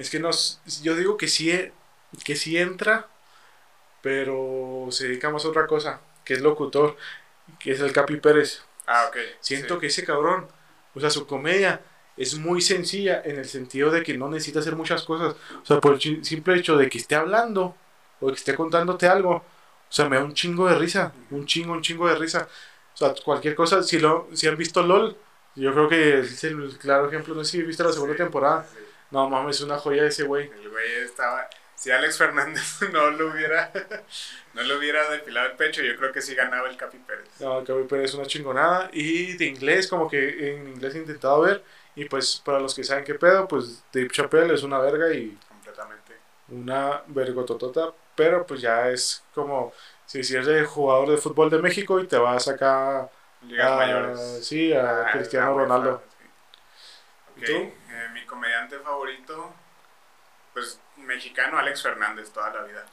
Es 0.00 0.10
que 0.10 0.20
nos, 0.20 0.60
yo 0.82 0.96
digo 0.96 1.16
que 1.16 1.28
sí, 1.28 1.52
que 2.24 2.36
sí 2.36 2.56
entra, 2.58 3.08
pero 4.02 4.88
se 4.90 5.08
dedica 5.08 5.30
más 5.30 5.44
a 5.44 5.48
otra 5.48 5.66
cosa, 5.66 6.00
que 6.24 6.34
es 6.34 6.40
locutor, 6.42 6.96
que 7.60 7.72
es 7.72 7.80
el 7.80 7.92
Capi 7.92 8.18
Pérez. 8.18 8.62
Ah, 8.86 9.06
ok. 9.08 9.16
Siento 9.40 9.78
sí. 9.78 9.80
que 9.80 9.88
ese 9.88 10.04
cabrón, 10.04 10.48
o 10.94 11.00
sea, 11.00 11.10
su 11.10 11.26
comedia 11.26 11.82
es 12.16 12.36
muy 12.38 12.60
sencilla 12.62 13.22
en 13.24 13.38
el 13.38 13.46
sentido 13.46 13.90
de 13.90 14.02
que 14.02 14.18
no 14.18 14.28
necesita 14.30 14.60
hacer 14.60 14.76
muchas 14.76 15.04
cosas. 15.04 15.34
O 15.62 15.66
sea, 15.66 15.80
por 15.80 15.94
el 15.94 16.24
simple 16.24 16.56
hecho 16.56 16.76
de 16.76 16.88
que 16.88 16.98
esté 16.98 17.16
hablando 17.16 17.76
o 18.20 18.28
que 18.28 18.34
esté 18.34 18.54
contándote 18.56 19.08
algo, 19.08 19.36
o 19.36 19.44
sea, 19.92 20.08
me 20.08 20.16
da 20.16 20.24
un 20.24 20.34
chingo 20.34 20.68
de 20.68 20.76
risa, 20.76 21.14
un 21.30 21.46
chingo, 21.46 21.72
un 21.74 21.82
chingo 21.82 22.08
de 22.08 22.16
risa. 22.16 22.48
O 22.94 22.96
sea, 22.96 23.14
cualquier 23.24 23.54
cosa, 23.54 23.82
si, 23.82 23.98
lo, 23.98 24.28
si 24.34 24.46
han 24.48 24.56
visto 24.56 24.82
LOL, 24.82 25.16
yo 25.56 25.72
creo 25.72 25.88
que 25.88 26.20
es 26.20 26.44
el 26.44 26.76
claro 26.78 27.08
ejemplo, 27.08 27.34
no 27.34 27.44
sé 27.44 27.52
si 27.52 27.62
viste 27.62 27.82
la 27.84 27.92
segunda 27.92 28.16
Sí, 28.16 28.16
temporada. 28.16 28.66
sí. 28.72 28.89
No 29.10 29.28
mames, 29.28 29.56
es 29.56 29.62
una 29.62 29.78
joya 29.78 30.04
ese 30.06 30.22
güey. 30.24 30.48
El 30.50 30.68
güey 30.70 30.92
estaba. 31.04 31.48
Si 31.74 31.90
Alex 31.90 32.18
Fernández 32.18 32.80
no 32.92 33.10
lo 33.10 33.28
hubiera. 33.28 33.70
No 34.52 34.62
le 34.62 34.76
hubiera 34.76 35.08
depilado 35.08 35.46
el 35.46 35.52
pecho, 35.56 35.80
yo 35.80 35.94
creo 35.96 36.10
que 36.10 36.20
sí 36.20 36.34
ganaba 36.34 36.68
el 36.68 36.76
Capi 36.76 36.98
Pérez. 36.98 37.28
No, 37.38 37.62
Capi 37.62 37.84
Pérez 37.84 38.06
es 38.10 38.14
una 38.16 38.26
chingonada. 38.26 38.90
Y 38.92 39.36
de 39.36 39.44
inglés, 39.44 39.86
como 39.86 40.08
que 40.10 40.54
en 40.56 40.66
inglés 40.66 40.96
he 40.96 40.98
intentado 40.98 41.42
ver. 41.42 41.62
Y 41.94 42.06
pues 42.06 42.42
para 42.44 42.58
los 42.58 42.74
que 42.74 42.82
saben 42.82 43.04
qué 43.04 43.14
pedo, 43.14 43.46
pues 43.46 43.84
Dave 43.92 44.08
Chappelle 44.10 44.52
es 44.52 44.64
una 44.64 44.80
verga 44.80 45.12
y 45.14 45.38
Completamente. 45.48 46.14
una 46.48 47.02
vergototota, 47.06 47.92
pero 48.16 48.44
pues 48.44 48.60
ya 48.60 48.88
es 48.90 49.22
como 49.32 49.72
si, 50.04 50.24
si 50.24 50.34
eres 50.34 50.48
el 50.48 50.66
jugador 50.66 51.10
de 51.10 51.16
fútbol 51.18 51.48
de 51.48 51.58
México 51.62 52.00
y 52.00 52.08
te 52.08 52.18
vas 52.18 52.48
acá 52.48 53.08
Ligas 53.42 53.70
a, 53.70 53.76
mayores. 53.76 54.44
sí, 54.44 54.72
a 54.72 55.06
Ah, 55.06 55.12
Cristiano 55.12 55.56
Ronaldo. 55.56 56.02
sí. 57.36 57.42
¿Y 57.42 57.44
tú? 57.44 57.72
Eh, 58.00 58.08
mi 58.12 58.24
comediante 58.24 58.78
favorito, 58.78 59.54
pues 60.52 60.80
mexicano, 60.96 61.58
Alex 61.58 61.82
Fernández, 61.82 62.30
toda 62.30 62.52
la 62.52 62.62
vida. 62.62 62.86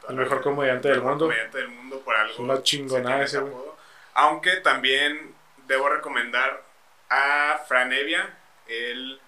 Toda 0.00 0.12
El 0.12 0.16
la 0.16 0.22
mejor 0.22 0.38
vida. 0.38 0.44
comediante 0.44 0.88
El 0.88 0.94
del 0.94 1.02
mejor 1.02 1.10
mundo. 1.12 1.24
comediante 1.26 1.58
del 1.58 1.68
mundo 1.68 2.00
por 2.00 2.16
algo. 2.16 2.32
Es 2.32 2.38
una 2.38 2.62
chingonada 2.62 3.22
ese, 3.22 3.38
apodo. 3.38 3.76
Aunque 4.14 4.56
también 4.56 5.34
debo 5.66 5.88
recomendar 5.88 6.62
a 7.08 7.64
Fran 7.66 7.92
Evia. 7.92 8.38
Él 8.66 9.20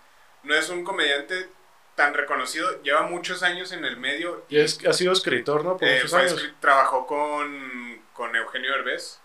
no 0.42 0.54
es 0.54 0.68
un 0.68 0.84
comediante 0.84 1.48
tan 1.94 2.12
reconocido, 2.12 2.82
lleva 2.82 3.02
muchos 3.02 3.42
años 3.44 3.70
en 3.70 3.84
el 3.84 3.96
medio 3.96 4.44
Y 4.48 4.58
es, 4.58 4.84
ha 4.84 4.92
sido 4.92 5.12
escritor, 5.12 5.64
¿no? 5.64 5.76
Por 5.76 5.86
eh, 5.86 5.96
muchos 5.96 6.14
años. 6.14 6.52
trabajó 6.60 7.06
con, 7.06 8.02
con 8.12 8.34
Eugenio 8.34 8.72
Derbez 8.72 9.20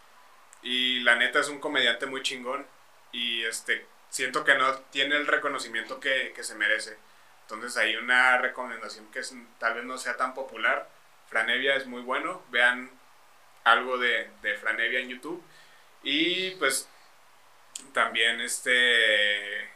y 0.61 0.99
la 0.99 1.15
neta 1.15 1.39
es 1.39 1.49
un 1.49 1.59
comediante 1.59 2.05
muy 2.05 2.21
chingón 2.21 2.65
y 3.11 3.43
este 3.43 3.87
siento 4.09 4.43
que 4.43 4.55
no 4.55 4.73
tiene 4.91 5.15
el 5.15 5.27
reconocimiento 5.27 5.99
que, 5.99 6.33
que 6.35 6.43
se 6.43 6.55
merece. 6.55 6.97
Entonces 7.43 7.77
hay 7.77 7.95
una 7.95 8.37
recomendación 8.37 9.09
que 9.11 9.19
es- 9.19 9.33
tal 9.59 9.73
vez 9.75 9.83
no 9.83 9.97
sea 9.97 10.17
tan 10.17 10.33
popular. 10.33 10.89
Franevia 11.27 11.75
es 11.75 11.85
muy 11.85 12.01
bueno, 12.01 12.43
vean 12.49 12.89
algo 13.63 13.97
de, 13.97 14.29
de 14.41 14.55
Franevia 14.57 14.99
en 14.99 15.09
YouTube. 15.09 15.43
Y 16.03 16.51
pues 16.51 16.87
también 17.93 18.41
este 18.41 19.69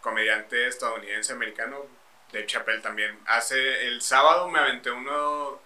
comediante 0.00 0.66
estadounidense 0.66 1.32
americano, 1.32 1.86
Dave 2.32 2.46
Chappelle 2.46 2.80
también. 2.80 3.18
Hace 3.26 3.86
el 3.86 4.00
sábado 4.02 4.48
me 4.48 4.58
aventé 4.58 4.90
uno, 4.90 5.60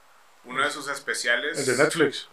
uno 0.44 0.64
de 0.64 0.70
sus 0.70 0.88
especiales. 0.88 1.58
El 1.58 1.76
de 1.76 1.82
Netflix. 1.84 2.28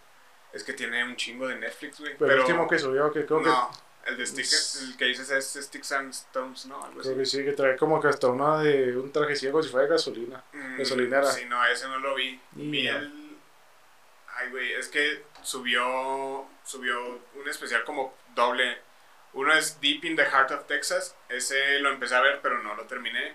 Es 0.52 0.64
que 0.64 0.72
tiene 0.74 1.02
un 1.04 1.16
chingo 1.16 1.46
de 1.48 1.56
Netflix, 1.56 2.00
güey. 2.00 2.14
Pero, 2.18 2.32
el 2.32 2.40
último 2.40 2.68
que 2.68 2.78
subió, 2.78 3.10
que 3.12 3.24
creo 3.24 3.40
no, 3.40 3.70
el 4.06 4.16
de 4.16 4.26
Stick, 4.26 4.44
Es- 4.44 4.82
el 4.82 4.96
que 4.96 5.04
dices 5.06 5.30
es 5.30 5.64
Sticks 5.64 5.92
and 5.92 6.10
Stones, 6.10 6.66
¿no? 6.66 6.82
Algo 6.84 7.00
creo 7.00 7.12
así. 7.12 7.20
que 7.20 7.26
sí, 7.26 7.44
que 7.44 7.52
trae 7.52 7.76
como 7.76 8.00
que 8.00 8.08
hasta 8.08 8.28
una 8.28 8.58
de 8.62 8.96
un 8.96 9.12
trajecillo 9.12 9.52
como 9.52 9.62
si 9.62 9.70
fuera 9.70 9.86
de 9.86 9.92
gasolina. 9.92 10.42
Mm, 10.52 10.78
gasolinera. 10.78 11.30
Sí, 11.30 11.44
no, 11.46 11.64
ese 11.66 11.86
no 11.88 11.98
lo 11.98 12.14
vi. 12.14 12.40
Y 12.56 12.70
Vi 12.70 12.88
no. 12.88 12.96
el... 12.98 13.36
Ay, 14.36 14.50
güey, 14.50 14.72
es 14.72 14.88
que 14.88 15.24
subió, 15.42 16.46
subió 16.64 17.20
un 17.34 17.48
especial 17.48 17.84
como 17.84 18.16
doble. 18.34 18.78
Uno 19.34 19.52
es 19.54 19.80
Deep 19.80 20.04
in 20.04 20.16
the 20.16 20.24
Heart 20.24 20.50
of 20.52 20.66
Texas. 20.66 21.14
Ese 21.28 21.78
lo 21.80 21.90
empecé 21.90 22.14
a 22.16 22.20
ver, 22.20 22.40
pero 22.42 22.62
no 22.62 22.74
lo 22.74 22.84
terminé. 22.86 23.34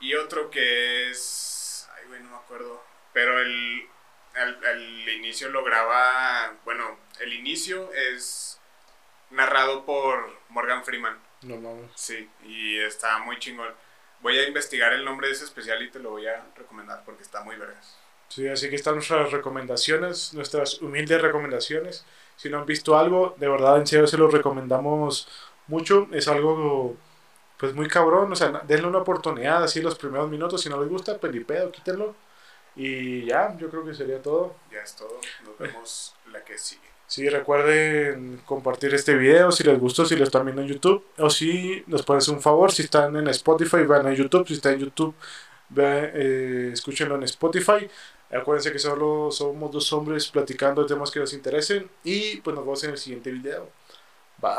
Y 0.00 0.14
otro 0.14 0.50
que 0.50 1.10
es... 1.10 1.88
Ay, 1.96 2.06
güey, 2.08 2.20
no 2.22 2.30
me 2.30 2.36
acuerdo. 2.36 2.82
Pero 3.12 3.38
el, 3.40 3.86
el, 4.34 4.64
el 4.64 5.08
inicio 5.10 5.48
lo 5.50 5.62
graba... 5.64 6.54
Bueno, 6.64 6.98
el 7.20 7.32
inicio 7.34 7.92
es 7.92 8.51
narrado 9.32 9.84
por 9.84 10.30
Morgan 10.48 10.84
Freeman. 10.84 11.18
No 11.42 11.56
mames. 11.56 11.90
Sí, 11.94 12.28
y 12.44 12.78
está 12.78 13.18
muy 13.18 13.38
chingón. 13.38 13.68
Voy 14.20 14.38
a 14.38 14.46
investigar 14.46 14.92
el 14.92 15.04
nombre 15.04 15.26
de 15.26 15.32
ese 15.32 15.44
especial 15.44 15.82
y 15.82 15.90
te 15.90 15.98
lo 15.98 16.10
voy 16.10 16.26
a 16.26 16.46
recomendar 16.56 17.02
porque 17.04 17.22
está 17.22 17.42
muy 17.42 17.56
vergas. 17.56 17.96
Sí, 18.28 18.48
así 18.48 18.70
que 18.70 18.76
están 18.76 18.94
nuestras 18.94 19.30
recomendaciones, 19.30 20.32
nuestras 20.32 20.80
humildes 20.80 21.20
recomendaciones. 21.20 22.06
Si 22.36 22.48
no 22.48 22.58
han 22.60 22.66
visto 22.66 22.96
algo, 22.96 23.34
de 23.38 23.48
verdad, 23.48 23.76
en 23.78 23.86
serio, 23.86 24.06
se 24.06 24.16
los 24.16 24.32
recomendamos 24.32 25.28
mucho. 25.66 26.08
Es 26.12 26.28
algo, 26.28 26.96
pues, 27.58 27.74
muy 27.74 27.88
cabrón. 27.88 28.32
O 28.32 28.36
sea, 28.36 28.62
denle 28.66 28.86
una 28.86 28.98
oportunidad 28.98 29.62
así 29.62 29.82
los 29.82 29.98
primeros 29.98 30.30
minutos. 30.30 30.62
Si 30.62 30.68
no 30.68 30.80
les 30.80 30.88
gusta, 30.88 31.18
pues 31.18 31.32
ni 31.32 31.40
pedo, 31.40 31.70
quítenlo. 31.70 32.14
Y 32.74 33.26
ya, 33.26 33.54
yo 33.58 33.68
creo 33.68 33.84
que 33.84 33.92
sería 33.92 34.22
todo. 34.22 34.56
Ya 34.70 34.80
es 34.80 34.96
todo. 34.96 35.20
Nos 35.44 35.58
vemos 35.58 36.14
la 36.30 36.42
que 36.42 36.56
sigue. 36.56 36.91
Sí, 37.12 37.28
recuerden 37.28 38.40
compartir 38.46 38.94
este 38.94 39.14
video 39.14 39.52
si 39.52 39.62
les 39.64 39.78
gustó, 39.78 40.06
si 40.06 40.16
lo 40.16 40.24
están 40.24 40.46
viendo 40.46 40.62
en 40.62 40.68
YouTube. 40.68 41.04
O 41.18 41.28
si 41.28 41.84
nos 41.86 42.02
pueden 42.04 42.20
hacer 42.22 42.32
un 42.34 42.40
favor, 42.40 42.72
si 42.72 42.84
están 42.84 43.14
en 43.14 43.28
Spotify, 43.28 43.82
van 43.84 44.06
a 44.06 44.14
YouTube. 44.14 44.48
Si 44.48 44.54
están 44.54 44.72
en 44.74 44.80
YouTube, 44.80 45.14
vean, 45.68 46.10
eh, 46.14 46.70
escúchenlo 46.72 47.16
en 47.16 47.24
Spotify. 47.24 47.86
Acuérdense 48.30 48.72
que 48.72 48.78
solo 48.78 49.30
somos 49.30 49.70
dos 49.70 49.92
hombres 49.92 50.26
platicando 50.28 50.84
de 50.84 50.88
temas 50.88 51.10
que 51.10 51.20
nos 51.20 51.34
interesen. 51.34 51.86
Y 52.02 52.36
pues 52.36 52.56
nos 52.56 52.64
vemos 52.64 52.82
en 52.84 52.90
el 52.92 52.98
siguiente 52.98 53.30
video. 53.30 53.68
Bye. 54.38 54.52